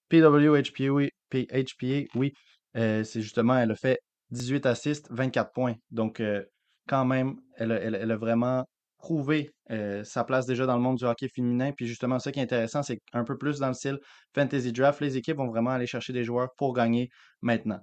PWHPA, 0.09 0.89
oui, 0.91 1.11
PHPA, 1.31 2.05
oui, 2.15 2.33
euh, 2.77 3.05
c'est 3.05 3.23
justement, 3.23 3.57
elle 3.59 3.71
a 3.73 3.77
fait 3.77 3.99
18 4.31 4.67
assists, 4.67 5.09
24 5.11 5.53
points. 5.53 5.75
Donc, 5.91 6.21
euh, 6.21 6.45
quand 6.89 7.05
même, 7.05 7.41
elle 7.57 7.73
a, 7.73 7.81
elle 7.81 8.11
a- 8.11 8.17
vraiment 8.17 8.65
prouvé 8.99 9.53
euh, 9.71 10.03
sa 10.05 10.25
place 10.25 10.47
déjà 10.47 10.67
dans 10.67 10.77
le 10.77 10.83
monde 10.83 10.97
du 10.97 11.05
hockey 11.05 11.29
féminin. 11.29 11.73
Puis 11.77 11.87
justement, 11.87 12.19
ce 12.19 12.31
qui 12.31 12.39
est 12.41 12.43
intéressant, 12.43 12.83
c'est 12.83 12.99
qu'un 13.13 13.25
peu 13.25 13.37
plus 13.39 13.59
dans 13.59 13.69
le 13.69 13.75
style 13.75 13.99
Fantasy 14.35 14.73
Draft, 14.73 15.01
les 15.01 15.17
équipes 15.17 15.37
vont 15.37 15.49
vraiment 15.49 15.71
aller 15.71 15.87
chercher 15.87 16.13
des 16.13 16.25
joueurs 16.25 16.49
pour 16.57 16.73
gagner 16.75 17.09
maintenant. 17.43 17.81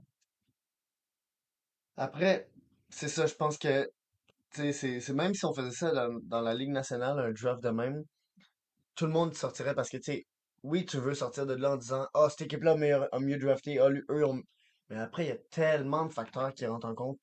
Après, 1.98 2.48
c'est 2.90 3.08
ça, 3.08 3.26
je 3.26 3.36
pense 3.36 3.58
que, 3.58 3.90
c'est 4.52 5.10
même 5.10 5.34
si 5.34 5.46
on 5.46 5.54
faisait 5.54 5.72
ça 5.72 5.92
dans, 5.92 6.20
dans 6.24 6.42
la 6.42 6.54
Ligue 6.54 6.70
nationale, 6.72 7.20
un 7.20 7.32
draft 7.32 7.64
de 7.64 7.70
même, 7.70 8.04
tout 8.96 9.06
le 9.06 9.12
monde 9.12 9.34
sortirait 9.36 9.76
parce 9.76 9.90
que, 9.90 9.98
tu 9.98 10.04
sais, 10.04 10.26
oui, 10.64 10.86
tu 10.86 10.98
veux 10.98 11.14
sortir 11.14 11.46
de 11.46 11.54
là 11.54 11.74
en 11.74 11.78
disant, 11.78 12.08
ah, 12.14 12.28
cette 12.30 12.42
équipe-là 12.44 12.76
a, 13.12 13.20
mieux 13.20 13.38
drafté, 13.38 13.80
ah, 13.80 13.90
eux 13.90 14.26
ont... 14.26 14.42
Mais 14.90 14.98
après, 14.98 15.26
il 15.26 15.30
y 15.30 15.32
a 15.32 15.38
tellement 15.50 16.06
de 16.06 16.14
facteurs 16.14 16.54
qui 16.54 16.66
rentrent 16.66 16.88
en 16.88 16.96
compte. 16.96 17.20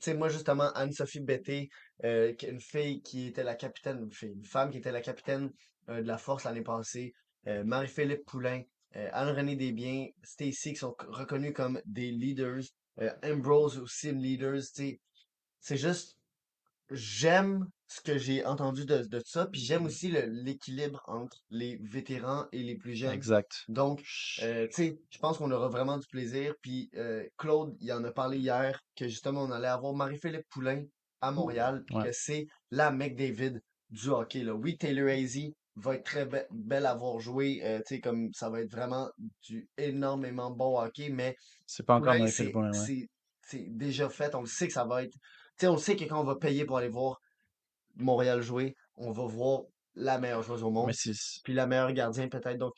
Tu 0.00 0.10
sais, 0.10 0.14
moi, 0.14 0.28
justement, 0.28 0.70
Anne-Sophie 0.74 1.20
Betté, 1.20 1.70
euh, 2.04 2.32
une 2.46 2.60
fille 2.60 3.02
qui 3.02 3.28
était 3.28 3.42
la 3.42 3.56
capitaine, 3.56 4.08
une 4.22 4.44
femme 4.44 4.70
qui 4.70 4.78
était 4.78 4.92
la 4.92 5.00
capitaine 5.00 5.50
euh, 5.88 6.02
de 6.02 6.06
la 6.06 6.18
Force 6.18 6.44
l'année 6.44 6.62
passée, 6.62 7.14
euh, 7.46 7.64
Marie-Philippe 7.64 8.24
Poulain, 8.26 8.62
euh, 8.96 9.08
Anne-Renée 9.12 9.56
Desbiens, 9.56 10.08
Stacy, 10.22 10.72
qui 10.72 10.78
sont 10.78 10.94
reconnus 11.08 11.52
comme 11.54 11.80
des 11.84 12.10
leaders, 12.10 12.62
Ambrose 13.22 13.78
aussi, 13.78 14.10
une 14.10 14.20
leader, 14.20 14.56
tu 14.56 14.62
sais, 14.62 15.00
c'est 15.60 15.76
juste, 15.76 16.17
j'aime 16.90 17.66
ce 17.86 18.00
que 18.02 18.18
j'ai 18.18 18.44
entendu 18.44 18.84
de, 18.84 18.98
de 18.98 19.22
ça, 19.24 19.46
puis 19.46 19.60
j'aime 19.62 19.86
aussi 19.86 20.08
le- 20.08 20.26
l'équilibre 20.26 21.02
entre 21.06 21.38
les 21.50 21.78
vétérans 21.82 22.46
et 22.52 22.62
les 22.62 22.76
plus 22.76 22.94
jeunes. 22.94 23.12
Exact. 23.12 23.64
Donc, 23.68 24.02
euh, 24.42 24.66
tu 24.68 24.74
sais, 24.74 24.98
je 25.10 25.18
pense 25.18 25.38
qu'on 25.38 25.50
aura 25.50 25.68
vraiment 25.68 25.96
du 25.96 26.06
plaisir. 26.06 26.54
Puis 26.60 26.90
euh, 26.96 27.26
Claude, 27.38 27.74
il 27.80 27.90
en 27.92 28.04
a 28.04 28.12
parlé 28.12 28.38
hier 28.38 28.78
que 28.94 29.08
justement, 29.08 29.42
on 29.44 29.50
allait 29.50 29.68
avoir 29.68 29.94
Marie-Philippe 29.94 30.46
Poulain 30.50 30.84
à 31.20 31.30
Montréal, 31.30 31.82
puis 31.86 31.96
que 32.04 32.12
c'est 32.12 32.46
la 32.70 32.90
McDavid 32.90 33.60
du 33.90 34.08
hockey. 34.08 34.44
Là. 34.44 34.54
Oui, 34.54 34.76
Taylor 34.76 35.08
Hazy 35.08 35.54
va 35.76 35.94
être 35.94 36.04
très 36.04 36.26
be- 36.26 36.46
belle 36.50 36.84
à 36.86 36.94
voir 36.94 37.18
jouer. 37.20 37.60
euh, 37.64 37.78
tu 37.78 37.94
sais, 37.94 38.00
comme 38.00 38.28
ça 38.34 38.50
va 38.50 38.60
être 38.60 38.70
vraiment 38.70 39.08
du 39.42 39.66
énormément 39.78 40.50
bon 40.50 40.78
hockey, 40.78 41.08
mais 41.08 41.34
C'est 41.66 41.84
pas 41.86 41.94
encore 41.96 42.12
Poulain, 42.12 42.24
ouais. 42.26 43.08
c'est 43.50 43.66
déjà 43.70 44.08
fait. 44.10 44.34
On 44.34 44.42
le 44.42 44.46
sait 44.46 44.66
que 44.66 44.74
ça 44.74 44.84
va 44.84 45.02
être. 45.04 45.16
Tu 45.58 45.66
sais, 45.66 45.68
on 45.68 45.78
sait 45.78 45.96
que 45.96 46.04
quand 46.04 46.20
on 46.20 46.24
va 46.24 46.36
payer 46.36 46.64
pour 46.64 46.78
aller 46.78 46.88
voir 46.88 47.18
Montréal 47.96 48.42
jouer, 48.42 48.74
on 48.96 49.10
va 49.12 49.24
voir 49.26 49.62
la 49.94 50.18
meilleure 50.18 50.42
joueuse 50.42 50.62
au 50.64 50.70
monde, 50.70 50.92
puis 51.44 51.54
la 51.54 51.66
meilleure 51.66 51.92
gardien 51.92 52.28
peut-être. 52.28 52.58
Donc, 52.58 52.72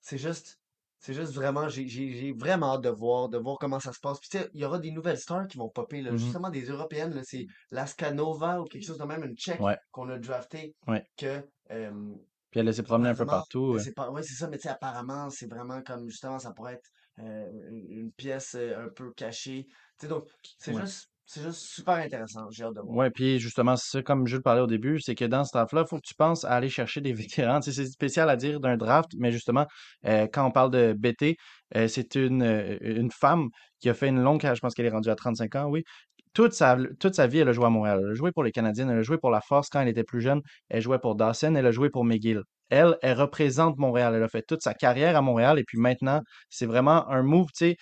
c'est 0.00 0.18
juste, 0.18 0.58
c'est 0.98 1.14
juste 1.14 1.32
vraiment, 1.34 1.68
j'ai 1.68 2.32
vraiment 2.34 2.74
hâte 2.74 2.82
de 2.82 2.90
voir, 2.90 3.28
de 3.28 3.38
voir 3.38 3.58
comment 3.58 3.80
ça 3.80 3.92
se 3.92 4.00
passe. 4.00 4.20
Puis 4.20 4.28
tu 4.30 4.38
sais, 4.38 4.50
il 4.54 4.60
y 4.60 4.64
aura 4.64 4.78
des 4.78 4.90
nouvelles 4.92 5.18
stars 5.18 5.46
qui 5.48 5.58
vont 5.58 5.70
popper, 5.70 6.02
là, 6.02 6.12
Mhm. 6.12 6.18
justement 6.18 6.50
des 6.50 6.64
européennes, 6.66 7.22
c'est 7.24 7.46
Laskanova 7.70 8.60
ou 8.62 8.64
quelque 8.64 8.86
chose 8.86 8.98
de 8.98 9.04
même, 9.04 9.24
une 9.24 9.36
tchèque 9.36 9.60
Ouais. 9.62 9.78
qu'on 9.90 10.08
a 10.10 10.18
drafté, 10.18 10.74
Ouais. 10.86 11.04
que 11.16 11.48
euh, 11.70 12.14
Puis 12.50 12.60
elle 12.60 12.74
s'est 12.74 12.82
promenée 12.82 13.10
un 13.10 13.14
peu 13.14 13.26
partout. 13.26 13.72
ouais. 13.74 13.82
c'est 13.82 13.98
ouais, 13.98 14.22
ça, 14.22 14.48
mais 14.48 14.56
tu 14.58 14.62
sais, 14.62 14.68
apparemment, 14.70 15.30
c'est 15.30 15.46
vraiment 15.48 15.82
comme, 15.82 16.08
justement, 16.08 16.38
ça 16.38 16.52
pourrait 16.52 16.74
être 16.74 16.90
euh, 17.20 17.50
une 17.70 18.12
pièce 18.12 18.54
euh, 18.54 18.86
un 18.86 18.88
peu 18.88 19.12
cachée. 19.12 19.66
Tu 19.66 19.74
sais, 20.06 20.08
donc, 20.08 20.28
c'est 20.58 20.72
Ouais. 20.74 20.80
juste, 20.82 21.10
c'est 21.28 21.42
juste 21.42 21.60
super 21.60 21.96
intéressant, 21.96 22.48
j'ai 22.50 22.64
hâte 22.64 22.74
de. 22.74 22.80
Ouais, 22.80 23.10
puis 23.10 23.38
justement, 23.38 23.76
c'est 23.76 24.02
comme 24.02 24.26
Jules 24.26 24.40
parlait 24.40 24.62
au 24.62 24.66
début, 24.66 24.98
c'est 24.98 25.14
que 25.14 25.26
dans 25.26 25.44
ce 25.44 25.52
draft-là, 25.52 25.82
il 25.82 25.86
faut 25.86 25.96
que 25.96 26.06
tu 26.06 26.14
penses 26.14 26.46
à 26.46 26.52
aller 26.52 26.70
chercher 26.70 27.02
des 27.02 27.12
vétérans. 27.12 27.60
C'est 27.60 27.84
spécial 27.84 28.30
à 28.30 28.36
dire 28.36 28.60
d'un 28.60 28.78
draft, 28.78 29.10
mais 29.18 29.30
justement, 29.30 29.66
euh, 30.06 30.26
quand 30.32 30.46
on 30.46 30.50
parle 30.50 30.70
de 30.70 30.94
BT, 30.94 31.36
euh, 31.76 31.86
c'est 31.86 32.14
une, 32.14 32.42
euh, 32.42 32.78
une 32.80 33.10
femme 33.10 33.50
qui 33.78 33.90
a 33.90 33.94
fait 33.94 34.08
une 34.08 34.22
longue 34.22 34.40
carrière, 34.40 34.54
je 34.54 34.62
pense 34.62 34.72
qu'elle 34.74 34.86
est 34.86 34.90
rendue 34.90 35.10
à 35.10 35.16
35 35.16 35.54
ans, 35.56 35.66
oui. 35.66 35.84
Toute 36.32 36.54
sa, 36.54 36.78
toute 36.98 37.14
sa 37.14 37.26
vie, 37.26 37.40
elle 37.40 37.48
a 37.48 37.52
joué 37.52 37.66
à 37.66 37.70
Montréal. 37.70 38.00
Elle 38.02 38.12
a 38.12 38.14
joué 38.14 38.32
pour 38.32 38.42
les 38.42 38.52
Canadiens, 38.52 38.88
elle 38.88 38.98
a 38.98 39.02
joué 39.02 39.18
pour 39.18 39.30
la 39.30 39.42
Force 39.42 39.68
quand 39.68 39.80
elle 39.82 39.88
était 39.88 40.04
plus 40.04 40.22
jeune. 40.22 40.40
Elle 40.70 40.80
jouait 40.80 40.98
pour 40.98 41.14
Dawson, 41.14 41.54
elle 41.54 41.66
a 41.66 41.72
joué 41.72 41.90
pour 41.90 42.04
McGill. 42.04 42.42
Elle, 42.70 42.96
elle 43.02 43.18
représente 43.18 43.76
Montréal. 43.78 44.14
Elle 44.14 44.22
a 44.22 44.28
fait 44.28 44.44
toute 44.46 44.62
sa 44.62 44.72
carrière 44.74 45.16
à 45.16 45.22
Montréal 45.22 45.58
et 45.58 45.64
puis 45.64 45.78
maintenant, 45.78 46.20
c'est 46.48 46.66
vraiment 46.66 47.08
un 47.10 47.22
move, 47.22 47.48
tu 47.48 47.66
sais. 47.70 47.76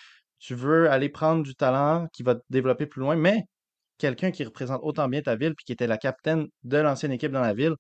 Tu 0.47 0.55
veux 0.55 0.89
aller 0.89 1.09
prendre 1.09 1.43
du 1.43 1.57
talent 1.57 2.07
qui 2.13 2.23
va 2.23 2.37
te 2.37 2.43
développer 2.51 2.87
plus 2.87 3.01
loin, 3.01 3.17
mais 3.17 3.43
quelqu'un 3.99 4.31
qui 4.31 4.45
représente 4.45 4.79
autant 4.85 5.09
bien 5.09 5.21
ta 5.21 5.35
ville 5.35 5.57
puis 5.57 5.65
qui 5.65 5.73
était 5.73 5.89
la 5.89 5.99
capitaine 5.99 6.47
de 6.63 6.77
l'ancienne 6.77 7.11
équipe 7.11 7.33
dans 7.33 7.41
la 7.41 7.53
ville, 7.53 7.75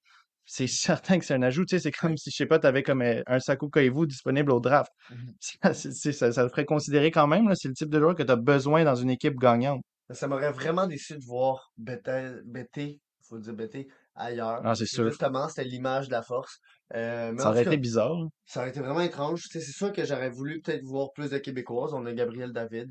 c'est 0.46 0.66
certain 1.14 1.20
que 1.20 1.24
c'est 1.24 1.34
un 1.34 1.42
ajout. 1.42 1.64
Tu 1.64 1.76
sais, 1.76 1.80
c'est 1.80 1.92
comme 1.92 2.16
si, 2.16 2.32
je 2.32 2.34
sais 2.34 2.46
pas, 2.46 2.58
tu 2.58 2.66
avais 2.66 2.82
comme 2.82 3.02
euh, 3.02 3.22
un 3.28 3.38
Saku 3.38 3.70
Koivu 3.70 4.08
disponible 4.08 4.50
au 4.50 4.58
draft. 4.58 4.90
Mhm. 5.10 5.32
Ça, 5.40 5.74
ça, 5.74 6.32
ça 6.32 6.48
ferait 6.48 6.64
considérer 6.64 7.12
quand 7.12 7.28
même, 7.28 7.54
c'est 7.54 7.68
le 7.68 7.74
type 7.74 7.88
de 7.88 8.00
joueur 8.00 8.16
que 8.16 8.24
tu 8.24 8.32
as 8.32 8.36
besoin 8.36 8.82
dans 8.82 8.96
une 8.96 9.10
équipe 9.10 9.38
gagnante. 9.38 9.82
Ça 10.10 10.26
m'aurait 10.26 10.50
vraiment 10.50 10.88
déçu 10.88 11.16
de 11.16 11.24
voir 11.24 11.70
Bété, 11.76 12.32
Bété, 12.46 13.00
faut 13.28 13.38
dire 13.38 13.54
Bété, 13.54 13.86
ailleurs. 14.16 14.60
Ah, 14.64 14.74
c'est 14.74 14.86
sûr. 14.86 15.08
justement, 15.08 15.48
c'était 15.48 15.64
l'image 15.64 16.08
de 16.08 16.12
la 16.12 16.22
force. 16.22 16.58
Euh, 16.94 17.32
mais 17.32 17.42
Ça 17.42 17.50
aurait 17.50 17.62
été 17.62 17.76
bizarre. 17.76 18.14
là. 18.14 18.26
ça 18.46 18.60
aurait 18.60 18.70
été 18.70 18.80
vraiment 18.80 19.00
étrange. 19.00 19.44
C'est 19.50 19.60
sûr 19.60 19.92
que 19.92 20.04
j'aurais 20.04 20.30
voulu 20.30 20.60
peut-être 20.60 20.84
voir 20.84 21.08
plus 21.14 21.30
de 21.30 21.38
Québécoises. 21.38 21.92
On 21.94 22.06
a 22.06 22.12
Gabriel 22.12 22.52
David. 22.52 22.90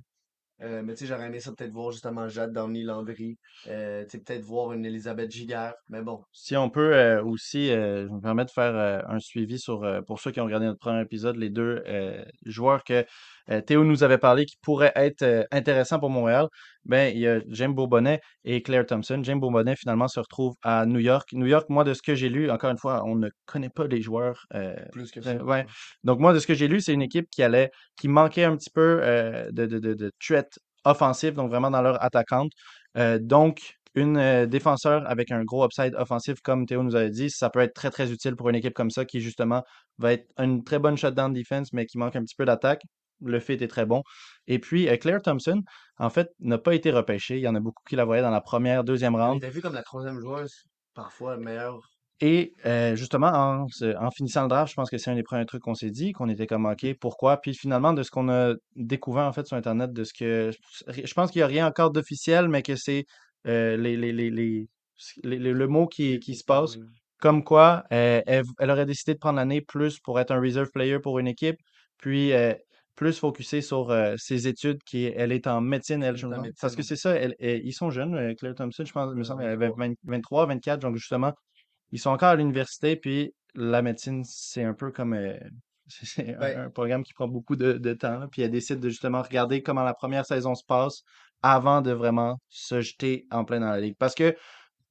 Euh, 0.62 0.82
mais 0.84 0.94
tu 0.94 1.00
sais, 1.00 1.06
j'aurais 1.08 1.28
aimé 1.28 1.42
ça 1.42 1.52
peut-être 1.52 1.74
voir 1.74 1.92
justement 1.92 2.30
Jade 2.30 2.54
Downey 2.54 2.84
Landry. 2.84 3.38
Euh, 3.68 4.04
tu 4.06 4.12
sais, 4.12 4.24
peut-être 4.24 4.44
voir 4.44 4.72
une 4.72 4.86
Elisabeth 4.86 5.30
Giguère. 5.30 5.74
Mais 5.90 6.02
bon, 6.02 6.22
Si 6.32 6.56
on 6.56 6.70
peut 6.70 7.18
aussi, 7.20 7.68
je 7.68 8.08
me 8.08 8.22
permets 8.22 8.46
de 8.46 8.52
faire 8.52 9.06
un 9.10 9.20
suivi 9.20 9.60
sur, 9.60 9.86
pour 10.08 10.20
ceux 10.20 10.32
qui 10.32 10.40
ont 10.40 10.46
regardé 10.46 10.66
notre 10.66 10.80
premier 10.80 11.02
épisode, 11.02 11.36
les 11.36 11.50
deux 11.50 11.84
joueurs 12.46 12.84
que 12.86 13.06
Théo 13.62 13.84
nous 13.84 14.04
avait 14.04 14.18
parlé 14.18 14.46
qui 14.46 14.58
pourraient 14.62 14.92
être 14.96 15.22
euh, 15.22 15.44
intéressants 15.52 16.00
pour 16.00 16.10
Montréal. 16.10 16.48
Ben, 16.86 17.12
il 17.14 17.20
y 17.22 17.28
a 17.28 17.40
James 17.50 17.74
Bourbonnais 17.74 18.20
et 18.44 18.62
Claire 18.62 18.86
Thompson. 18.86 19.20
James 19.24 19.40
Bourbonnais 19.40 19.76
finalement 19.76 20.08
se 20.08 20.20
retrouve 20.20 20.54
à 20.64 20.86
New 20.86 21.00
York. 21.00 21.30
New 21.34 21.46
York, 21.48 21.66
moi, 21.70 21.84
de 21.84 21.94
ce 21.94 22.02
que 22.02 22.16
j'ai 22.16 22.30
lu, 22.30 22.50
encore 22.50 22.70
une 22.72 22.78
fois, 22.78 23.04
on 23.06 23.16
ne 23.16 23.30
connaît 23.46 23.70
pas 23.70 23.88
les 23.88 24.02
joueurs. 24.02 24.46
euh, 24.54 24.76
plus 24.92 25.12
que 25.12 25.20
euh, 25.20 25.24
ça. 25.24 25.44
ouais. 25.44 25.66
Donc 26.04 26.20
moi, 26.20 26.34
de 26.34 26.40
ce 26.40 26.48
que 26.48 26.54
j'ai 26.54 26.68
lu, 26.68 26.82
c'est 26.82 26.94
une 26.94 27.02
équipe 27.02 27.28
qui 27.32 27.44
allait, 27.44 27.72
qui 27.96 28.08
manquait 28.08 28.44
un 28.44 28.56
petit 28.56 28.70
peu 28.70 29.00
euh, 29.04 29.50
de, 29.52 29.66
de, 29.66 29.80
de, 29.80 29.94
de 29.94 30.12
threat 30.20 30.48
offensif, 30.84 31.34
donc 31.34 31.50
vraiment 31.50 31.72
dans 31.72 31.82
leur 31.82 32.04
attaquante. 32.04 32.52
Euh, 32.98 33.20
donc, 33.20 33.74
une 33.96 34.18
euh, 34.18 34.46
défenseur 34.46 35.10
avec 35.10 35.32
un 35.32 35.44
gros 35.44 35.66
upside 35.66 35.96
offensif, 35.96 36.36
comme 36.44 36.66
Théo 36.66 36.84
nous 36.84 36.96
avait 36.96 37.10
dit, 37.10 37.30
ça 37.30 37.50
peut 37.50 37.62
être 37.62 37.74
très, 37.74 37.90
très 37.90 38.12
utile 38.12 38.36
pour 38.36 38.50
une 38.50 38.56
équipe 38.56 38.74
comme 38.74 38.90
ça 38.92 39.06
qui, 39.06 39.22
justement, 39.22 39.64
va 39.98 40.14
être 40.14 40.28
une 40.38 40.64
très 40.64 40.80
bonne 40.80 40.98
shutdown 40.98 41.34
defense, 41.34 41.72
mais 41.74 41.86
qui 41.86 41.98
manque 41.98 42.16
un 42.16 42.24
petit 42.24 42.36
peu 42.36 42.46
d'attaque. 42.46 42.84
Le 43.22 43.40
fit 43.40 43.54
est 43.54 43.68
très 43.68 43.86
bon. 43.86 44.04
Et 44.48 44.60
puis, 44.60 44.90
euh, 44.90 44.98
Claire 44.98 45.22
Thompson, 45.22 45.62
en 45.98 46.10
fait, 46.10 46.30
n'a 46.40 46.58
pas 46.58 46.76
été 46.76 46.92
repêchée. 46.92 47.38
Il 47.38 47.42
y 47.42 47.48
en 47.48 47.56
a 47.56 47.60
beaucoup 47.60 47.84
qui 47.88 47.96
la 47.96 48.06
voyaient 48.06 48.22
dans 48.22 48.30
la 48.30 48.42
première, 48.42 48.84
deuxième 48.84 49.16
Elle 49.16 49.22
round. 49.22 49.38
était 49.38 49.50
vue 49.50 49.62
comme 49.62 49.74
la 49.74 49.84
troisième 49.84 50.20
joueuse, 50.20 50.54
parfois 50.94 51.38
meilleure. 51.38 51.80
Et 52.22 52.54
euh, 52.66 52.96
justement, 52.96 53.28
en, 53.28 54.12
finissant 54.12 54.44
le 54.44 54.48
draft, 54.48 54.72
je 54.72 54.76
pense 54.76 54.90
que 54.90 54.98
c'est 54.98 55.12
un 55.12 55.16
des 55.16 55.24
premiers 55.24 55.46
trucs 55.46 55.62
qu'on 55.62 55.76
s'est 55.76 55.92
dit, 55.92 56.14
qu'on 56.14 56.30
était 56.30 56.48
comme 56.48 56.66
OK, 56.66 56.86
pourquoi? 57.00 57.38
Puis 57.42 57.54
finalement, 57.54 57.92
de 57.92 58.04
ce 58.04 58.12
qu'on 58.12 58.30
a 58.30 58.54
découvert 58.76 59.26
en 59.26 59.34
fait 59.34 59.46
sur 59.46 59.58
Internet, 59.58 59.92
de 59.92 60.04
ce 60.06 60.14
que 60.14 60.52
je 60.88 61.14
pense 61.14 61.32
qu'il 61.32 61.40
n'y 61.40 61.44
a 61.44 61.48
rien 61.48 61.68
encore 61.68 61.92
d'officiel, 61.92 62.48
mais 62.48 62.62
que 62.62 62.78
c'est 62.78 63.06
euh, 63.48 63.76
les, 63.76 63.98
les, 63.98 64.14
les, 64.14 64.68
le 65.24 65.68
mot 65.68 65.88
qui, 65.88 66.20
qui 66.20 66.36
se 66.36 66.46
passe, 66.46 66.78
comme 67.20 67.44
quoi 67.44 67.84
elle, 67.90 68.44
elle 68.60 68.72
aurait 68.72 68.86
décidé 68.86 69.14
de 69.14 69.20
prendre 69.20 69.36
l'année 69.36 69.60
plus 69.60 70.00
pour 70.00 70.18
être 70.18 70.32
un 70.32 70.40
reserve 70.40 70.70
player 70.72 71.00
pour 71.00 71.20
une 71.20 71.28
équipe, 71.28 71.58
puis 71.98 72.32
euh, 72.32 72.54
plus 72.96 73.20
focusée 73.20 73.62
sur 73.62 73.90
euh, 73.92 74.16
ses 74.18 74.48
études, 74.48 74.82
qui 74.84 75.06
elle 75.06 75.32
est 75.32 75.48
en 75.48 75.62
médecine, 75.62 76.02
elle, 76.04 76.16
je 76.18 76.28
en. 76.28 76.44
Parce 76.62 76.76
que 76.76 76.84
c'est 76.84 76.96
ça, 76.96 77.12
elle, 77.16 77.36
elle- 77.40 77.66
ils 77.66 77.74
sont 77.74 77.90
jeunes, 77.90 78.16
euh, 78.16 78.34
Claire 78.36 78.56
Thompson, 78.56 78.86
je 78.86 78.92
pense, 78.92 79.12
il 79.14 79.18
me 79.18 79.24
semble, 79.24 79.44
elle 79.44 79.50
avait 79.50 79.70
23. 79.70 79.86
20 79.88 79.94
23, 80.04 80.46
24, 80.48 80.80
donc 80.82 80.96
justement, 80.96 81.34
ils 81.92 82.00
sont 82.00 82.10
encore 82.12 82.30
à 82.30 82.36
l'université, 82.36 82.96
puis 82.96 83.34
la 83.56 83.82
médecine, 83.82 84.24
c'est 84.26 84.64
un 84.64 84.74
peu 84.74 84.92
comme 84.92 85.14
euh, 85.14 85.38
c'est 85.88 86.36
un, 86.36 86.40
Ben, 86.40 86.60
un 86.66 86.70
programme 86.70 87.04
qui 87.04 87.14
prend 87.14 87.28
beaucoup 87.28 87.56
de, 87.56 87.74
de 87.74 87.94
temps, 87.94 88.18
là, 88.20 88.28
puis 88.32 88.42
elle 88.42 88.52
décide 88.52 88.80
de 88.80 88.90
justement 88.90 89.22
regarder 89.22 89.62
comment 89.62 89.84
la 89.84 89.94
première 89.94 90.26
saison 90.26 90.56
se 90.56 90.64
passe 90.66 91.04
avant 91.42 91.82
de 91.82 91.92
vraiment 91.92 92.40
se 92.50 92.82
jeter 92.82 93.26
en 93.32 93.46
plein 93.46 93.60
dans 93.60 93.70
la 93.70 93.80
ligue. 93.80 93.96
Parce 94.00 94.16
que 94.16 94.36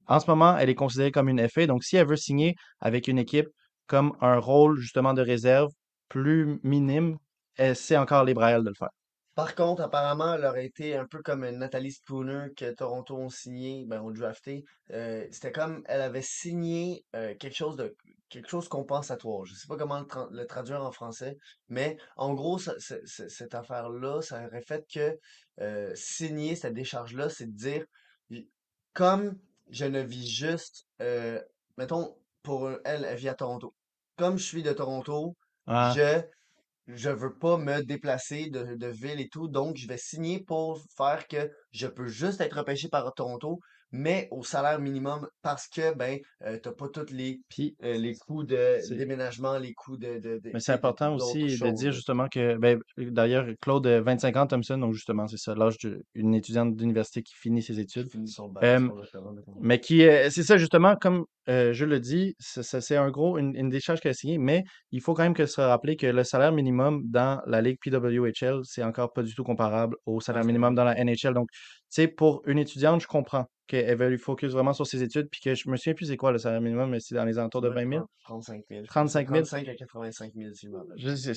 en 0.06 0.20
ce 0.20 0.26
moment, 0.30 0.56
elle 0.58 0.68
est 0.68 0.74
considérée 0.74 1.10
comme 1.10 1.28
une 1.28 1.40
FA, 1.48 1.66
donc 1.66 1.82
si 1.84 1.96
elle 1.96 2.06
veut 2.06 2.16
signer 2.16 2.54
avec 2.80 3.08
une 3.08 3.18
équipe 3.18 3.48
comme 3.86 4.16
un 4.20 4.38
rôle 4.38 4.78
justement 4.78 5.14
de 5.14 5.22
réserve 5.22 5.70
plus 6.08 6.58
minime, 6.62 7.16
c'est 7.74 7.96
encore 7.96 8.24
libre 8.24 8.42
à 8.42 8.52
elle 8.52 8.62
de 8.64 8.68
le 8.68 8.74
faire. 8.74 8.90
Par 9.34 9.56
contre, 9.56 9.82
apparemment, 9.82 10.34
elle 10.34 10.44
aurait 10.44 10.64
été 10.66 10.96
un 10.96 11.06
peu 11.06 11.20
comme 11.20 11.48
Nathalie 11.50 11.90
Spooner 11.90 12.48
que 12.56 12.72
Toronto 12.72 13.16
ont 13.16 13.28
signé, 13.28 13.84
ben, 13.84 14.00
ont 14.00 14.12
drafté. 14.12 14.64
Euh, 14.92 15.26
c'était 15.32 15.50
comme, 15.50 15.82
elle 15.86 16.02
avait 16.02 16.22
signé 16.22 17.04
euh, 17.16 17.34
quelque 17.34 17.56
chose 17.56 17.76
de 17.76 17.96
quelque 18.28 18.48
chose 18.48 18.68
compensatoire. 18.68 19.44
Je 19.44 19.54
sais 19.54 19.66
pas 19.68 19.76
comment 19.76 19.98
le, 20.00 20.06
tra- 20.06 20.28
le 20.30 20.46
traduire 20.46 20.82
en 20.84 20.92
français, 20.92 21.36
mais 21.68 21.96
en 22.16 22.34
gros, 22.34 22.58
ça- 22.58 22.74
cette 22.78 23.54
affaire-là, 23.54 24.22
ça 24.22 24.44
aurait 24.46 24.62
fait 24.62 24.84
que 24.92 25.18
euh, 25.60 25.92
signer 25.94 26.54
cette 26.56 26.74
décharge-là, 26.74 27.28
c'est 27.28 27.46
de 27.46 27.56
dire, 27.56 27.84
comme 28.92 29.38
je 29.70 29.84
ne 29.84 30.00
vis 30.00 30.28
juste, 30.28 30.86
mettons, 31.76 32.16
pour 32.42 32.70
elle, 32.84 33.04
elle 33.04 33.16
vit 33.16 33.28
à 33.28 33.34
Toronto. 33.34 33.74
Comme 34.16 34.38
je 34.38 34.44
suis 34.44 34.62
de 34.62 34.72
Toronto, 34.72 35.36
Ah, 35.66 35.92
je 35.94 36.22
je 36.86 37.10
veux 37.10 37.34
pas 37.34 37.56
me 37.56 37.82
déplacer 37.82 38.50
de, 38.50 38.74
de 38.76 38.86
ville 38.86 39.20
et 39.20 39.28
tout, 39.28 39.48
donc 39.48 39.76
je 39.76 39.88
vais 39.88 39.96
signer 39.96 40.40
pour 40.42 40.80
faire 40.96 41.26
que 41.28 41.50
je 41.72 41.86
peux 41.86 42.06
juste 42.06 42.40
être 42.40 42.58
repêché 42.58 42.88
par 42.88 43.12
Toronto, 43.14 43.60
mais 43.96 44.26
au 44.32 44.42
salaire 44.42 44.80
minimum 44.80 45.28
parce 45.40 45.68
que 45.68 45.94
ben 45.94 46.18
euh, 46.44 46.58
t'as 46.60 46.72
pas 46.72 46.88
tous 46.88 47.12
les 47.12 47.40
puis 47.48 47.76
euh, 47.84 47.96
les 47.96 48.16
coûts 48.16 48.42
de 48.42 48.78
déménagement, 48.96 49.56
les 49.56 49.72
coûts 49.72 49.96
de, 49.96 50.14
de, 50.18 50.38
de- 50.38 50.40
Mais 50.52 50.54
tu 50.54 50.60
c'est 50.60 50.72
important 50.72 51.14
aussi 51.14 51.44
de 51.44 51.70
dire 51.70 51.92
justement 51.92 52.28
que, 52.28 52.56
ben, 52.56 52.80
d'ailleurs, 52.98 53.46
Claude, 53.60 53.86
euh, 53.86 54.02
25 54.02 54.36
ans, 54.36 54.46
Thompson, 54.48 54.78
donc 54.78 54.94
justement, 54.94 55.28
c'est 55.28 55.36
ça, 55.36 55.54
l'âge 55.54 55.78
d'une 55.78 56.34
étudiante 56.34 56.74
d'université 56.74 57.22
qui 57.22 57.34
finit 57.34 57.62
ses 57.62 57.74
Qui 57.74 57.80
études. 57.82 58.10
finit 58.10 58.28
son 58.28 58.48
bac, 58.48 58.64
Euh, 58.64 58.88
mais 59.60 59.78
qui, 59.78 60.06
euh, 60.06 60.28
c'est 60.30 60.42
ça 60.42 60.56
justement, 60.56 60.96
comme 60.96 61.24
euh, 61.48 61.72
je 61.72 61.84
le 61.84 62.00
dis, 62.00 62.34
c'est 62.40 62.96
un 62.96 63.10
gros, 63.10 63.38
une, 63.38 63.54
une 63.54 63.68
décharge 63.68 64.00
qu'elle 64.00 64.10
a 64.10 64.14
signée, 64.14 64.38
mais 64.38 64.64
il 64.90 65.00
faut 65.02 65.14
quand 65.14 65.22
même 65.22 65.34
que 65.34 65.46
se 65.46 65.60
rappeler 65.60 65.96
que 65.96 66.06
le 66.06 66.24
salaire 66.24 66.52
minimum 66.52 67.02
dans 67.04 67.40
la 67.46 67.60
Ligue 67.62 67.78
PWHL, 67.80 68.60
c'est 68.64 68.82
encore 68.82 69.12
pas 69.12 69.22
du 69.22 69.34
tout 69.34 69.44
comparable 69.44 69.96
au 70.06 70.20
salaire 70.20 70.44
minimum 70.44 70.74
dans 70.74 70.84
la 70.84 70.94
NHL. 71.04 71.34
Donc, 71.34 71.48
tu 71.52 71.58
sais, 71.90 72.08
pour 72.08 72.42
une 72.46 72.58
étudiante, 72.58 73.00
je 73.00 73.06
comprends 73.06 73.46
qu'elle 73.66 73.96
veut 73.96 74.16
focus 74.18 74.52
vraiment 74.52 74.72
sur 74.72 74.86
ses 74.86 75.02
études, 75.02 75.28
puis 75.30 75.40
que 75.40 75.54
je 75.54 75.68
me 75.68 75.76
souviens 75.76 75.94
plus 75.94 76.06
c'est 76.06 76.16
quoi 76.16 76.32
le 76.32 76.38
salaire 76.38 76.60
minimum, 76.60 76.90
mais 76.90 77.00
c'est 77.00 77.14
dans 77.14 77.24
les 77.24 77.38
alentours 77.38 77.60
de 77.62 77.68
doit 77.68 77.80
être 77.82 77.88
20 77.88 77.90
000. 77.96 78.06
30 78.24 78.42
35 78.44 78.64
000. 78.68 78.84
Je 78.84 78.92
pense 78.92 79.12
que 79.12 79.12
c'est 79.12 79.24
35 79.24 79.28
000, 79.30 79.42
35 79.44 79.68
à 79.68 79.74
85 79.74 80.32
000 80.34 80.54
si 80.54 80.66
je 80.66 80.70
me 80.70 80.76
rappelle 80.78 80.94
je- 80.96 81.08
bien. 81.08 81.32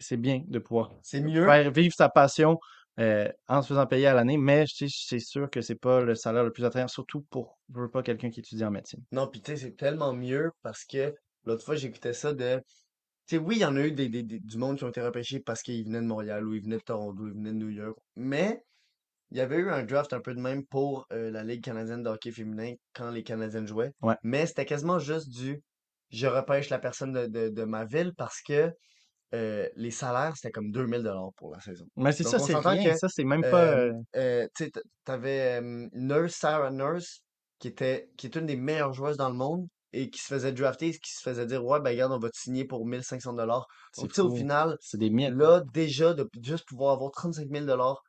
c'est 0.00 0.16
bien 0.16 0.42
de 0.46 0.58
pouvoir 0.58 0.92
C'est 1.02 1.20
mieux? 1.20 1.44
faire 1.44 1.70
vivre 1.70 1.94
sa 1.94 2.08
passion 2.08 2.58
euh, 2.98 3.28
en 3.48 3.60
se 3.60 3.68
faisant 3.68 3.86
payer 3.86 4.06
à 4.06 4.14
l'année, 4.14 4.38
mais 4.38 4.64
c'est 4.66 5.18
sûr 5.18 5.50
que 5.50 5.60
c'est 5.60 5.74
pas 5.74 6.00
le 6.00 6.14
salaire 6.14 6.44
le 6.44 6.50
plus 6.52 6.64
attrayant, 6.64 6.88
surtout 6.88 7.20
pour 7.30 7.58
je 7.74 7.80
veux 7.80 7.90
pas 7.90 8.02
quelqu'un 8.02 8.30
qui 8.30 8.40
étudie 8.40 8.64
en 8.64 8.70
médecine. 8.70 9.02
Non, 9.12 9.26
puis 9.28 9.42
tu 9.42 9.50
sais, 9.52 9.56
c'est 9.58 9.76
tellement 9.76 10.14
mieux 10.14 10.50
parce 10.62 10.84
que 10.84 11.14
l'autre 11.44 11.62
fois, 11.64 11.76
j'écoutais 11.76 12.14
ça 12.14 12.32
de. 12.32 12.58
Tu 13.26 13.36
sais, 13.36 13.38
oui, 13.38 13.56
il 13.56 13.60
y 13.60 13.64
en 13.66 13.76
a 13.76 13.80
eu 13.80 13.92
des, 13.92 14.08
des- 14.08 14.22
des- 14.22 14.38
du 14.40 14.56
monde 14.56 14.78
qui 14.78 14.84
ont 14.84 14.88
été 14.88 15.00
repêchés 15.02 15.40
parce 15.40 15.60
qu'ils 15.60 15.84
venaient 15.84 16.00
de 16.00 16.06
Montréal 16.06 16.46
ou 16.46 16.54
ils 16.54 16.62
venaient 16.62 16.76
de 16.78 16.82
Toronto, 16.82 17.22
ou 17.24 17.26
ils 17.28 17.34
venaient 17.34 17.50
de 17.52 17.56
New 17.58 17.68
York. 17.70 17.98
Mais 18.14 18.62
il 19.30 19.38
y 19.38 19.40
avait 19.40 19.56
eu 19.56 19.70
un 19.70 19.82
draft 19.84 20.12
un 20.12 20.20
peu 20.20 20.34
de 20.34 20.40
même 20.40 20.64
pour 20.66 21.06
euh, 21.12 21.30
la 21.30 21.42
Ligue 21.44 21.62
canadienne 21.64 22.02
de 22.02 22.08
hockey 22.08 22.30
féminin 22.30 22.74
quand 22.94 23.10
les 23.10 23.22
Canadiens 23.22 23.66
jouaient. 23.66 23.92
Ouais. 24.02 24.16
Mais 24.22 24.46
c'était 24.46 24.66
quasiment 24.66 24.98
juste 24.98 25.28
du 25.28 25.60
je 26.10 26.26
repêche 26.28 26.70
la 26.70 26.78
personne 26.78 27.12
de, 27.12 27.26
de, 27.26 27.48
de 27.48 27.64
ma 27.64 27.84
ville 27.84 28.12
parce 28.16 28.40
que 28.40 28.70
euh, 29.34 29.68
les 29.74 29.90
salaires, 29.90 30.34
c'était 30.36 30.52
comme 30.52 30.70
2000 30.70 31.02
dollars 31.02 31.30
pour 31.36 31.50
la 31.52 31.60
saison. 31.60 31.84
Mais 31.96 32.12
c'est 32.12 32.22
ça, 32.22 32.38
c'est 32.38 32.54
rien. 32.54 32.92
que 32.92 32.96
Ça, 32.96 33.08
c'est 33.08 33.24
même 33.24 33.42
pas. 33.42 33.64
euh, 34.14 34.46
tu 34.54 34.64
sais, 34.64 34.70
t- 34.70 34.80
t'avais 35.04 35.60
euh, 35.60 35.88
Nurse, 35.92 36.34
Sarah 36.36 36.70
Nurse, 36.70 37.22
qui 37.58 37.66
était, 37.68 38.08
qui 38.16 38.26
est 38.28 38.36
une 38.36 38.46
des 38.46 38.56
meilleures 38.56 38.92
joueuses 38.92 39.16
dans 39.16 39.28
le 39.28 39.34
monde 39.34 39.66
et 39.92 40.10
qui 40.10 40.20
se 40.20 40.26
faisait 40.28 40.52
drafter, 40.52 40.92
qui 40.92 41.12
se 41.12 41.20
faisait 41.22 41.46
dire, 41.46 41.64
ouais, 41.64 41.80
ben 41.80 41.90
regarde, 41.90 42.12
on 42.12 42.18
va 42.18 42.30
te 42.30 42.36
signer 42.38 42.64
pour 42.66 42.86
1500 42.86 43.32
dollars. 43.32 43.66
au 43.98 44.30
final, 44.34 44.76
C'est 44.80 44.98
des 44.98 45.10
miettes. 45.10 45.34
là, 45.34 45.62
déjà, 45.72 46.14
de 46.14 46.28
juste 46.40 46.66
pouvoir 46.68 46.92
avoir 46.94 47.10
35 47.10 47.48
000 47.50 47.64
dollars 47.66 48.00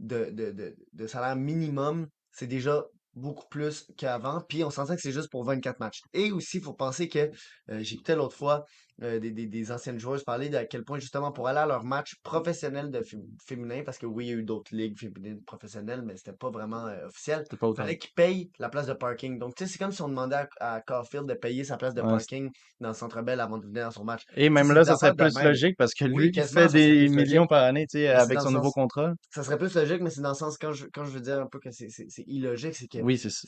de, 0.00 0.30
de, 0.30 0.50
de, 0.50 0.74
de 0.92 1.06
salaire 1.06 1.36
minimum, 1.36 2.08
c'est 2.32 2.46
déjà 2.46 2.84
beaucoup 3.14 3.46
plus 3.48 3.86
qu'avant. 3.96 4.40
Puis 4.48 4.64
on 4.64 4.70
s'entend 4.70 4.94
que 4.94 5.00
c'est 5.00 5.12
juste 5.12 5.30
pour 5.30 5.44
24 5.44 5.78
matchs. 5.80 6.00
Et 6.12 6.32
aussi, 6.32 6.58
il 6.58 6.62
faut 6.62 6.72
penser 6.72 7.08
que 7.08 7.30
euh, 7.70 7.82
j'écoutais 7.82 8.16
l'autre 8.16 8.36
fois 8.36 8.64
euh, 9.02 9.18
des, 9.18 9.30
des, 9.30 9.46
des 9.46 9.72
anciennes 9.72 9.98
joueuses 9.98 10.24
parler 10.24 10.48
de 10.48 10.56
à 10.56 10.64
quel 10.66 10.84
point 10.84 10.98
justement 10.98 11.32
pour 11.32 11.48
aller 11.48 11.58
à 11.58 11.66
leur 11.66 11.84
match 11.84 12.16
professionnel 12.22 12.90
de 12.90 13.02
fé- 13.02 13.18
féminin, 13.46 13.82
parce 13.84 13.98
que 13.98 14.06
oui, 14.06 14.26
il 14.26 14.28
y 14.30 14.32
a 14.32 14.36
eu 14.36 14.42
d'autres 14.42 14.74
ligues 14.74 14.98
féminines 14.98 15.42
professionnelles, 15.44 16.02
mais 16.02 16.16
c'était 16.16 16.32
pas 16.32 16.50
vraiment 16.50 16.86
euh, 16.86 17.06
officiel. 17.06 17.44
Pas 17.58 17.66
autant. 17.68 17.82
Fallait 17.82 17.98
qu'ils 17.98 18.12
payent 18.14 18.50
la 18.58 18.68
place 18.68 18.86
de 18.86 18.92
parking. 18.94 19.38
Donc, 19.38 19.54
tu 19.54 19.64
sais, 19.64 19.72
c'est 19.72 19.78
comme 19.78 19.92
si 19.92 20.02
on 20.02 20.08
demandait 20.08 20.36
à, 20.60 20.74
à 20.74 20.80
Caulfield 20.80 21.26
de 21.26 21.34
payer 21.34 21.64
sa 21.64 21.76
place 21.76 21.94
de 21.94 22.02
Ouais, 22.02 22.08
parking 22.08 22.50
dans 22.80 22.88
le 22.88 22.94
Centre 22.94 23.22
Bell 23.22 23.40
avant 23.40 23.58
de 23.58 23.66
venir 23.66 23.84
dans 23.84 23.90
son 23.90 24.04
match. 24.04 24.24
Et 24.36 24.50
même 24.50 24.72
là, 24.72 24.84
ça 24.84 24.96
serait 24.96 25.14
plus 25.14 25.34
même. 25.34 25.44
logique 25.44 25.76
parce 25.78 25.94
que 25.94 26.04
Oui, 26.12 26.24
lui 26.24 26.32
qui 26.32 26.40
quasiment, 26.40 26.60
fait 26.60 26.68
des 26.68 27.08
millions 27.08 27.46
logique. 27.46 27.46
par 27.46 27.62
année, 27.64 27.86
tu 27.86 27.98
sais, 27.98 28.08
avec 28.08 28.40
son 28.40 28.50
nouveau 28.50 28.72
contrat. 28.72 29.12
ça 29.30 29.42
serait 29.44 29.58
plus 29.58 29.74
logique, 29.74 30.00
mais 30.02 30.10
c'est 30.10 30.20
dans 30.22 30.30
le 30.30 30.34
sens, 30.34 30.58
quand 30.58 30.72
je, 30.72 30.86
quand 30.92 31.04
je 31.04 31.10
veux 31.10 31.20
dire 31.20 31.40
un 31.40 31.46
peu 31.46 31.58
que 31.60 31.70
c'est 31.70 31.88
illogique, 32.26 32.74
c'est 32.74 32.88
que 32.88 32.98
Oui, 32.98 33.18
c'est 33.18 33.30
ça. 33.30 33.46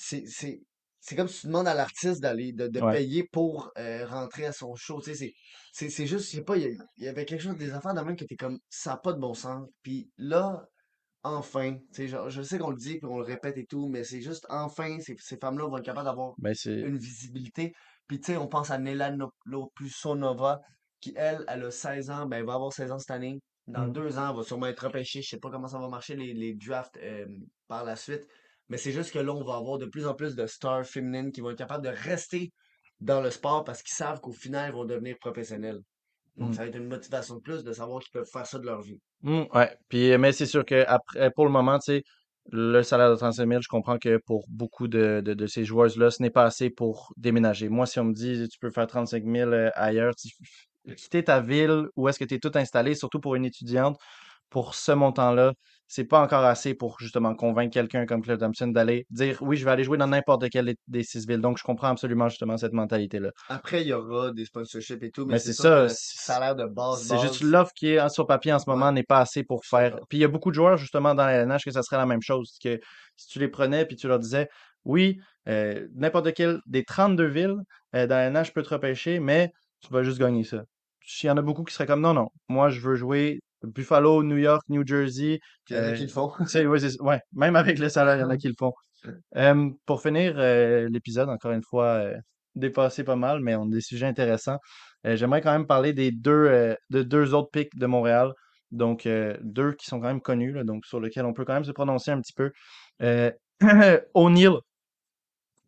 C'est 1.03 1.17
comme 1.17 1.29
si 1.29 1.41
tu 1.43 1.47
demandes 1.49 1.67
à 1.69 1.75
l'artiste 1.75 2.21
d'aller 2.23 2.53
de, 2.53 2.69
de 2.69 2.81
Ouais. 2.81 2.93
payer 2.93 3.25
pour 3.33 3.71
euh, 3.77 4.07
rentrer 4.07 4.47
à 4.47 4.53
son 4.53 4.75
show 4.77 5.01
tu 5.03 5.15
sais 5.15 5.35
c'est 5.73 6.07
juste 6.07 6.27
je 6.31 6.37
sais 6.37 6.43
pas 6.45 6.57
il 6.57 6.79
y, 6.99 7.09
avait 7.09 7.25
quelque 7.25 7.43
chose 7.43 7.57
des 7.57 7.73
affaires 7.73 7.93
de 7.95 8.01
même 8.01 8.17
que 8.17 8.25
t'es 8.25 8.37
comme 8.37 8.59
ça 8.71 8.93
n'a 8.93 8.97
pas 8.99 9.13
de 9.13 9.19
bon 9.19 9.35
sens 9.35 9.69
puis 9.83 10.11
là 10.17 10.65
enfin 11.25 11.75
tu 11.93 12.03
sais 12.03 12.09
genre, 12.09 12.31
je 12.31 12.43
sais 12.43 12.59
qu'on 12.59 12.71
le 12.71 12.77
dit 12.77 12.99
puis 12.99 13.07
on 13.11 13.19
le 13.19 13.25
répète 13.25 13.57
et 13.59 13.67
tout 13.67 13.89
mais 13.89 14.05
c'est 14.05 14.21
juste 14.21 14.47
enfin 14.49 14.99
ces, 15.01 15.17
ces 15.19 15.37
femmes-là 15.37 15.67
vont 15.69 15.77
être 15.79 15.85
capables 15.85 16.07
d'avoir 16.07 16.35
Ben, 16.39 16.55
une 16.67 16.99
visibilité 16.99 17.73
puis 18.09 18.21
tu 18.21 18.33
sais 18.33 18.37
on 18.39 18.49
pense 18.49 18.71
à 18.71 18.79
Nela 18.79 19.11
No- 19.11 19.33
Lopusonova 19.45 20.61
qui 21.01 21.13
elle 21.17 21.45
elle 21.49 21.65
a 21.65 21.71
16 21.71 22.11
ans 22.11 22.27
ben 22.27 22.39
elle 22.39 22.47
va 22.47 22.55
avoir 22.55 22.73
16 22.73 22.93
ans 22.93 22.99
cette 22.99 23.11
année 23.11 23.41
dans 23.67 23.87
Mm. 23.87 23.93
deux 23.93 24.19
ans 24.19 24.31
elle 24.31 24.37
va 24.37 24.43
sûrement 24.43 24.67
être 24.67 24.87
repêchée 24.87 25.23
je 25.23 25.29
sais 25.31 25.39
pas 25.39 25.51
comment 25.51 25.69
ça 25.69 25.79
va 25.79 25.89
marcher 25.89 26.17
les, 26.17 26.33
les 26.35 26.55
drafts 26.55 26.97
euh, 26.99 27.27
par 27.69 27.85
la 27.85 27.95
suite 27.97 28.27
Mais 28.69 28.79
c'est 28.79 28.93
juste 28.93 29.13
que 29.13 29.19
là, 29.19 29.33
on 29.33 29.45
va 29.45 29.57
avoir 29.57 29.79
de 29.79 29.87
plus 29.87 30.07
en 30.07 30.15
plus 30.15 30.35
de 30.37 30.47
stars 30.47 30.87
féminines 30.87 31.33
qui 31.33 31.41
vont 31.41 31.51
être 31.51 31.59
capables 31.59 31.85
de 31.85 31.91
rester 31.91 32.53
dans 33.01 33.21
le 33.21 33.31
sport 33.31 33.65
parce 33.65 33.83
qu'ils 33.83 33.95
savent 33.95 34.21
qu'au 34.21 34.33
final, 34.33 34.71
ils 34.71 34.75
vont 34.75 34.85
devenir 34.85 35.17
professionnels. 35.21 35.81
Donc, 36.37 36.51
Mm. 36.51 36.53
ça 36.55 36.63
va 36.63 36.69
être 36.69 36.77
une 36.77 36.89
motivation 36.89 37.37
de 37.37 37.41
plus 37.41 37.65
de 37.65 37.73
savoir 37.73 38.01
qu'ils 38.03 38.13
peuvent 38.13 38.31
faire 38.31 38.47
ça 38.47 38.59
de 38.59 38.67
leur 38.67 38.81
vie. 38.83 38.99
Mm, 39.23 39.43
ouais. 39.55 39.77
Puis, 39.89 40.17
mais 40.19 40.33
c'est 40.33 40.47
sûr 40.47 40.65
que 40.65 40.85
après, 40.87 41.31
pour 41.31 41.45
le 41.45 41.51
moment, 41.53 41.79
tu 41.79 41.93
sais, 41.93 42.03
le 42.51 42.83
salaire 42.83 43.11
de 43.11 43.17
35 43.17 43.47
000, 43.47 43.63
je 43.63 43.69
comprends 43.69 43.99
que 43.99 44.19
pour 44.27 44.45
beaucoup 44.49 44.89
de, 44.89 45.21
de, 45.25 45.35
de 45.35 45.47
ces 45.47 45.65
joueuses-là, 45.65 46.11
ce 46.11 46.23
n'est 46.23 46.31
pas 46.31 46.45
assez 46.45 46.71
pour 46.71 47.13
déménager. 47.17 47.69
Moi, 47.69 47.87
si 47.87 48.01
on 48.01 48.05
me 48.05 48.13
dit 48.15 48.49
tu 48.49 48.59
peux 48.59 48.71
faire 48.71 48.87
35 48.89 49.25
000 49.25 49.53
euh, 49.53 49.71
ailleurs, 49.75 50.15
tu- 50.17 50.31
quitter 50.97 51.23
ta 51.25 51.41
ville 51.41 51.87
où 51.97 52.09
est-ce 52.09 52.19
que 52.19 52.25
tu 52.25 52.35
es 52.35 52.39
tout 52.41 52.51
installé, 52.57 52.95
surtout 52.97 53.21
pour 53.21 53.37
une 53.37 53.45
étudiante, 53.45 53.97
pour 54.51 54.75
ce 54.75 54.93
montant-là, 54.93 55.55
c'est 55.89 56.05
pas 56.05 56.23
encore 56.23 56.45
assez 56.45 56.75
pour 56.75 56.99
justement 57.01 57.35
convaincre 57.35 57.73
quelqu'un 57.73 58.07
comme 58.07 58.23
Claire 58.23 58.39
Thompson 58.39 58.69
d'aller 58.69 59.07
dire 59.11 59.39
oui, 59.43 59.57
je 59.57 59.65
vais 59.65 59.71
aller 59.71 59.85
jouer 59.85 59.99
dans 59.99 60.07
n'importe 60.07 60.49
quelle 60.49 60.75
des- 60.89 61.03
six 61.03 61.27
villes. 61.27 61.41
Donc, 61.41 61.59
je 61.59 61.65
comprends 61.65 61.89
absolument 61.89 62.29
justement 62.29 62.57
cette 62.57 62.73
mentalité-là. 62.73 63.31
Après, 63.49 63.83
il 63.83 63.89
y 63.89 63.93
aura 63.93 64.31
des 64.33 64.45
sponsorships 64.45 65.03
et 65.03 65.11
tout, 65.11 65.27
mais 65.27 65.35
Mais 65.35 65.39
c'est 65.39 65.53
ça, 65.53 65.89
salaire 65.89 66.57
de 66.57 66.65
base, 66.65 67.03
c'est 67.03 67.19
juste 67.19 67.43
l'offre 67.43 67.73
qui 67.75 67.89
est 67.89 67.99
hein, 67.99 68.09
sur 68.09 68.27
papier 68.27 68.53
en 68.53 68.59
ce 68.59 68.69
ouais, 68.71 68.77
moment 68.77 68.93
n'est 68.93 69.03
pas 69.03 69.21
assez 69.21 69.45
pour 69.45 69.65
faire. 69.65 69.97
Puis 70.09 70.19
il 70.19 70.21
y 70.23 70.25
a 70.25 70.29
beaucoup 70.29 70.51
de 70.51 70.55
joueurs 70.55 70.77
justement 70.77 71.15
dans 71.15 71.27
la 71.27 71.33
LNH 71.33 71.65
que 71.65 71.71
ça 71.71 71.83
serait 71.83 71.99
la 71.99 72.07
même 72.07 72.23
chose. 72.23 72.57
Que 72.63 72.81
si 73.17 73.29
tu 73.29 73.39
les 73.39 73.49
prenais 73.49 73.85
puis 73.85 73.97
tu 73.97 74.09
leur 74.09 74.19
disais 74.19 74.49
oui, 74.85 75.21
euh, 75.49 75.87
n'importe 75.95 76.33
quelle 76.35 76.61
des 76.67 76.85
32 76.85 77.27
villes 77.27 77.57
euh, 77.95 78.07
dans 78.07 78.17
la 78.17 78.25
LNH 78.25 78.53
peut 78.53 78.63
te 78.63 78.71
repêcher, 78.71 79.21
mais 79.21 79.53
tu 79.81 79.93
vas 79.93 80.03
juste 80.03 80.19
gagner 80.19 80.45
ça. 80.45 80.65
Il 81.23 81.27
y 81.27 81.31
en 81.31 81.37
a 81.37 81.43
beaucoup 81.43 81.65
qui 81.65 81.75
seraient 81.75 81.87
comme 81.87 82.01
non, 82.01 82.15
non, 82.15 82.29
moi 82.49 82.69
je 82.69 82.81
veux 82.81 82.95
jouer 82.95 83.41
Buffalo, 83.65 84.23
New 84.23 84.37
York, 84.37 84.63
New 84.69 84.87
Jersey. 84.87 85.41
Il 85.71 85.77
y 85.77 85.79
en 85.79 85.83
a 85.83 85.87
euh, 85.87 85.95
qui 85.95 86.03
le 86.03 86.09
font. 86.09 86.33
tu 86.41 86.47
sais, 86.47 86.67
ouais, 86.67 87.21
même 87.33 87.57
avec 87.57 87.79
le 87.79 87.89
salaire, 87.89 88.17
il 88.17 88.21
y 88.21 88.25
en 88.25 88.31
a 88.31 88.37
qui 88.37 88.49
le 88.49 88.55
font. 88.59 88.73
Euh, 89.37 89.71
pour 89.87 90.03
finir 90.03 90.35
euh, 90.37 90.89
l'épisode, 90.91 91.29
encore 91.29 91.53
une 91.53 91.63
fois, 91.63 91.87
euh, 91.87 92.17
dépassé 92.55 93.05
pas 93.05 93.17
mal, 93.17 93.41
mais 93.41 93.55
on 93.57 93.65
a 93.65 93.71
des 93.71 93.81
sujets 93.81 94.07
intéressants. 94.07 94.59
Euh, 95.07 95.17
j'aimerais 95.17 95.41
quand 95.41 95.53
même 95.53 95.67
parler 95.67 95.93
des 95.93 96.13
deux, 96.13 96.31
euh, 96.31 96.75
de 96.91 97.03
deux 97.03 97.35
autres 97.35 97.51
pics 97.51 97.77
de 97.77 97.87
Montréal. 97.87 98.33
Donc, 98.71 99.07
euh, 99.07 99.37
deux 99.43 99.73
qui 99.73 99.87
sont 99.87 100.01
quand 100.01 100.07
même 100.07 100.21
connus, 100.23 100.53
là, 100.53 100.65
donc 100.65 100.87
sur 100.87 101.01
lesquels 101.01 101.27
on 101.27 101.35
peut 101.35 101.45
quand 101.45 101.55
même 101.55 101.65
se 101.65 101.73
prononcer 101.73 102.11
un 102.11 102.21
petit 102.21 102.33
peu. 102.33 102.53
Euh, 103.03 103.31
O'Neill, 104.15 104.55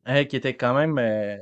euh, 0.08 0.24
qui 0.24 0.36
était 0.36 0.56
quand 0.56 0.74
même 0.74 0.98
euh, 0.98 1.36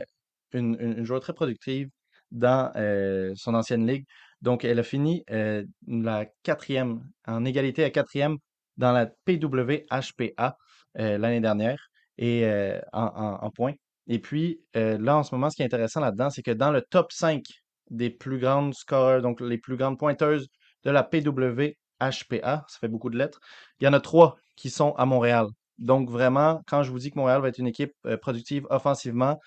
une, 0.52 0.76
une, 0.80 0.98
une 0.98 1.04
joueuse 1.04 1.20
très 1.20 1.32
productive 1.32 1.88
dans 2.30 2.72
euh, 2.76 3.32
son 3.36 3.54
ancienne 3.54 3.86
ligue. 3.86 4.06
Donc, 4.42 4.64
elle 4.64 4.78
a 4.78 4.82
fini 4.82 5.24
euh, 5.30 5.64
la 5.86 6.26
quatrième, 6.42 7.00
en 7.26 7.44
égalité 7.44 7.84
à 7.84 7.90
quatrième 7.90 8.36
dans 8.76 8.92
la 8.92 9.06
PWHPA 9.06 10.56
euh, 10.98 11.18
l'année 11.18 11.40
dernière 11.40 11.88
et 12.18 12.44
euh, 12.44 12.80
en, 12.92 13.38
en, 13.40 13.50
points. 13.50 13.74
Et 14.08 14.18
puis, 14.18 14.60
euh, 14.76 14.98
là, 14.98 15.16
en 15.16 15.22
ce 15.22 15.34
moment, 15.34 15.48
ce 15.48 15.56
qui 15.56 15.62
est 15.62 15.66
intéressant 15.66 16.00
là-dedans, 16.00 16.30
c'est 16.30 16.42
que 16.42 16.50
dans 16.50 16.70
le 16.70 16.82
top 16.82 17.12
5 17.12 17.42
des 17.90 18.10
plus 18.10 18.38
grandes 18.38 18.74
scoreurs, 18.74 19.22
donc 19.22 19.40
les 19.40 19.58
plus 19.58 19.76
grandes 19.76 19.98
pointeuses 19.98 20.48
de 20.84 20.90
la 20.90 21.04
PWHPA, 21.04 22.64
ça 22.68 22.78
fait 22.80 22.88
beaucoup 22.88 23.10
de 23.10 23.18
lettres, 23.18 23.38
il 23.80 23.84
y 23.84 23.88
en 23.88 23.92
a 23.92 24.00
trois 24.00 24.36
qui 24.56 24.70
sont 24.70 24.92
à 24.94 25.06
Montréal. 25.06 25.46
Donc, 25.78 26.10
vraiment, 26.10 26.62
quand 26.66 26.82
je 26.82 26.90
vous 26.90 26.98
dis 26.98 27.10
que 27.10 27.18
Montréal 27.18 27.40
va 27.40 27.48
être 27.48 27.58
une 27.58 27.66
équipe 27.66 27.92
euh, 28.06 28.16
productive 28.16 28.66
offensivement, 28.70 29.38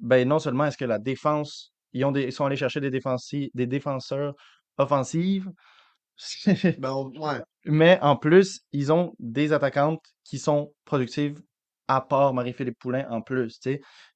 ben 0.00 0.26
non 0.26 0.38
seulement 0.38 0.64
est-ce 0.64 0.78
que 0.78 0.84
la 0.84 0.98
défense, 0.98 1.69
ils, 1.92 2.04
ont 2.04 2.12
des, 2.12 2.24
ils 2.24 2.32
sont 2.32 2.44
allés 2.44 2.56
chercher 2.56 2.80
des, 2.80 2.90
des 2.90 3.66
défenseurs 3.66 4.34
offensives, 4.78 5.50
Ben, 6.78 7.12
ouais. 7.18 7.42
mais 7.64 7.98
en 8.02 8.16
plus, 8.16 8.60
ils 8.72 8.92
ont 8.92 9.14
des 9.18 9.52
attaquantes 9.52 10.02
qui 10.24 10.38
sont 10.38 10.72
productives, 10.84 11.40
à 11.88 12.00
part 12.00 12.34
Marie-Philippe 12.34 12.78
Poulain 12.78 13.06
en 13.10 13.20
plus. 13.20 13.58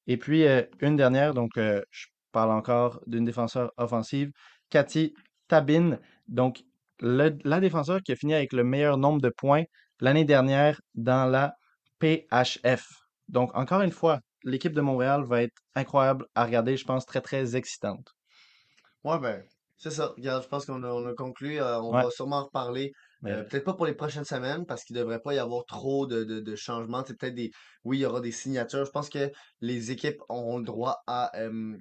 Et 0.07 0.17
puis, 0.17 0.45
euh, 0.47 0.63
une 0.81 0.97
dernière, 0.97 1.35
donc 1.35 1.57
euh, 1.57 1.83
je 1.91 2.07
parle 2.33 2.53
encore 2.53 3.01
d'une 3.07 3.25
défenseur 3.25 3.73
offensive, 3.77 4.31
Cathy 4.71 5.15
Tabin, 5.49 5.99
donc 6.29 6.63
le- 7.01 7.37
la 7.45 7.61
défenseur 7.61 8.01
qui 8.03 8.13
a 8.13 8.17
fini 8.17 8.35
avec 8.35 8.53
le 8.53 8.65
meilleur 8.65 8.97
nombre 8.97 9.21
de 9.21 9.31
points 9.31 9.65
l'année 10.01 10.25
dernière 10.25 10.81
dans 10.95 11.27
la 11.31 11.55
PHF. 11.99 12.87
Donc, 13.29 13.55
encore 13.57 13.81
une 13.83 13.91
fois, 13.93 14.21
l'équipe 14.45 14.73
de 14.75 14.81
Montréal 14.81 15.25
va 15.25 15.43
être 15.43 15.57
incroyable 15.75 16.27
à 16.35 16.45
regarder, 16.45 16.77
je 16.77 16.85
pense, 16.85 17.07
très, 17.07 17.21
très 17.23 17.57
excitante. 17.57 18.15
Ouais, 19.05 19.19
ben, 19.19 19.45
c'est 19.77 19.91
ça. 19.91 20.09
Regarde, 20.17 20.43
je 20.45 20.49
pense 20.49 20.65
qu'on 20.67 20.83
a, 20.83 20.89
on 20.89 21.07
a 21.07 21.15
conclu. 21.15 21.61
euh, 21.61 21.81
on 21.81 21.97
Ouais. 21.97 22.01
va 22.01 22.11
sûrement 22.11 22.39
en 22.39 22.45
reparler. 22.45 22.93
Mais 23.21 23.33
Euh, 23.33 23.45
peut-être 23.45 23.65
pas 23.65 23.75
pour 23.75 23.87
les 23.87 23.95
prochaines 23.95 24.25
semaines, 24.25 24.67
parce 24.67 24.85
qu'il 24.85 24.97
devrait 24.97 25.21
pas 25.21 25.35
y 25.35 25.39
avoir 25.39 25.65
trop 25.67 26.07
de, 26.07 26.25
de, 26.25 26.41
de 26.41 26.57
changements. 26.57 27.05
C'est 27.07 27.17
peut-être 27.19 27.35
des. 27.35 27.51
Oui, 27.85 27.99
il 27.99 28.01
y 28.01 28.05
aura 28.07 28.21
des 28.21 28.33
signatures. 28.33 28.85
Je 28.85 28.91
pense 28.91 29.09
que 29.11 29.31
les 29.61 29.91
équipes 29.91 30.21
auront 30.29 30.59
le 30.59 30.65
droit 30.65 30.97
à 31.07 31.31
euh, 31.39 31.77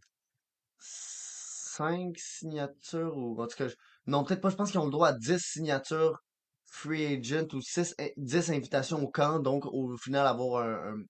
cinq 0.79 2.17
signatures 2.19 3.17
ou 3.17 3.41
en 3.41 3.47
tout 3.47 3.57
cas. 3.57 3.67
je- 3.69 3.75
Non, 4.07 4.23
peut-être 4.23 4.41
pas. 4.41 4.49
Je 4.49 4.55
pense 4.57 4.71
qu'ils 4.71 4.79
ont 4.79 4.85
le 4.85 4.91
droit 4.91 5.09
à 5.09 5.13
10 5.13 5.39
signatures 5.43 6.19
free 6.65 7.05
agent 7.17 7.47
ou 7.53 7.61
6, 7.61 7.95
10 8.17 8.51
invitations 8.51 9.01
au 9.03 9.09
camp. 9.11 9.39
Donc, 9.39 9.65
au 9.67 9.95
final, 9.97 10.27
avoir 10.27 10.63
un, 10.65 10.93
un- 10.95 11.03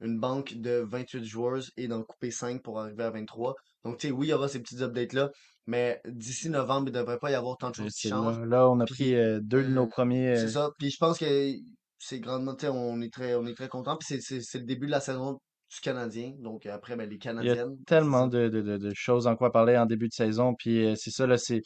une 0.00 0.18
banque 0.18 0.54
de 0.54 0.84
28 0.88 1.24
joueurs 1.24 1.62
et 1.76 1.88
d'en 1.88 2.02
couper 2.02 2.30
5 2.30 2.62
pour 2.62 2.80
arriver 2.80 3.04
à 3.04 3.10
23. 3.10 3.54
Donc, 3.84 3.98
tu 3.98 4.08
sais, 4.08 4.12
oui, 4.12 4.26
il 4.26 4.30
y 4.30 4.32
aura 4.32 4.48
ces 4.48 4.60
petites 4.60 4.82
updates-là, 4.82 5.30
mais 5.66 6.00
d'ici 6.06 6.50
novembre, 6.50 6.88
il 6.88 6.92
ne 6.94 6.98
devrait 6.98 7.18
pas 7.18 7.30
y 7.30 7.34
avoir 7.34 7.56
tant 7.56 7.70
de 7.70 7.74
choses 7.76 7.94
qui 7.94 8.08
c'est 8.08 8.08
changent. 8.08 8.38
là, 8.40 8.46
là, 8.46 8.70
on 8.70 8.80
a 8.80 8.84
Puis, 8.84 8.94
pris 8.94 9.14
euh, 9.14 9.40
deux 9.40 9.62
de 9.62 9.68
nos 9.68 9.84
euh, 9.84 9.88
premiers. 9.88 10.36
c'est 10.36 10.44
euh, 10.44 10.48
ça. 10.48 10.70
Puis 10.78 10.90
je 10.90 10.96
pense 10.98 11.18
que 11.18 11.52
c'est 11.98 12.20
grandement, 12.20 12.54
tu 12.54 12.66
sais, 12.66 12.72
on 12.72 13.00
est 13.00 13.12
très, 13.12 13.34
on 13.34 13.46
est 13.46 13.54
très 13.54 13.68
content. 13.68 13.96
Puis 13.96 14.20
c'est, 14.20 14.58
le 14.58 14.64
début 14.64 14.86
de 14.86 14.90
la 14.90 15.00
saison 15.00 15.38
du 15.70 15.80
Canadien. 15.80 16.32
Donc 16.38 16.66
après, 16.66 16.96
ben, 16.96 17.08
les 17.08 17.16
Il 17.16 17.24
y 17.24 17.28
a 17.28 17.32
Canadiennes, 17.32 17.76
tellement 17.86 18.26
de, 18.26 18.48
de, 18.48 18.60
de, 18.60 18.76
de 18.76 18.92
choses 18.94 19.26
en 19.26 19.36
quoi 19.36 19.50
parler 19.52 19.76
en 19.76 19.86
début 19.86 20.08
de 20.08 20.12
saison. 20.12 20.54
Puis 20.54 20.84
euh, 20.86 20.94
c'est 20.96 21.10
ça, 21.10 21.26
là, 21.26 21.38
c'est 21.38 21.62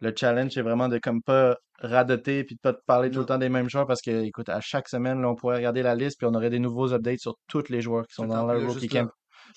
le 0.00 0.12
challenge, 0.14 0.52
c'est 0.52 0.62
vraiment 0.62 0.88
de 0.88 0.98
comme 0.98 1.22
pas 1.22 1.56
radoter 1.80 2.44
puis 2.44 2.56
de 2.56 2.60
pas 2.60 2.72
te 2.72 2.82
parler 2.86 3.10
tout 3.10 3.20
le 3.20 3.26
temps 3.26 3.38
des 3.38 3.48
mêmes 3.48 3.68
joueurs 3.68 3.86
parce 3.86 4.00
que, 4.00 4.24
écoute, 4.24 4.48
à 4.48 4.60
chaque 4.60 4.88
semaine, 4.88 5.20
là, 5.20 5.28
on 5.28 5.34
pourrait 5.34 5.56
regarder 5.56 5.82
la 5.82 5.94
liste 5.94 6.18
puis 6.18 6.26
on 6.30 6.34
aurait 6.34 6.50
des 6.50 6.58
nouveaux 6.58 6.92
updates 6.92 7.20
sur 7.20 7.36
tous 7.48 7.68
les 7.68 7.80
joueurs 7.80 8.06
qui 8.06 8.14
sont 8.14 8.24
le 8.24 8.30
dans 8.30 8.46
là, 8.46 8.54
rookie 8.66 8.88
camp. 8.88 9.08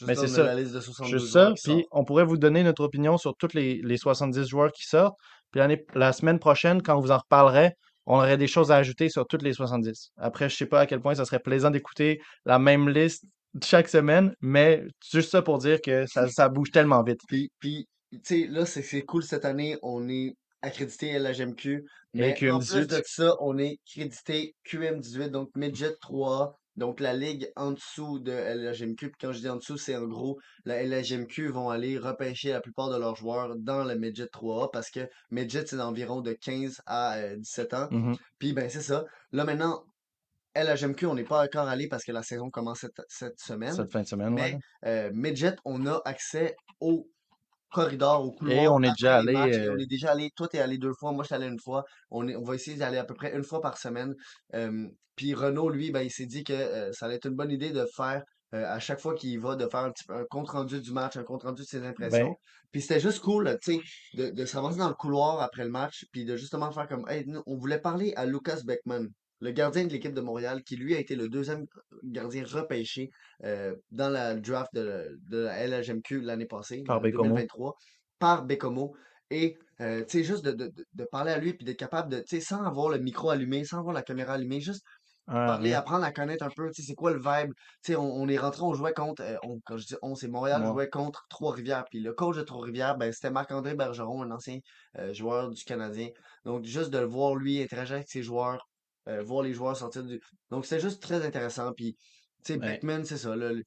Mais 0.06 0.16
c'est 0.16 0.28
ça, 0.28 0.44
la 0.44 0.56
liste 0.56 0.74
de 0.74 0.80
62 0.80 1.18
juste 1.18 1.32
joueurs 1.32 1.58
ça. 1.58 1.72
Puis 1.72 1.86
on 1.92 2.04
pourrait 2.04 2.26
vous 2.26 2.38
donner 2.38 2.64
notre 2.64 2.84
opinion 2.84 3.18
sur 3.18 3.36
tous 3.36 3.54
les, 3.54 3.82
les 3.84 3.98
70 3.98 4.48
joueurs 4.48 4.72
qui 4.72 4.86
sortent. 4.86 5.18
Puis 5.52 5.62
la 5.96 6.14
semaine 6.14 6.40
prochaine, 6.40 6.82
quand 6.82 6.98
on 6.98 7.02
vous 7.02 7.12
en 7.12 7.18
reparlerait, 7.18 7.74
on 8.06 8.18
aurait 8.18 8.38
des 8.38 8.48
choses 8.48 8.72
à 8.72 8.78
ajouter 8.78 9.10
sur 9.10 9.26
toutes 9.28 9.44
les 9.44 9.54
70. 9.54 10.12
Après, 10.18 10.50
je 10.50 10.56
sais 10.56 10.66
pas 10.66 10.82
à 10.82 10.86
quel 10.86 11.02
point 11.02 11.16
ça 11.16 11.26
serait 11.26 11.40
plaisant 11.40 11.72
d'écouter 11.72 12.20
la 12.46 12.60
même 12.60 12.90
liste 12.90 13.26
chaque 13.64 13.90
semaine, 13.90 14.34
mais 14.40 14.84
juste 15.12 15.32
ça 15.32 15.42
pour 15.42 15.58
dire 15.58 15.82
que 15.82 16.06
ça, 16.06 16.28
ça 16.28 16.48
bouge 16.50 16.72
tellement 16.72 17.04
vite. 17.04 17.20
Puis, 17.28 17.50
puis 17.60 17.88
tu 18.12 18.20
sais, 18.24 18.48
là, 18.48 18.66
c'est 18.66 18.82
c'est 18.82 19.04
cool 19.04 19.24
cette 19.24 19.46
année. 19.46 19.78
On 19.82 20.08
est 20.10 20.36
accrédité 20.62 21.18
LHMQ. 21.18 21.86
Et 22.14 22.20
Mais 22.20 22.52
en 22.52 22.60
plus 22.60 22.76
QM18. 22.76 22.88
de 22.88 23.02
ça, 23.06 23.36
on 23.40 23.58
est 23.58 23.80
crédité 23.86 24.56
QM18, 24.66 25.30
donc 25.30 25.50
Midget 25.56 25.94
3A. 26.02 26.54
Donc 26.76 27.00
la 27.00 27.14
ligue 27.14 27.52
en 27.56 27.72
dessous 27.72 28.20
de 28.20 28.32
LHMQ. 28.32 29.10
Puis 29.10 29.18
quand 29.20 29.32
je 29.32 29.40
dis 29.40 29.50
en 29.50 29.56
dessous, 29.56 29.78
c'est 29.78 29.96
en 29.96 30.06
gros, 30.06 30.38
la 30.64 30.84
LHMQ 30.84 31.48
vont 31.50 31.72
aller 31.72 31.98
repêcher 31.98 32.52
la 32.52 32.62
plupart 32.62 32.92
de 32.92 32.98
leurs 32.98 33.16
joueurs 33.16 33.56
dans 33.58 33.84
le 33.84 33.96
Midget 33.96 34.26
3A 34.26 34.70
parce 34.72 34.92
que 34.92 35.10
Midget, 35.32 35.66
c'est 35.66 35.78
d'environ 35.78 36.22
de 36.22 36.34
15 36.34 36.82
à 36.86 37.16
euh, 37.18 37.36
17 37.38 37.74
ans. 37.74 37.88
Mhm. 37.90 38.16
Puis 38.38 38.54
ben 38.54 38.70
c'est 38.70 38.82
ça. 38.82 39.06
Là 39.32 39.44
maintenant, 39.44 39.86
LHMQ, 40.56 41.08
on 41.08 41.16
n'est 41.16 41.24
pas 41.24 41.44
encore 41.44 41.68
allé 41.68 41.88
parce 41.88 42.04
que 42.04 42.12
la 42.12 42.22
saison 42.22 42.52
commence 42.52 42.80
cette, 42.82 43.02
cette 43.10 43.40
semaine. 43.40 43.74
Cette 43.74 43.92
fin 43.92 44.02
de 44.02 44.08
semaine, 44.08 44.34
ouais. 44.36 44.60
Mais 44.84 44.90
euh, 44.90 45.12
Midget, 45.14 45.56
on 45.66 45.86
a 45.88 46.00
accès 46.06 46.56
au 46.80 47.10
corridor, 47.70 48.26
au 48.26 48.32
Et 48.32 48.36
couloir 48.36 48.74
on 48.74 48.84
est 48.84 48.92
déjà 48.92 49.18
allé. 49.18 49.34
Et 49.34 49.70
on 49.70 49.74
euh, 49.74 49.78
est 49.78 49.88
déjà 49.88 50.12
allé. 50.12 50.32
Toi, 50.36 50.48
t'es 50.48 50.60
allé 50.60 50.78
deux 50.78 50.94
fois. 50.94 51.12
Moi, 51.12 51.24
je 51.24 51.28
suis 51.28 51.36
allé 51.36 51.48
une 51.48 51.60
fois. 51.60 51.84
On, 52.12 52.28
est, 52.28 52.36
on 52.36 52.44
va 52.44 52.56
essayer 52.56 52.78
d'aller 52.78 52.98
à 52.98 53.04
peu 53.04 53.14
près 53.14 53.36
une 53.36 53.44
fois 53.44 53.62
par 53.62 53.78
semaine. 53.78 54.14
Euh, 54.54 54.88
puis 55.16 55.34
Renaud, 55.34 55.70
lui, 55.70 55.92
ben, 55.92 56.02
il 56.02 56.12
s'est 56.12 56.26
dit 56.26 56.44
que 56.44 56.54
euh, 56.54 56.92
ça 56.94 57.06
allait 57.06 57.16
être 57.16 57.28
une 57.28 57.36
bonne 57.36 57.52
idée 57.52 57.72
de 57.72 57.86
faire 57.96 58.24
euh, 58.54 58.66
à 58.66 58.80
chaque 58.80 59.00
fois 59.00 59.14
qu'il 59.14 59.32
y 59.32 59.38
va, 59.38 59.56
de 59.56 59.68
faire 59.68 59.82
un, 59.82 59.92
petit, 59.92 60.06
peu- 60.06 60.16
un 60.16 60.26
compte 60.30 60.50
rendu 60.50 60.80
du 60.80 60.92
match, 60.92 61.18
un 61.18 61.24
compte 61.24 61.44
rendu 61.44 61.64
de 61.64 61.68
ses 61.68 61.80
ben, 61.80 61.90
impressions. 61.90 62.36
Puis 62.72 62.82
c'était 62.82 63.00
juste 63.00 63.20
cool, 63.20 63.58
tu 63.62 63.74
sais, 63.74 63.80
de, 64.14 64.30
de 64.30 64.46
s'avancer 64.46 64.78
dans 64.78 64.88
le 64.88 64.94
couloir 64.94 65.42
après 65.42 65.64
le 65.64 65.70
match, 65.70 66.06
puis 66.12 66.24
de 66.24 66.38
justement 66.38 66.72
faire 66.72 66.88
comme, 66.88 67.06
hey, 67.10 67.26
nous, 67.28 67.42
on 67.46 67.58
voulait 67.58 67.80
parler 67.80 68.14
à 68.16 68.26
Lucas 68.26 68.62
Beckman, 68.64 69.08
le 69.40 69.52
gardien 69.52 69.86
de 69.86 69.92
l'équipe 69.94 70.14
de 70.14 70.22
Montréal, 70.22 70.64
qui 70.64 70.76
lui 70.78 70.96
a 70.96 71.00
été 71.00 71.16
le 71.16 71.30
deuxième 71.30 71.66
gardien 72.04 72.44
repêché 72.46 73.10
euh, 73.44 73.76
dans 73.92 74.10
la 74.10 74.36
draft 74.36 74.70
de, 74.74 75.18
de 75.30 75.38
la 75.40 75.60
LHMQ 75.68 76.22
l'année 76.22 76.46
passée, 76.48 76.84
par 76.86 77.00
en 77.00 77.02
Bécomo. 77.02 77.44
2023, 77.44 77.76
par 78.20 78.46
Becomo. 78.46 78.96
Et, 79.30 79.58
euh, 79.82 80.00
tu 80.06 80.20
sais, 80.20 80.24
juste 80.24 80.44
de, 80.46 80.52
de, 80.54 80.72
de- 80.94 81.06
parler 81.12 81.32
à 81.32 81.38
lui, 81.38 81.54
puis 81.54 81.66
d'être 81.66 81.78
capable 81.80 82.10
de, 82.12 82.20
tu 82.20 82.38
sais, 82.38 82.42
sans 82.42 82.64
avoir 82.64 82.90
le 82.90 82.98
micro 83.00 83.30
allumé, 83.30 83.64
sans 83.66 83.80
avoir 83.80 83.94
la 83.94 84.02
caméra 84.04 84.34
allumée, 84.34 84.62
juste 84.62 84.84
Ouais, 85.28 85.34
parler, 85.46 85.74
apprendre 85.74 86.04
à 86.06 86.12
connaître 86.12 86.44
un 86.46 86.50
peu, 86.50 86.70
tu 86.72 86.82
sais, 86.82 86.88
c'est 86.88 86.96
quoi 86.96 87.12
le 87.14 87.20
vibe. 87.20 87.54
Tu 87.84 87.94
sais, 87.94 87.96
on, 87.96 88.04
on 88.14 88.28
est 88.28 88.38
rentré, 88.38 88.62
on 88.64 88.74
jouait 88.74 88.94
contre, 88.94 89.22
euh, 89.24 89.38
on- 89.44 89.60
quand 89.66 89.78
je 89.78 89.86
dis 89.86 89.96
on, 90.02 90.16
c'est 90.16 90.28
Montréal, 90.28 90.64
Moi. 90.64 90.66
jouait 90.66 90.90
contre 90.90 91.26
Trois-Rivières. 91.30 91.86
Puis 91.90 92.00
le 92.02 92.14
coach 92.14 92.36
de 92.38 92.42
Trois-Rivières, 92.44 92.98
ben, 92.98 93.12
c'était 93.12 93.32
Marc-André 93.32 93.76
Bergeron, 93.76 94.24
un 94.24 94.32
ancien 94.32 94.60
euh, 94.98 95.14
joueur 95.14 95.50
du 95.50 95.64
Canadien. 95.64 96.10
Donc, 96.46 96.66
juste 96.66 96.90
de 96.92 96.98
le 97.00 97.06
voir, 97.06 97.36
lui, 97.36 97.62
interagir 97.62 97.96
avec 97.96 98.10
ses 98.10 98.24
joueurs, 98.24 98.67
euh, 99.08 99.24
voir 99.24 99.44
les 99.44 99.54
joueurs 99.54 99.76
sortir 99.78 100.04
du. 100.04 100.20
Donc, 100.50 100.66
c'était 100.66 100.82
juste 100.82 101.02
très 101.02 101.26
intéressant. 101.26 101.74
Puis, 101.74 101.96
tu 102.44 102.54
sais, 102.54 102.58
Ben, 102.60 102.72
Beckman, 102.72 103.04
c'est 103.06 103.18
ça. 103.18 103.36
là, 103.36 103.52
le- 103.54 103.64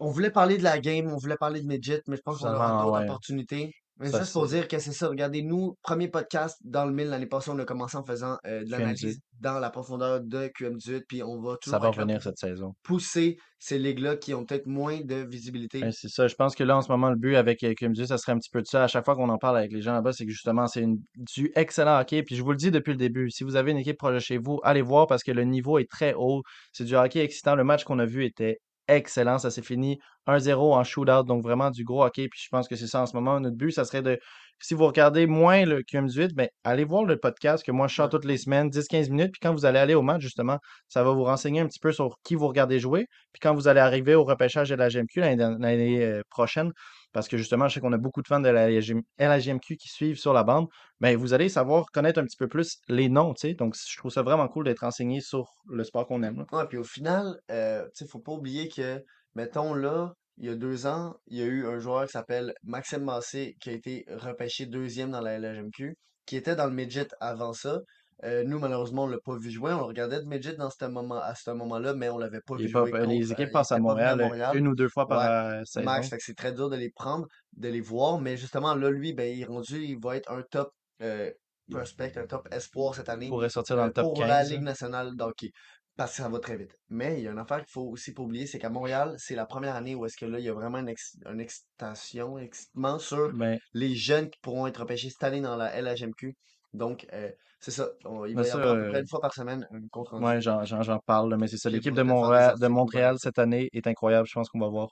On 0.00 0.10
voulait 0.10 0.30
parler 0.30 0.58
de 0.58 0.62
la 0.62 0.78
game, 0.78 1.12
on 1.12 1.16
voulait 1.16 1.36
parler 1.36 1.60
de 1.60 1.66
Midget, 1.66 2.02
mais 2.06 2.16
je 2.16 2.22
pense 2.22 2.38
qu'on 2.38 2.46
aura 2.54 2.82
d'autres 2.82 2.98
ouais. 2.98 3.04
opportunités. 3.04 3.72
Mais 3.98 4.08
Ça, 4.10 4.20
juste 4.20 4.32
pour 4.32 4.48
c'est 4.48 4.56
dire 4.56 4.68
que 4.68 4.78
c'est 4.78 4.92
ça, 4.92 5.08
regardez, 5.08 5.42
nous, 5.42 5.76
premier 5.82 6.08
podcast 6.08 6.58
dans 6.64 6.86
le 6.86 6.92
mille 6.92 7.08
l'année 7.08 7.26
passée, 7.26 7.50
on 7.50 7.58
a 7.58 7.64
commencé 7.64 7.96
en 7.96 8.04
faisant 8.04 8.36
euh, 8.46 8.64
de 8.64 8.70
l'analyse 8.70 9.16
QM18. 9.18 9.20
dans 9.40 9.58
la 9.60 9.70
profondeur 9.70 10.20
de 10.22 10.48
QM18, 10.48 11.02
puis 11.06 11.22
on 11.22 11.40
va 11.40 11.52
Ça 11.52 11.56
toujours 11.58 11.80
va 11.80 11.88
être 11.88 11.96
là 11.96 12.02
revenir 12.02 12.22
cette 12.22 12.38
saison. 12.38 12.74
pousser 12.82 13.36
ces 13.58 13.78
ligues-là 13.78 14.16
qui 14.16 14.34
ont 14.34 14.44
peut-être 14.44 14.66
moins 14.66 15.00
de 15.02 15.16
visibilité. 15.16 15.82
Ouais, 15.82 15.92
c'est 15.92 16.08
ça. 16.08 16.26
Je 16.26 16.34
pense 16.34 16.54
que 16.56 16.64
là, 16.64 16.76
en 16.76 16.82
ce 16.82 16.90
moment, 16.90 17.10
le 17.10 17.16
but 17.16 17.36
avec 17.36 17.62
euh, 17.62 17.74
QM18, 17.74 18.06
ça 18.06 18.18
serait 18.18 18.32
un 18.32 18.38
petit 18.38 18.50
peu 18.50 18.60
de 18.60 18.66
ça. 18.66 18.82
À 18.84 18.86
chaque 18.88 19.04
fois 19.04 19.14
qu'on 19.14 19.28
en 19.28 19.38
parle 19.38 19.58
avec 19.58 19.72
les 19.72 19.82
gens 19.82 19.92
là-bas, 19.92 20.12
c'est 20.12 20.24
que 20.26 20.32
justement, 20.32 20.66
c'est 20.66 20.80
une- 20.80 21.00
du 21.16 21.52
excellent 21.54 22.00
hockey. 22.00 22.22
Puis 22.24 22.34
je 22.34 22.42
vous 22.42 22.50
le 22.50 22.56
dis 22.56 22.70
depuis 22.72 22.90
le 22.92 22.96
début, 22.98 23.30
si 23.30 23.44
vous 23.44 23.54
avez 23.56 23.70
une 23.70 23.78
équipe 23.78 23.98
proche 23.98 24.14
de 24.14 24.18
chez 24.20 24.38
vous, 24.38 24.58
allez 24.64 24.82
voir 24.82 25.06
parce 25.06 25.22
que 25.22 25.30
le 25.32 25.44
niveau 25.44 25.78
est 25.78 25.88
très 25.88 26.14
haut. 26.14 26.42
C'est 26.72 26.84
du 26.84 26.96
hockey 26.96 27.20
excitant. 27.20 27.54
Le 27.54 27.62
match 27.64 27.84
qu'on 27.84 27.98
a 28.00 28.06
vu 28.06 28.24
était 28.24 28.58
excellent. 28.96 29.38
Ça 29.38 29.50
s'est 29.50 29.62
fini 29.62 29.98
1-0 30.26 30.74
en 30.74 30.84
shootout. 30.84 31.24
Donc 31.24 31.42
vraiment 31.42 31.70
du 31.70 31.84
gros 31.84 32.04
hockey. 32.04 32.28
Puis 32.28 32.40
je 32.44 32.48
pense 32.50 32.68
que 32.68 32.76
c'est 32.76 32.86
ça 32.86 33.02
en 33.02 33.06
ce 33.06 33.14
moment. 33.16 33.40
Notre 33.40 33.56
but, 33.56 33.72
ça 33.72 33.84
serait 33.84 34.02
de. 34.02 34.18
Si 34.60 34.74
vous 34.74 34.86
regardez 34.86 35.26
moins 35.26 35.64
le 35.64 35.82
QM18, 35.82 36.34
ben, 36.34 36.48
allez 36.62 36.84
voir 36.84 37.04
le 37.04 37.16
podcast 37.18 37.64
que 37.64 37.72
moi 37.72 37.88
je 37.88 37.94
chante 37.94 38.12
toutes 38.12 38.24
les 38.24 38.38
semaines, 38.38 38.68
10-15 38.68 39.10
minutes. 39.10 39.32
Puis 39.32 39.40
quand 39.42 39.52
vous 39.52 39.66
allez 39.66 39.80
aller 39.80 39.94
au 39.94 40.02
match, 40.02 40.22
justement, 40.22 40.58
ça 40.88 41.02
va 41.02 41.10
vous 41.12 41.24
renseigner 41.24 41.60
un 41.60 41.66
petit 41.66 41.80
peu 41.80 41.90
sur 41.90 42.16
qui 42.22 42.36
vous 42.36 42.46
regardez 42.46 42.78
jouer. 42.78 43.06
Puis 43.32 43.40
quand 43.40 43.54
vous 43.54 43.66
allez 43.66 43.80
arriver 43.80 44.14
au 44.14 44.22
repêchage 44.24 44.68
de 44.68 44.76
la 44.76 44.88
GMQ 44.88 45.20
l'année, 45.20 46.04
euh, 46.04 46.22
prochaine, 46.30 46.70
parce 47.12 47.28
que 47.28 47.36
justement, 47.36 47.68
je 47.68 47.74
sais 47.74 47.80
qu'on 47.80 47.92
a 47.92 47.98
beaucoup 47.98 48.22
de 48.22 48.28
fans 48.28 48.40
de 48.40 48.48
la 48.48 48.70
LHJMQ 48.70 49.76
qui 49.76 49.88
suivent 49.88 50.18
sur 50.18 50.32
la 50.32 50.44
bande, 50.44 50.68
ben, 51.00 51.16
vous 51.16 51.34
allez 51.34 51.48
savoir 51.48 51.86
connaître 51.92 52.20
un 52.20 52.24
petit 52.24 52.36
peu 52.36 52.48
plus 52.48 52.78
les 52.88 53.08
noms, 53.08 53.34
tu 53.34 53.48
sais. 53.48 53.54
Donc, 53.54 53.76
je 53.76 53.96
trouve 53.96 54.10
ça 54.10 54.22
vraiment 54.22 54.48
cool 54.48 54.64
d'être 54.64 54.84
enseigné 54.84 55.20
sur 55.20 55.50
le 55.68 55.84
sport 55.84 56.06
qu'on 56.06 56.22
aime. 56.22 56.44
là. 56.50 56.66
Puis 56.66 56.78
au 56.78 56.84
final, 56.84 57.38
euh, 57.50 57.84
tu 57.94 58.04
sais, 58.04 58.06
faut 58.06 58.20
pas 58.20 58.32
oublier 58.32 58.68
que, 58.68 59.02
mettons 59.34 59.74
là, 59.74 60.14
il 60.38 60.46
y 60.46 60.48
a 60.48 60.54
deux 60.54 60.86
ans, 60.86 61.14
il 61.26 61.38
y 61.38 61.42
a 61.42 61.46
eu 61.46 61.66
un 61.66 61.78
joueur 61.78 62.06
qui 62.06 62.12
s'appelle 62.12 62.54
Maxime 62.62 63.04
Massé 63.04 63.56
qui 63.60 63.70
a 63.70 63.72
été 63.72 64.04
repêché 64.08 64.66
deuxième 64.66 65.10
dans 65.10 65.20
la 65.20 65.38
LHMQ, 65.38 65.94
qui 66.26 66.36
était 66.36 66.56
dans 66.56 66.66
le 66.66 66.72
midget 66.72 67.08
avant 67.20 67.52
ça. 67.52 67.80
Euh, 68.24 68.44
nous, 68.44 68.58
malheureusement, 68.60 69.04
on 69.04 69.06
l'a 69.08 69.18
pas 69.18 69.36
vu 69.36 69.50
jouer. 69.50 69.72
On 69.72 69.78
le 69.78 69.82
regardait 69.84 70.20
de 70.20 70.26
midget 70.26 70.54
dans 70.54 70.70
ce 70.70 70.84
moment, 70.84 71.20
à 71.20 71.34
ce 71.34 71.50
moment-là, 71.50 71.92
mais 71.94 72.08
on 72.08 72.18
l'avait 72.18 72.40
pas 72.40 72.54
Il 72.58 72.66
vu 72.66 72.72
pas- 72.72 72.80
jouer 72.86 72.92
euh, 73.00 73.06
les 73.06 73.18
contre. 73.20 73.30
euh, 73.30 73.32
équipes 73.32 73.48
il 73.48 73.52
passent 73.52 73.72
à 73.72 73.78
Montréal 73.80 74.20
euh, 74.20 74.24
Montréal. 74.24 74.56
une 74.56 74.68
ou 74.68 74.74
deux 74.76 74.88
fois 74.88 75.08
par 75.08 75.18
Ouais, 75.18 75.56
euh, 75.60 75.64
saison. 75.64 75.84
Max, 75.84 76.14
c'est 76.18 76.36
très 76.36 76.52
dur 76.52 76.70
de 76.70 76.76
les 76.76 76.90
prendre, 76.90 77.26
de 77.56 77.68
les 77.68 77.80
voir, 77.80 78.20
mais 78.20 78.36
justement, 78.36 78.74
là, 78.74 78.90
lui, 78.90 79.12
ben, 79.12 79.24
il 79.34 79.40
est 79.42 79.44
rendu, 79.46 79.82
il 79.82 79.98
va 80.00 80.16
être 80.16 80.30
un 80.30 80.42
top 80.50 80.70
euh, 81.02 81.30
prospect, 81.70 82.12
un 82.16 82.26
top 82.26 82.46
espoir 82.52 82.94
cette 82.94 83.08
Il 83.08 83.10
année 83.10 83.28
pourrait 83.28 83.48
sortir 83.48 83.76
dans 83.76 83.82
euh, 83.82 83.86
le 83.86 83.92
top 83.92 84.04
pour 84.14 84.20
la 84.24 84.38
15. 84.40 84.50
Ligue 84.50 84.58
là. 84.60 84.64
nationale 84.70 85.16
d'hockey. 85.16 85.50
Parce 85.96 86.12
que 86.16 86.22
ça 86.22 86.28
va 86.28 86.38
très 86.38 86.56
vite. 86.56 86.74
Mais 86.88 87.18
il 87.18 87.24
y 87.24 87.28
a 87.28 87.32
une 87.32 87.38
affaire 87.38 87.58
qu'il 87.58 87.70
faut 87.70 87.82
aussi 87.90 88.14
pas 88.14 88.22
oublier, 88.22 88.46
c'est 88.46 88.58
qu'à 88.58 88.70
Montréal, 88.70 89.14
c'est 89.18 89.34
la 89.34 89.44
première 89.44 89.74
année 89.76 89.94
où 89.94 90.06
est-ce 90.06 90.16
que 90.16 90.24
là, 90.24 90.38
il 90.38 90.44
y 90.44 90.48
a 90.48 90.54
vraiment 90.54 90.78
une, 90.78 90.88
ex- 90.88 91.16
une 91.30 91.38
excitation, 91.40 92.38
excitement 92.38 92.98
sur 92.98 93.32
Ben, 93.34 93.58
les 93.74 93.94
jeunes 93.94 94.30
qui 94.30 94.38
pourront 94.40 94.66
être 94.66 94.80
repêchés 94.80 95.10
cette 95.10 95.22
année 95.24 95.40
dans 95.42 95.56
la 95.56 95.78
LHMQ. 95.82 96.34
Donc, 96.74 97.06
euh, 97.12 97.30
c'est 97.60 97.70
ça. 97.70 97.88
On- 98.04 98.24
il 98.24 98.34
ben 98.34 98.42
va 98.42 98.48
y 98.48 98.50
ça, 98.50 98.58
avoir 98.58 98.74
à 98.74 98.76
peu 98.76 98.88
près 98.88 98.98
euh, 98.98 99.00
une 99.02 99.08
fois 99.08 99.20
par 99.20 99.34
semaine 99.34 99.66
un 99.70 99.80
compte 99.90 100.08
rendu 100.08 100.24
ouais, 100.24 100.40
j'en 100.40 100.98
parle, 101.06 101.36
mais 101.38 101.46
c'est 101.48 101.58
ça. 101.58 101.68
qui 101.68 101.76
L'équipe 101.76 101.94
de 101.94 102.02
Montréal, 102.02 103.14
de 103.14 103.18
cette 103.18 103.38
année 103.38 103.68
est 103.72 103.86
incroyable. 103.86 104.26
Je 104.26 104.34
pense 104.34 104.48
qu'on 104.48 104.60
va 104.60 104.68
voir 104.68 104.88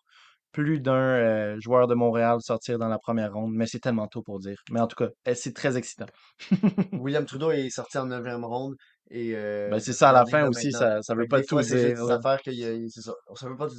plus 0.52 0.80
d'un 0.80 0.94
euh, 0.94 1.56
joueur 1.60 1.86
de 1.86 1.94
Montréal 1.94 2.38
sortir 2.40 2.78
dans 2.78 2.88
la 2.88 2.98
première 2.98 3.32
ronde, 3.32 3.52
mais 3.54 3.66
c'est 3.66 3.78
tellement 3.78 4.08
tôt 4.08 4.22
pour 4.22 4.40
dire. 4.40 4.58
Mais 4.70 4.80
en 4.80 4.86
tout 4.86 4.96
cas, 4.96 5.08
eh, 5.24 5.34
c'est 5.34 5.52
très 5.52 5.76
excitant. 5.76 6.06
William 6.92 7.24
Trudeau 7.24 7.50
est 7.52 7.70
sorti 7.70 7.98
en 7.98 8.06
9e 8.06 8.44
ronde 8.44 8.74
et 9.10 9.32
euh, 9.34 9.70
Ben, 9.70 9.78
c'est 9.78 9.92
ça, 9.92 10.10
à 10.10 10.12
la 10.12 10.26
fin 10.26 10.46
aussi, 10.48 10.72
ça, 10.72 11.02
ça 11.02 11.14
veut 11.14 11.26
pas 11.28 11.40
tout 11.40 11.48
fois, 11.48 11.62
dire. 11.62 11.76
affaires. 12.10 12.38
Ça 13.36 13.48
veut 13.48 13.56
pas 13.56 13.68
tout. 13.68 13.76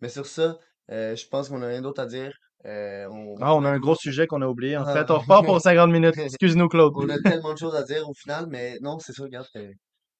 Mais 0.00 0.08
sur 0.08 0.26
ça, 0.26 0.58
euh, 0.90 1.14
je 1.14 1.26
pense 1.28 1.48
qu'on 1.48 1.58
n'a 1.58 1.68
rien 1.68 1.82
d'autre 1.82 2.00
à 2.02 2.06
dire. 2.06 2.32
Euh, 2.66 3.06
on, 3.10 3.36
Ah, 3.40 3.54
on 3.54 3.64
a 3.64 3.70
un 3.70 3.78
gros 3.78 3.94
sujet 3.94 4.26
qu'on 4.26 4.42
a 4.42 4.46
oublié. 4.46 4.76
En 4.76 4.84
fait, 4.84 5.10
on 5.10 5.18
repart 5.18 5.44
pour 5.46 5.60
50 5.60 5.90
minutes. 5.90 6.14
Excuse-nous, 6.18 6.68
Claude. 6.68 6.92
on 6.96 7.08
a 7.08 7.18
tellement 7.18 7.52
de 7.54 7.58
choses 7.58 7.74
à 7.74 7.82
dire 7.82 8.08
au 8.08 8.14
final, 8.14 8.46
mais 8.50 8.76
non, 8.82 8.98
c'est 8.98 9.12
ça, 9.12 9.22
regarde. 9.22 9.46
euh, 9.56 9.70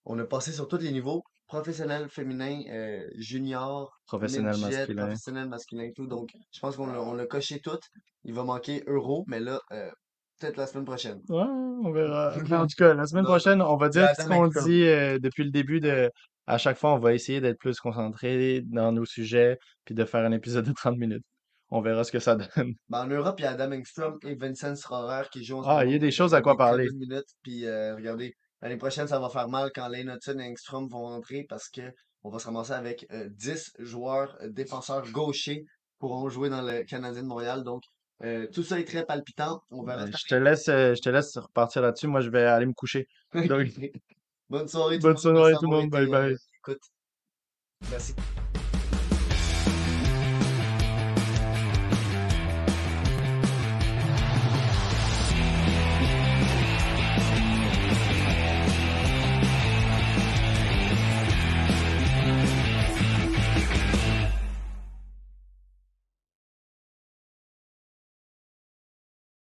on 0.06 0.18
a 0.18 0.24
passé 0.24 0.50
sur 0.52 0.66
tous 0.66 0.78
les 0.78 0.90
niveaux, 0.92 1.22
professionnel, 1.46 2.08
féminin, 2.08 2.62
euh, 2.70 3.00
junior, 3.18 3.90
Professionnel 4.06 4.54
midget, 4.56 4.78
masculin. 4.78 5.02
professionnel, 5.06 5.48
masculin 5.48 5.90
tout. 5.94 6.06
Donc, 6.06 6.30
je 6.52 6.60
pense 6.60 6.76
qu'on 6.76 7.12
l'a 7.14 7.26
coché 7.26 7.60
tout. 7.60 7.78
Il 8.24 8.32
va 8.34 8.44
manquer 8.44 8.82
euro, 8.86 9.24
mais 9.28 9.40
là, 9.40 9.60
euh, 9.72 9.90
peut-être 10.40 10.56
la 10.56 10.66
semaine 10.66 10.86
prochaine. 10.86 11.20
Ouais, 11.28 11.42
on 11.84 11.90
verra. 11.92 12.32
En 12.64 12.66
tout 12.66 12.76
cas, 12.78 12.94
la 12.94 13.06
semaine 13.06 13.24
prochaine, 13.24 13.60
on 13.60 13.76
va 13.76 13.90
dire 13.90 14.08
ce 14.18 14.26
qu'on 14.26 14.46
dit 14.64 14.84
euh, 14.88 15.18
depuis 15.18 15.44
le 15.44 15.50
début 15.50 15.80
de. 15.80 16.10
À 16.46 16.56
chaque 16.58 16.78
fois, 16.78 16.94
on 16.94 16.98
va 16.98 17.12
essayer 17.12 17.40
d'être 17.40 17.58
plus 17.58 17.78
concentré 17.78 18.62
dans 18.64 18.90
nos 18.92 19.04
sujets, 19.04 19.56
puis 19.84 19.94
de 19.94 20.04
faire 20.04 20.24
un 20.24 20.32
épisode 20.32 20.64
de 20.64 20.72
30 20.72 20.96
minutes. 20.96 21.22
On 21.70 21.80
verra 21.80 22.04
ce 22.04 22.12
que 22.12 22.18
ça 22.18 22.36
donne. 22.36 22.74
Ben, 22.88 23.04
en 23.04 23.06
Europe, 23.06 23.36
il 23.38 23.42
y 23.42 23.46
a 23.46 23.52
Adam 23.52 23.72
Engstrom 23.72 24.18
et 24.24 24.34
Vincent 24.34 24.74
Schroeder 24.74 25.28
qui 25.30 25.44
jouent 25.44 25.62
Ah, 25.64 25.84
il 25.84 25.92
y 25.92 25.94
a 25.94 25.98
des 25.98 26.10
choses 26.10 26.34
à 26.34 26.40
quoi 26.42 26.56
parler. 26.56 26.88
minutes. 26.98 27.28
Puis 27.42 27.64
euh, 27.66 27.94
regardez, 27.94 28.34
l'année 28.60 28.76
prochaine, 28.76 29.06
ça 29.06 29.18
va 29.20 29.28
faire 29.28 29.48
mal 29.48 29.70
quand 29.74 29.88
Lane 29.88 30.10
Hudson 30.10 30.38
et 30.38 30.48
Engstrom 30.48 30.88
vont 30.88 31.02
rentrer 31.02 31.46
parce 31.48 31.68
que 31.68 31.82
on 32.22 32.30
va 32.30 32.38
se 32.38 32.46
ramasser 32.46 32.72
avec 32.72 33.06
euh, 33.12 33.28
10 33.30 33.72
joueurs 33.78 34.36
euh, 34.42 34.48
défenseurs 34.50 35.10
gauchers 35.10 35.64
pourront 35.98 36.28
jouer 36.28 36.50
dans 36.50 36.62
le 36.62 36.82
Canadien 36.84 37.22
de 37.22 37.28
Montréal. 37.28 37.62
Donc, 37.62 37.82
euh, 38.22 38.46
tout 38.52 38.62
ça 38.62 38.78
est 38.78 38.84
très 38.84 39.04
palpitant. 39.06 39.62
On 39.70 39.82
verra 39.84 40.04
Ben, 40.04 40.12
je 40.16 40.26
te 40.26 40.34
laisse, 40.34 40.66
je 40.66 41.00
te 41.00 41.08
laisse 41.08 41.36
repartir 41.38 41.82
là-dessus. 41.82 42.08
Moi, 42.08 42.20
je 42.20 42.30
vais 42.30 42.44
aller 42.44 42.66
me 42.66 42.74
coucher. 42.74 43.06
Donc, 43.34 43.68
Bonne 44.50 44.66
soirée 44.68 44.98
tout 44.98 45.06
le 45.06 45.12
bonne 45.12 45.22
soirée 45.22 45.52
tout 45.54 45.70
le 45.70 45.76
monde. 45.76 45.90
Bye 45.90 46.06
bye. 46.08 46.36
écoute. 46.58 46.82
Merci. 47.90 48.14